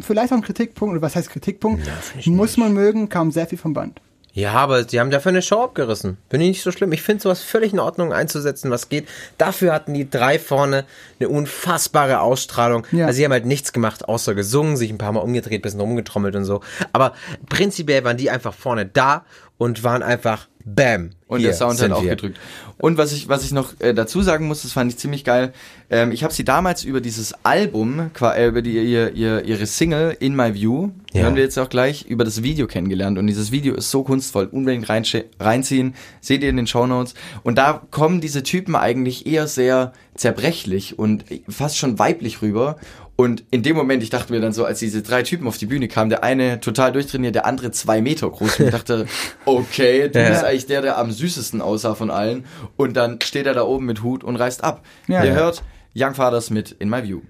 [0.00, 1.86] vielleicht auch ein Kritikpunkt, oder was heißt Kritikpunkt?
[2.26, 4.00] Muss man mögen, kam sehr viel vom Band.
[4.34, 6.16] Ja, aber die haben dafür eine Show abgerissen.
[6.30, 6.90] Finde ich nicht so schlimm.
[6.92, 9.06] Ich finde sowas völlig in Ordnung einzusetzen, was geht.
[9.36, 10.86] Dafür hatten die drei vorne
[11.20, 12.86] eine unfassbare Ausstrahlung.
[12.92, 13.04] Ja.
[13.06, 16.34] Also sie haben halt nichts gemacht, außer gesungen, sich ein paar Mal umgedreht, bisschen rumgetrommelt
[16.34, 16.62] und so.
[16.94, 17.12] Aber
[17.50, 19.26] prinzipiell waren die einfach vorne da
[19.58, 21.10] und waren einfach Bam.
[21.26, 22.10] Und hier der Sound hat auch wir.
[22.10, 22.38] gedrückt.
[22.76, 25.52] Und was ich, was ich noch äh, dazu sagen muss, das fand ich ziemlich geil.
[25.88, 30.14] Ähm, ich habe sie damals über dieses Album, äh, über die, ihr, ihr, ihre Single
[30.20, 31.22] In My View, Ja.
[31.22, 33.18] hören wir jetzt auch gleich, über das Video kennengelernt.
[33.18, 37.14] Und dieses Video ist so kunstvoll, unbedingt reinsche- reinziehen, seht ihr in den Shownotes.
[37.44, 42.76] Und da kommen diese Typen eigentlich eher sehr zerbrechlich und fast schon weiblich rüber.
[43.14, 45.66] Und in dem Moment, ich dachte mir dann so, als diese drei Typen auf die
[45.66, 48.58] Bühne kamen, der eine total durchtrainiert, der andere zwei Meter groß.
[48.58, 49.06] Und ich dachte,
[49.44, 50.30] okay, du Ja.
[50.30, 52.44] bist eigentlich der, der am süßesten aussah von allen.
[52.76, 54.82] Und dann steht er da oben mit Hut und reißt ab.
[55.08, 55.22] Ja.
[55.22, 55.34] Ihr Ja.
[55.36, 55.62] hört
[55.94, 57.20] Young Fathers mit In My View.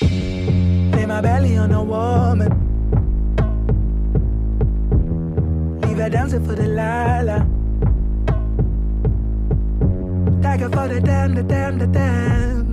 [0.00, 2.50] Lay my belly on a woman.
[5.82, 7.46] Leave her dancing for the lala.
[10.42, 12.66] Tiger for the damn, the damn, the damn.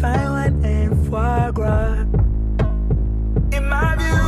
[0.00, 2.06] Fine wine and foie gras.
[3.52, 4.27] In my view,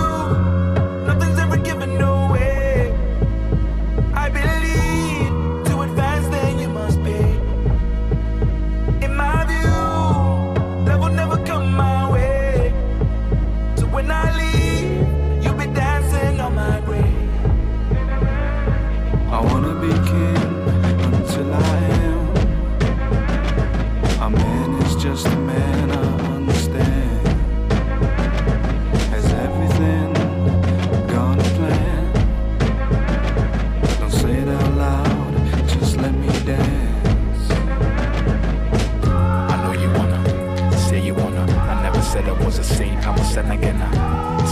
[42.51, 43.79] was a saint, I'm a sin again,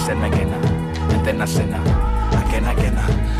[0.07, 0.49] sin again,
[1.11, 3.38] and then I sin again, again, again,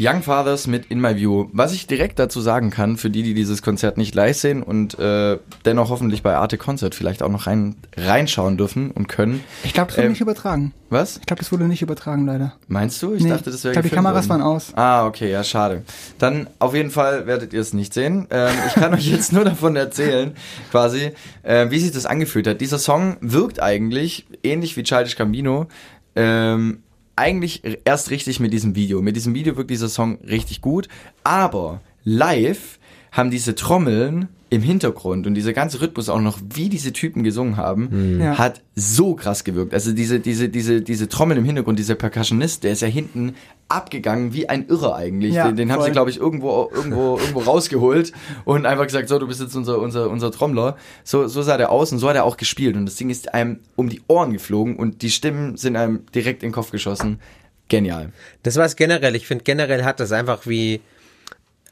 [0.00, 1.48] Young Fathers mit In My View.
[1.52, 4.98] Was ich direkt dazu sagen kann, für die, die dieses Konzert nicht live sehen und
[4.98, 9.44] äh, dennoch hoffentlich bei Arte Concert vielleicht auch noch rein, reinschauen dürfen und können.
[9.62, 10.72] Ich glaube, das wurde Ähm, nicht übertragen.
[10.88, 11.18] Was?
[11.18, 12.54] Ich glaube, das wurde nicht übertragen, leider.
[12.66, 13.12] Meinst du?
[13.14, 14.40] Ich Nee, dachte, das wäre ich glaub, die Kameras worden.
[14.40, 14.72] waren aus.
[14.74, 15.82] Ah, okay, ja, schade.
[16.18, 18.26] Dann auf jeden Fall werdet ihr es nicht sehen.
[18.30, 20.32] Ähm, ich kann euch jetzt nur davon erzählen,
[20.70, 21.12] quasi,
[21.42, 22.60] äh, wie sich das angefühlt hat.
[22.62, 25.66] Dieser Song wirkt eigentlich ähnlich wie Childish Gambino.
[26.16, 26.82] Ähm,
[27.16, 29.02] eigentlich erst richtig mit diesem Video.
[29.02, 30.88] Mit diesem Video wirkt dieser Song richtig gut,
[31.24, 32.78] aber live
[33.12, 37.56] haben diese Trommeln im Hintergrund und dieser ganze Rhythmus auch noch, wie diese Typen gesungen
[37.56, 38.36] haben, Ja.
[38.36, 39.72] hat so krass gewirkt.
[39.72, 43.36] Also diese, diese, diese, diese Trommel im Hintergrund, dieser Percussionist, der ist ja hinten
[43.68, 45.34] abgegangen wie ein Irrer eigentlich.
[45.34, 48.12] Ja, den den haben sie, glaube ich, irgendwo, irgendwo, irgendwo rausgeholt
[48.44, 50.76] und einfach gesagt, so, du bist jetzt unser, unser, unser Trommler.
[51.04, 52.74] So, so sah der aus und so hat er auch gespielt.
[52.76, 56.42] Und das Ding ist einem um die Ohren geflogen und die Stimmen sind einem direkt
[56.42, 57.20] in den Kopf geschossen.
[57.68, 58.10] Genial.
[58.42, 59.14] Das war es generell.
[59.14, 60.80] Ich finde generell hat das einfach wie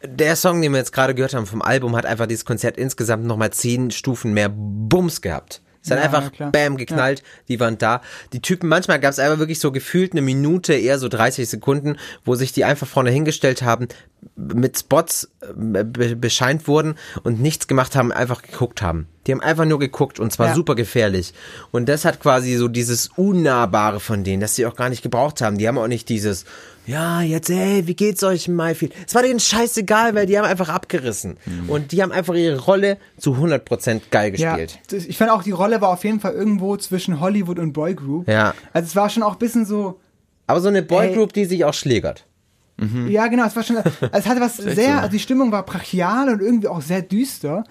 [0.04, 3.24] der Song, den wir jetzt gerade gehört haben vom Album, hat einfach dieses Konzert insgesamt
[3.24, 5.60] nochmal zehn Stufen mehr Bums gehabt.
[5.82, 6.50] Es hat Ja, einfach klar.
[6.50, 8.02] bam geknallt, die waren da.
[8.32, 11.96] Die Typen, manchmal gab es einfach wirklich so gefühlt eine Minute, eher so 30 Sekunden,
[12.24, 13.86] wo sich die einfach vorne hingestellt haben,
[14.34, 19.06] mit Spots äh, be bescheint wurden und nichts gemacht haben, einfach geguckt haben.
[19.26, 20.54] Die haben einfach nur geguckt und zwar Ja.
[20.54, 21.32] super gefährlich.
[21.70, 25.40] Und das hat quasi so dieses Unnahbare von denen, dass sie auch gar nicht gebraucht
[25.40, 25.58] haben.
[25.58, 26.44] Die haben auch nicht dieses,
[26.89, 28.93] ja, jetzt, ey, wie geht's euch, Mayfield?
[29.06, 31.36] Es war denen scheißegal, weil die haben einfach abgerissen.
[31.69, 34.78] Und die haben einfach ihre Rolle zu 100% geil Ja, gespielt.
[34.90, 38.27] das, ich fand auch, die Rolle war auf jeden Fall irgendwo zwischen Hollywood und Boygroup.
[38.27, 38.55] Ja.
[38.73, 40.01] Also es war schon auch ein bisschen so,
[40.47, 42.24] Aber so eine Boygroup, die sich auch schlägert.
[43.09, 44.98] ja genau, es war schon, also es hatte was sehr, so.
[44.98, 47.65] also die Stimmung war brachial und irgendwie auch sehr düster.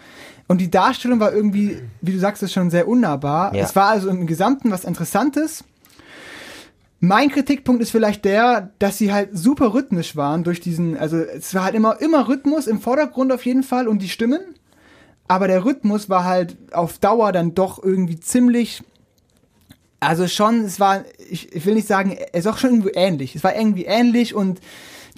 [0.49, 3.53] Und die Darstellung war irgendwie, wie du sagst, ist schon sehr unnahbar.
[3.56, 3.64] Ja.
[3.65, 5.64] Es war also im Gesamten was Interessantes.
[6.99, 11.53] Mein Kritikpunkt ist vielleicht der, dass sie halt super rhythmisch waren durch diesen, also es
[11.53, 14.39] war halt immer, immer Rhythmus im Vordergrund auf jeden Fall und die Stimmen.
[15.27, 18.81] Aber der Rhythmus war halt auf Dauer dann doch irgendwie ziemlich,
[19.99, 23.35] also schon, es war, ich, ich will nicht sagen, es ist auch schon irgendwie ähnlich.
[23.35, 24.59] Es war irgendwie ähnlich und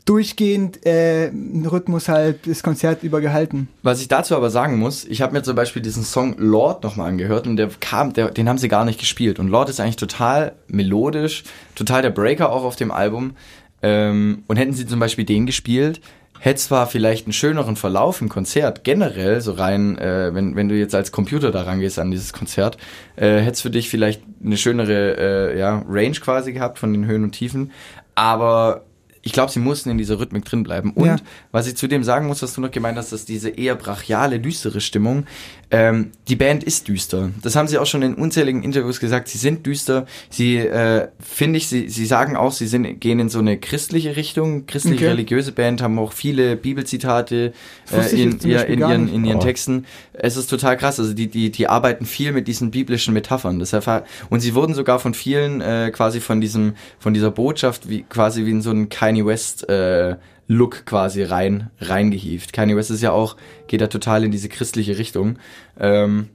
[0.10, 1.31] durchgehend äh,
[1.72, 3.68] Rhythmus halt das Konzert über gehalten.
[3.84, 7.10] Was ich dazu aber sagen muss, ich habe mir zum Beispiel diesen Song Lord nochmal
[7.10, 9.38] angehört und der kam, der, den haben sie gar nicht gespielt.
[9.38, 11.44] Und Lord ist eigentlich total melodisch,
[11.76, 13.36] total der Breaker auch auf dem Album.
[13.84, 16.02] Ähm, und hätten sie zum Beispiel den gespielt,
[16.40, 20.76] hätte zwar vielleicht einen schöneren Verlauf im Konzert, generell, so rein, äh, wenn, wenn du
[20.76, 22.77] jetzt als Computer da rangehst an dieses Konzert,
[23.15, 27.06] äh, hätte es für dich vielleicht eine schönere äh, ja, Range quasi gehabt von den
[27.06, 27.72] Höhen und Tiefen.
[28.15, 28.86] Aber
[29.30, 30.89] ich glaube, sie mussten in dieser Rhythmik drin bleiben.
[30.93, 31.15] Und Ja.
[31.51, 34.81] was ich zudem sagen muss, was du noch gemeint hast, dass diese eher brachiale, düstere
[34.81, 35.27] Stimmung,
[35.72, 37.30] ähm, die Band ist düster.
[37.44, 39.28] Das haben sie auch schon in unzähligen Interviews gesagt.
[39.28, 40.08] Sie sind düster.
[40.30, 44.16] Sie, äh, finde ich, sie, sie sagen auch, sie sind, gehen in so eine christliche
[44.16, 45.52] Richtung, christliche Okay.
[45.52, 47.54] Band, haben auch viele Bibelzitate
[47.91, 49.41] äh, in, ja, in, ihren, in ihren Oh.
[49.41, 49.86] Texten.
[50.14, 51.00] Es ist total krass.
[51.00, 53.62] Also die, die, die arbeiten viel mit diesen biblischen Metaphern.
[53.62, 58.04] Ha- und sie wurden sogar von vielen äh, quasi von diesem, von dieser Botschaft wie
[58.04, 60.16] quasi wie in so einen Kanye West äh,
[60.52, 62.54] Look quasi rein, reingehievt.
[62.54, 65.38] Kanye West ist ja auch, geht da total in diese christliche Richtung.
[65.80, 66.30] Ähm,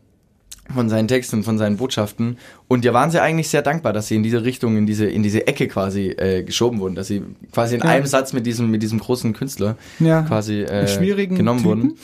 [0.72, 2.38] von seinen Texten, von seinen Botschaften.
[2.68, 5.22] Und da waren sie eigentlich sehr dankbar, dass sie in diese Richtung, in diese, in
[5.22, 7.20] diese Ecke quasi äh, geschoben wurden, dass sie
[7.52, 7.88] quasi in Ja.
[7.88, 10.22] einem Satz mit diesem, mit diesem großen Künstler Ja.
[10.22, 10.86] quasi äh,
[11.28, 11.64] genommen Typen.
[11.64, 11.94] wurden.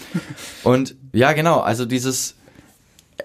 [0.64, 2.34] Und ja, genau, also dieses,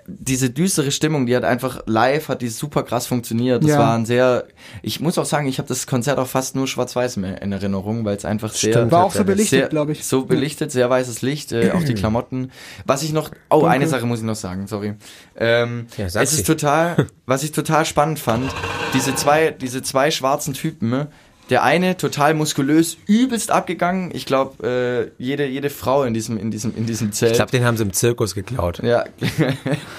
[0.07, 3.63] diese düstere Stimmung, die hat einfach live, hat die super krass funktioniert.
[3.63, 3.80] Das Ja.
[3.80, 4.45] war ein sehr,
[4.81, 8.05] ich muss auch sagen, ich habe das Konzert auch fast nur schwarz-weiß mehr in Erinnerung,
[8.05, 10.05] weil es einfach sehr, Stimmt, War auch so belichtet, sehr, glaub ich.
[10.05, 12.51] So belichtet, sehr weißes Licht, äh, auch die Klamotten.
[12.85, 13.69] Was ich noch, oh, Dunkel.
[13.69, 14.95] eine Sache muss ich noch sagen, sorry.
[15.38, 18.53] Ähm, Ja, sag es ist total, was ich total spannend fand,
[18.93, 21.07] diese zwei, diese zwei schwarzen Typen, ne?
[21.49, 24.11] Der eine total muskulös, übelst abgegangen.
[24.13, 27.31] Ich glaube, äh, jede, jede Frau in diesem, in diesem, in diesem Zelt.
[27.31, 28.81] Ich glaube, den haben sie im Zirkus geklaut.
[28.84, 29.05] Ja.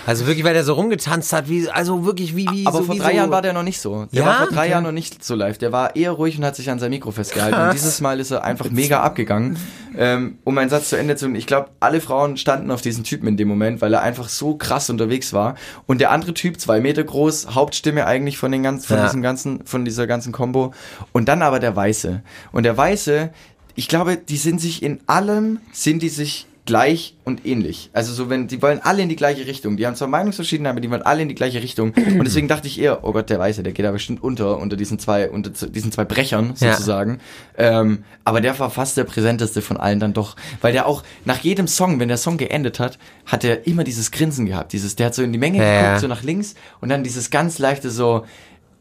[0.06, 2.94] Also wirklich, weil der so rumgetanzt hat, wie, also wirklich wie, wie Aber so, vor
[2.94, 4.06] wie drei so Jahren war der noch nicht so.
[4.12, 4.26] Der Ja?
[4.26, 4.70] war vor drei Okay.
[4.70, 5.58] Jahren noch nicht so live.
[5.58, 7.56] Der war eher ruhig und hat sich an sein Mikro festgehalten.
[7.56, 7.68] Krass.
[7.70, 9.58] Und dieses Mal ist er einfach mega abgegangen.
[9.98, 13.26] Ähm, um meinen Satz zu Ende zu Ich glaube, alle Frauen standen auf diesen Typen
[13.26, 15.56] in dem Moment, weil er einfach so krass unterwegs war.
[15.86, 19.04] Und der andere Typ, zwei Meter groß, Hauptstimme eigentlich von den ganzen, von Ja.
[19.06, 20.72] diesem ganzen, von dieser ganzen Combo.
[21.12, 22.22] Und dann aber der Weiße.
[22.52, 23.30] Und der Weiße,
[23.74, 27.90] ich glaube, die sind sich in allem, sind die sich gleich und ähnlich.
[27.92, 29.76] Also so, wenn, die wollen alle in die gleiche Richtung.
[29.76, 31.92] Die haben zwar Meinungsverschiedenheit, aber die wollen alle in die gleiche Richtung.
[31.92, 34.74] Und deswegen dachte ich eher, oh Gott, der Weiße, der geht da bestimmt unter, unter
[34.76, 36.72] diesen zwei, unter diesen zwei Brechern Ja.
[36.72, 37.20] sozusagen.
[37.56, 40.34] Ähm, aber der war fast der präsenteste von allen dann doch.
[40.60, 44.10] Weil der auch nach jedem Song, wenn der Song geendet hat, hat er immer dieses
[44.10, 44.72] Grinsen gehabt.
[44.72, 45.98] Dieses, der hat so in die Menge Ja, geguckt, ja.
[46.00, 48.24] so nach links und dann dieses ganz leichte so,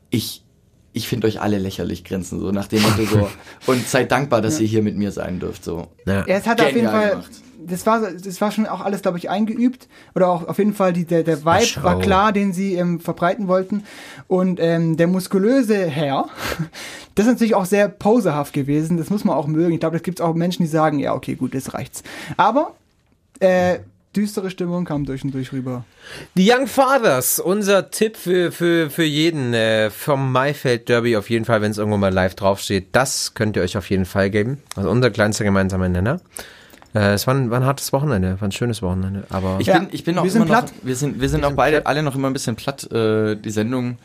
[0.09, 0.41] ich,
[0.95, 3.29] ich finde euch alle lächerlich grinsen, so nach dem Motto so.
[3.71, 4.61] Und seid dankbar, dass Ja.
[4.61, 5.87] ihr hier mit mir sein dürft, so.
[6.05, 6.25] Ja.
[6.27, 7.31] Ja, es hat auf jeden Genial Fall, gemacht.
[7.67, 9.87] das war, das war schon auch alles, glaube ich, eingeübt.
[10.15, 11.83] Oder auch auf jeden Fall die, der, der Vibe Show.
[11.83, 13.83] war klar, den sie ähm, verbreiten wollten.
[14.27, 16.27] Und ähm, der muskulöse Herr,
[17.15, 18.97] das ist natürlich auch sehr poserhaft gewesen.
[18.97, 19.73] Das muss man auch mögen.
[19.73, 22.03] Ich glaube, es gibt auch Menschen, die sagen, ja, okay, gut, das reicht's.
[22.37, 22.71] Aber
[23.39, 23.79] äh,
[24.15, 25.83] düstere Stimmung kam durch und durch rüber.
[26.35, 31.45] Die Young Fathers, unser Tipp für, für, für jeden äh, vom Maifeld Derby auf jeden
[31.45, 32.87] Fall, wenn es irgendwo mal live draufsteht.
[32.93, 34.59] Das könnt ihr euch auf jeden Fall geben.
[34.75, 36.21] Also unser kleinster gemeinsamer Nenner.
[36.93, 39.25] Äh, es war ein, war ein hartes Wochenende, war ein schönes Wochenende.
[39.29, 40.73] Aber Ich bin, ich bin auch wir sind immer noch, platt.
[40.81, 43.97] wir sind, wir sind auch beide, alle noch immer ein bisschen platt, äh, die Sendung.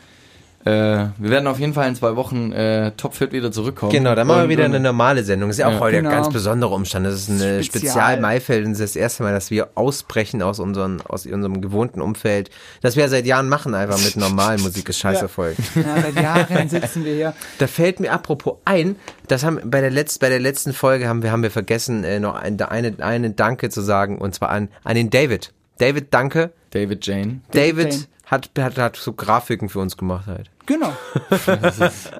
[0.64, 0.70] Äh,
[1.16, 3.92] wir werden auf jeden Fall in zwei Wochen äh, topfit wieder zurückkommen.
[3.92, 5.48] Genau, dann machen wir wieder eine normale Sendung.
[5.48, 5.80] Das ist ja auch Ja.
[5.80, 6.10] heute Genau.
[6.10, 7.06] ein ganz besonderer Umstand.
[7.06, 7.62] Das ist ein Spezial.
[7.64, 11.62] Spezial Maifeld und das ist das erste Mal, dass wir ausbrechen aus, unseren, aus unserem
[11.62, 12.50] gewohnten Umfeld.
[12.82, 15.28] Das wir ja seit Jahren machen, einfach mit normalen Musik ist scheiße Ja.
[15.28, 15.54] voll.
[15.76, 17.34] Ja, seit Jahren sitzen wir hier.
[17.58, 18.96] Da fällt mir apropos ein,
[19.28, 22.20] das haben bei der letzten bei der letzten Folge haben wir haben wir vergessen äh,
[22.20, 25.54] noch ein, eine eine Danke zu sagen und zwar an an den David.
[25.78, 26.50] David, danke.
[26.72, 27.40] David Jane.
[27.52, 28.04] David Jane.
[28.30, 30.50] Hat, hat hat so Grafiken für uns gemacht halt.
[30.70, 30.92] Genau.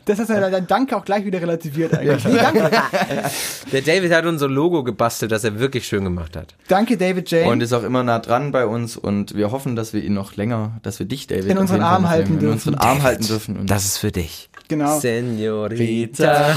[0.05, 2.25] Das ist ja dann Danke auch gleich wieder relativiert eigentlich.
[2.25, 2.71] Nee, danke.
[3.73, 6.55] Der David hat unser Logo gebastelt, das er wirklich schön gemacht hat.
[6.69, 7.49] danke, David Jane.
[7.51, 10.35] Und ist auch immer nah dran bei uns und wir hoffen, dass wir ihn noch
[10.37, 12.53] länger, dass wir dich, David, In unseren Arm halten länger in dürfen.
[12.55, 13.57] unseren Arm halten dürfen.
[13.59, 14.51] Und Das ist für dich.
[14.69, 14.99] genau.
[14.99, 16.57] Senorita.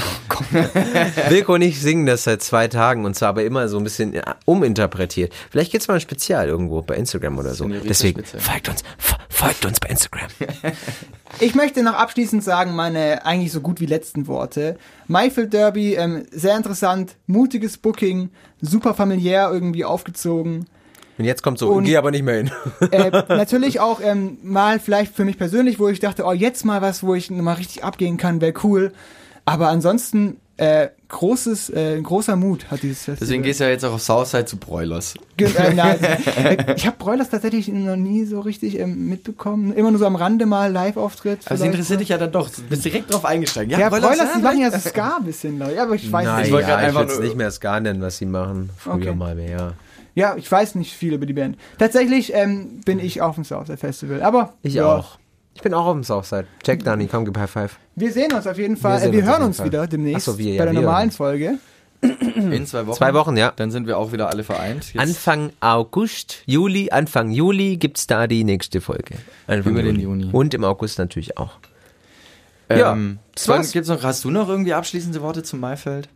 [1.28, 4.20] Wilko und ich singen das seit zwei Tagen und zwar aber immer so ein bisschen
[4.46, 5.32] uminterpretiert.
[5.50, 7.64] Vielleicht gibt's mal ein Spezial irgendwo bei Instagram oder so.
[7.64, 8.40] Senorita Deswegen Spezial.
[8.42, 8.82] folgt uns,
[9.28, 10.28] folgt uns bei Instagram.
[11.40, 14.76] Ich möchte noch abschließend sagen, meine eigentlich so gut wie letzten Worte.
[15.08, 18.30] Mayfield Derby, ähm, sehr interessant, mutiges Booking,
[18.60, 20.66] super familiär irgendwie aufgezogen.
[21.18, 22.50] Und jetzt kommt so, Und- geh aber nicht mehr hin.
[22.90, 26.82] Äh, natürlich auch ähm, mal vielleicht für mich persönlich, wo ich dachte, oh, jetzt mal
[26.82, 28.92] was, wo ich mal richtig abgehen kann, wäre cool.
[29.44, 33.16] Aber ansonsten äh, großes, äh, großer Mut hat dieses Festival.
[33.20, 35.14] deswegen gehst du ja jetzt auch auf Southside zu Broilers.
[35.36, 35.94] Ge- äh, na,
[36.76, 39.72] ich habe Broilers tatsächlich noch nie so richtig ähm, mitbekommen.
[39.74, 41.40] Immer nur so am Rande mal Live-Auftritt.
[41.46, 41.72] Aber vielleicht.
[41.72, 42.48] interessiert dich ja dann doch.
[42.50, 43.70] Du bist direkt drauf eingestiegen.
[43.70, 44.78] Ja, Broilers, die machen ja so.
[44.88, 45.74] Ska ein bisschen, Leute.
[45.74, 46.46] Ja, aber ich weiß Nein, nicht.
[46.46, 48.70] Ich wollte ja, ich einfach nur- nicht mehr Ska nennen, was sie machen.
[48.78, 49.14] Früher Okay.
[49.14, 49.74] mal mehr.
[50.14, 51.56] Ja, ich weiß nicht viel über die Band.
[51.78, 54.22] Tatsächlich ähm, bin ich auf dem Southside Festival.
[54.22, 55.18] Aber Ich ja, auch.
[55.54, 56.46] Ich bin auch auf dem Southside.
[56.62, 57.78] Check Dani, komm, gib High Five.
[57.94, 58.94] Wir sehen uns auf jeden Fall.
[58.94, 59.66] Wir sehen wir uns hören uns Fall.
[59.66, 60.80] wieder demnächst so, wir, ja, bei der wir.
[60.82, 61.58] normalen Folge.
[62.02, 62.96] In zwei Wochen.
[62.98, 63.52] Zwei Wochen, ja.
[63.56, 64.92] Dann sind wir auch wieder alle vereint.
[64.92, 69.14] Jetzt Anfang August, Juli, Anfang Juli gibt's da die nächste Folge.
[69.46, 70.28] Anfang Über den Juni.
[70.30, 71.52] Und im August natürlich auch.
[72.68, 73.72] Ja, Ähm, das sollen- war's.
[73.72, 76.08] gibt's noch, hast du noch irgendwie abschließende Worte zum Maifeld?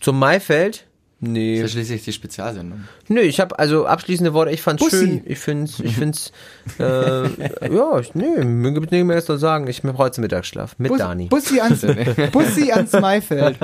[0.00, 0.86] Zum Maifeld?
[1.22, 1.54] Das Nee.
[1.56, 2.84] ist ja schließlich die Spezialsendung.
[3.08, 4.52] Nö, ich habe also abschließende Worte.
[4.52, 4.96] Ich fand's Bussi.
[5.06, 5.22] schön.
[5.26, 6.32] Ich find's, ich find's,
[6.78, 6.82] äh,
[7.74, 9.66] ja, ich, nee, mir gibt's nicht mehr zu sagen.
[9.66, 11.26] Ich brauche jetzt Mittagsschlaf mit Bus, Dani.
[11.26, 11.84] Bussi ans,
[12.32, 13.58] Bussi ans Maifeld.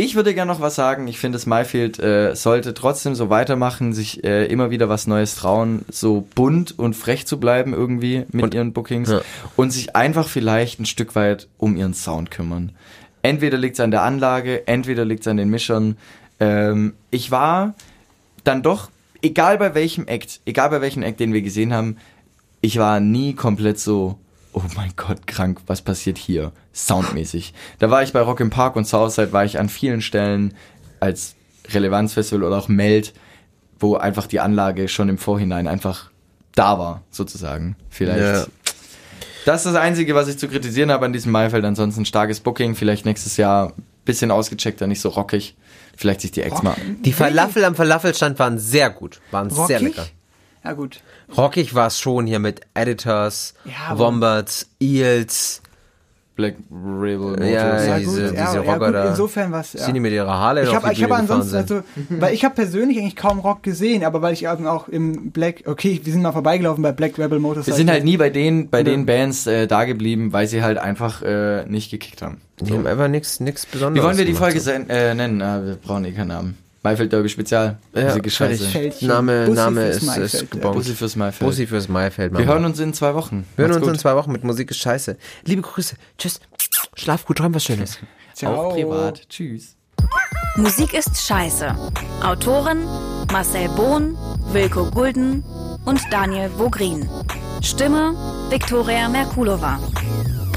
[0.00, 1.08] Ich würde gerne noch was sagen.
[1.08, 5.34] Ich finde, das Mayfield äh, sollte trotzdem so weitermachen, sich äh, immer wieder was Neues
[5.34, 9.20] trauen, so bunt und frech zu bleiben irgendwie mit ihren Bookings Ja.
[9.56, 12.72] und sich einfach vielleicht ein Stück weit um ihren Sound kümmern.
[13.22, 15.96] Entweder liegt es an der Anlage, entweder liegt es an den Mischern.
[16.40, 17.74] Ähm, ich war
[18.44, 18.90] dann doch,
[19.22, 21.96] egal bei welchem Act, egal bei welchem Act, den wir gesehen haben,
[22.60, 24.18] ich war nie komplett so,
[24.52, 26.52] oh mein Gott, krank, was passiert hier?
[26.74, 27.54] Soundmäßig.
[27.78, 30.54] Da war ich bei Rock im Park und Southside war ich an vielen Stellen
[31.00, 31.34] als
[31.70, 33.12] Relevanzfestival oder auch Meld,
[33.78, 36.10] wo einfach die Anlage schon im Vorhinein einfach
[36.54, 37.76] da war, sozusagen.
[37.90, 38.20] Vielleicht.
[38.20, 38.46] Ja.
[39.44, 41.64] Das ist das Einzige, was ich zu kritisieren habe an diesem Maifeld.
[41.64, 43.72] Ansonsten starkes Booking, vielleicht nächstes Jahr
[44.04, 45.54] bisschen ausgecheckter, nicht so rockig.
[45.98, 46.76] Vielleicht sich die Acts mal.
[47.00, 49.80] Die Falafel am Falafelstand waren sehr gut, waren sehr Rockig?
[49.96, 50.06] lecker.
[50.64, 51.00] Ja, gut.
[51.36, 55.60] Rockig war es schon hier mit Editors, Ja, Wombats, Eels,
[56.38, 57.50] Black Rebel Motors.
[57.50, 59.08] Ja, Ja, diese, gut, diese ja, ja, Rocker gut, da.
[59.08, 59.72] insofern was.
[59.72, 59.80] Ja.
[59.80, 63.16] Sind die mit ihrer Harley Ich habe hab ansonsten, also, weil ich habe persönlich eigentlich
[63.16, 66.80] kaum Rock gesehen, aber weil ich eben auch im Black, okay, wir sind mal vorbeigelaufen
[66.80, 67.72] bei Black Rebel Motorcycle.
[67.72, 70.78] Wir sind halt nie bei den, bei den Bands äh, da geblieben, weil sie halt
[70.78, 72.40] einfach äh, nicht gekickt haben.
[72.60, 74.34] Die haben einfach nichts nix Besonderes Wie wollen wir die.
[74.34, 75.42] Folge sein, äh, nennen?
[75.42, 76.67] Ah, wir brauchen eh keinen Namen.
[76.82, 77.78] Maifeld Derby Spezial.
[77.94, 79.06] Ja, Musik ist scheiße.
[79.06, 80.46] Name, Bussi Name ist, Maifeld, ist ja.
[80.50, 80.74] gebongt.
[80.76, 81.48] Bussi fürs Maifeld.
[81.48, 82.36] Bussi fürs Maifeld.
[82.36, 83.46] Wir hören uns in zwei Wochen.
[83.56, 84.00] Wir hören uns in gut.
[84.00, 85.16] zwei Wochen mit Musik ist scheiße.
[85.44, 85.96] Liebe Grüße.
[86.18, 86.40] Tschüss.
[86.94, 87.98] Schlaf gut, träum was Schönes.
[88.44, 89.28] Auch privat.
[89.28, 89.74] Tschüss.
[90.56, 91.74] Musik ist scheiße.
[92.22, 92.84] Autoren
[93.32, 94.16] Marcel Bohn,
[94.52, 95.44] Wilko Gulden
[95.84, 97.08] und Daniel Vogrin.
[97.62, 98.14] Stimme
[98.50, 99.78] Viktoria Merkulova.